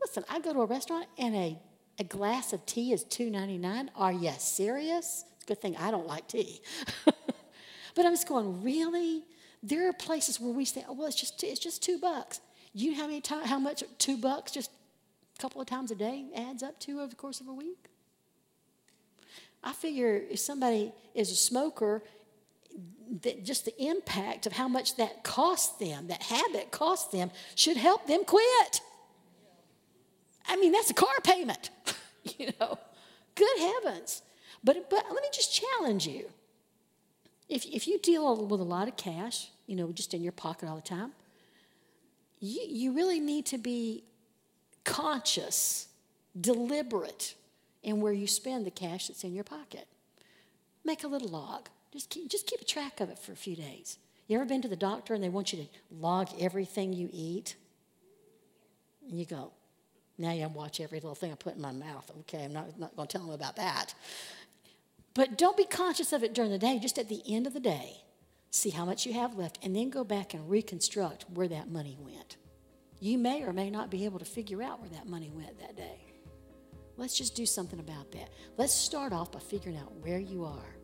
Listen, 0.00 0.24
I 0.28 0.40
go 0.40 0.52
to 0.52 0.60
a 0.60 0.66
restaurant 0.66 1.06
and 1.18 1.34
a, 1.34 1.58
a 1.98 2.04
glass 2.04 2.52
of 2.52 2.64
tea 2.66 2.92
is 2.92 3.04
$2.99. 3.04 3.88
Are 3.96 4.12
you 4.12 4.32
serious? 4.38 5.24
It's 5.36 5.44
a 5.44 5.46
good 5.46 5.60
thing 5.60 5.76
I 5.76 5.90
don't 5.90 6.06
like 6.06 6.28
tea. 6.28 6.60
but 7.04 8.06
I'm 8.06 8.12
just 8.12 8.28
going, 8.28 8.62
really? 8.62 9.24
There 9.62 9.88
are 9.88 9.92
places 9.92 10.40
where 10.40 10.52
we 10.52 10.64
say, 10.64 10.84
oh, 10.88 10.94
well, 10.94 11.06
it's 11.06 11.20
just, 11.20 11.42
it's 11.44 11.60
just 11.60 11.82
two 11.82 11.98
bucks. 11.98 12.40
You 12.74 12.92
know 12.92 12.98
how, 12.98 13.06
many 13.06 13.20
time, 13.20 13.44
how 13.44 13.58
much 13.58 13.84
two 13.98 14.16
bucks 14.16 14.50
just 14.52 14.70
a 15.38 15.40
couple 15.40 15.60
of 15.60 15.66
times 15.66 15.90
a 15.90 15.94
day 15.94 16.26
adds 16.34 16.62
up 16.62 16.80
to 16.80 16.98
over 16.98 17.08
the 17.08 17.16
course 17.16 17.40
of 17.40 17.48
a 17.48 17.52
week? 17.52 17.91
I 19.62 19.72
figure 19.72 20.22
if 20.30 20.40
somebody 20.40 20.92
is 21.14 21.30
a 21.30 21.36
smoker, 21.36 22.02
that 23.20 23.44
just 23.44 23.66
the 23.66 23.82
impact 23.82 24.46
of 24.46 24.52
how 24.52 24.68
much 24.68 24.96
that 24.96 25.22
costs 25.22 25.76
them, 25.78 26.08
that 26.08 26.22
habit 26.22 26.70
costs 26.70 27.12
them, 27.12 27.30
should 27.54 27.76
help 27.76 28.06
them 28.06 28.24
quit. 28.24 28.80
I 30.46 30.56
mean, 30.56 30.72
that's 30.72 30.90
a 30.90 30.94
car 30.94 31.14
payment, 31.22 31.70
you 32.38 32.50
know. 32.58 32.78
Good 33.34 33.58
heavens. 33.58 34.22
But, 34.64 34.88
but 34.90 35.04
let 35.12 35.22
me 35.22 35.28
just 35.32 35.54
challenge 35.54 36.06
you. 36.06 36.30
If, 37.48 37.64
if 37.66 37.86
you 37.86 37.98
deal 37.98 38.46
with 38.46 38.60
a 38.60 38.64
lot 38.64 38.88
of 38.88 38.96
cash, 38.96 39.50
you 39.66 39.76
know, 39.76 39.92
just 39.92 40.14
in 40.14 40.22
your 40.22 40.32
pocket 40.32 40.68
all 40.68 40.76
the 40.76 40.82
time, 40.82 41.12
you, 42.40 42.62
you 42.66 42.92
really 42.92 43.20
need 43.20 43.46
to 43.46 43.58
be 43.58 44.04
conscious, 44.84 45.88
deliberate 46.38 47.34
in 47.82 48.00
where 48.00 48.12
you 48.12 48.26
spend 48.26 48.66
the 48.66 48.70
cash 48.70 49.08
that's 49.08 49.24
in 49.24 49.34
your 49.34 49.44
pocket. 49.44 49.86
Make 50.84 51.04
a 51.04 51.08
little 51.08 51.28
log. 51.28 51.68
Just 51.92 52.10
keep, 52.10 52.28
just 52.28 52.46
keep 52.46 52.60
a 52.60 52.64
track 52.64 53.00
of 53.00 53.10
it 53.10 53.18
for 53.18 53.32
a 53.32 53.36
few 53.36 53.56
days. 53.56 53.98
You 54.26 54.36
ever 54.36 54.46
been 54.46 54.62
to 54.62 54.68
the 54.68 54.76
doctor 54.76 55.14
and 55.14 55.22
they 55.22 55.28
want 55.28 55.52
you 55.52 55.64
to 55.64 55.68
log 55.94 56.28
everything 56.40 56.92
you 56.92 57.08
eat? 57.12 57.56
And 59.08 59.18
you 59.18 59.26
go, 59.26 59.52
now 60.16 60.32
you 60.32 60.48
watch 60.48 60.80
every 60.80 61.00
little 61.00 61.14
thing 61.14 61.32
I 61.32 61.34
put 61.34 61.56
in 61.56 61.60
my 61.60 61.72
mouth. 61.72 62.10
Okay, 62.20 62.44
I'm 62.44 62.52
not, 62.52 62.78
not 62.78 62.96
going 62.96 63.08
to 63.08 63.18
tell 63.18 63.26
them 63.26 63.34
about 63.34 63.56
that. 63.56 63.94
But 65.14 65.36
don't 65.36 65.56
be 65.56 65.64
conscious 65.64 66.12
of 66.12 66.22
it 66.22 66.32
during 66.32 66.50
the 66.50 66.58
day. 66.58 66.78
Just 66.80 66.98
at 66.98 67.08
the 67.08 67.22
end 67.26 67.46
of 67.46 67.52
the 67.52 67.60
day, 67.60 67.98
see 68.50 68.70
how 68.70 68.84
much 68.84 69.04
you 69.04 69.12
have 69.14 69.36
left, 69.36 69.58
and 69.62 69.74
then 69.74 69.90
go 69.90 70.04
back 70.04 70.32
and 70.32 70.48
reconstruct 70.48 71.26
where 71.28 71.48
that 71.48 71.70
money 71.70 71.96
went. 72.00 72.36
You 73.00 73.18
may 73.18 73.42
or 73.42 73.52
may 73.52 73.68
not 73.68 73.90
be 73.90 74.04
able 74.04 74.20
to 74.20 74.24
figure 74.24 74.62
out 74.62 74.80
where 74.80 74.90
that 74.90 75.08
money 75.08 75.30
went 75.34 75.58
that 75.58 75.76
day. 75.76 76.11
Let's 76.96 77.16
just 77.16 77.34
do 77.34 77.46
something 77.46 77.80
about 77.80 78.10
that. 78.12 78.30
Let's 78.56 78.72
start 78.72 79.12
off 79.12 79.32
by 79.32 79.40
figuring 79.40 79.78
out 79.78 79.92
where 80.02 80.18
you 80.20 80.44
are 80.44 80.76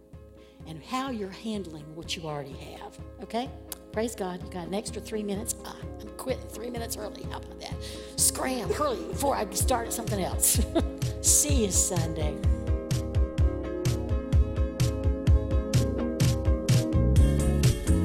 and 0.66 0.82
how 0.82 1.10
you're 1.10 1.30
handling 1.30 1.84
what 1.94 2.16
you 2.16 2.24
already 2.24 2.56
have. 2.56 2.98
Okay? 3.22 3.50
Praise 3.92 4.14
God. 4.14 4.42
You 4.42 4.50
got 4.50 4.66
an 4.66 4.74
extra 4.74 5.00
three 5.00 5.22
minutes. 5.22 5.54
Ah, 5.64 5.76
I'm 6.00 6.08
quitting 6.16 6.46
three 6.48 6.70
minutes 6.70 6.96
early. 6.96 7.22
How 7.24 7.38
about 7.38 7.60
that? 7.60 7.74
Scram, 8.16 8.70
hurry 8.72 9.02
before 9.04 9.36
I 9.36 9.48
start 9.50 9.92
something 9.92 10.22
else. 10.22 10.60
See 11.22 11.64
you 11.64 11.70
Sunday. 11.70 12.36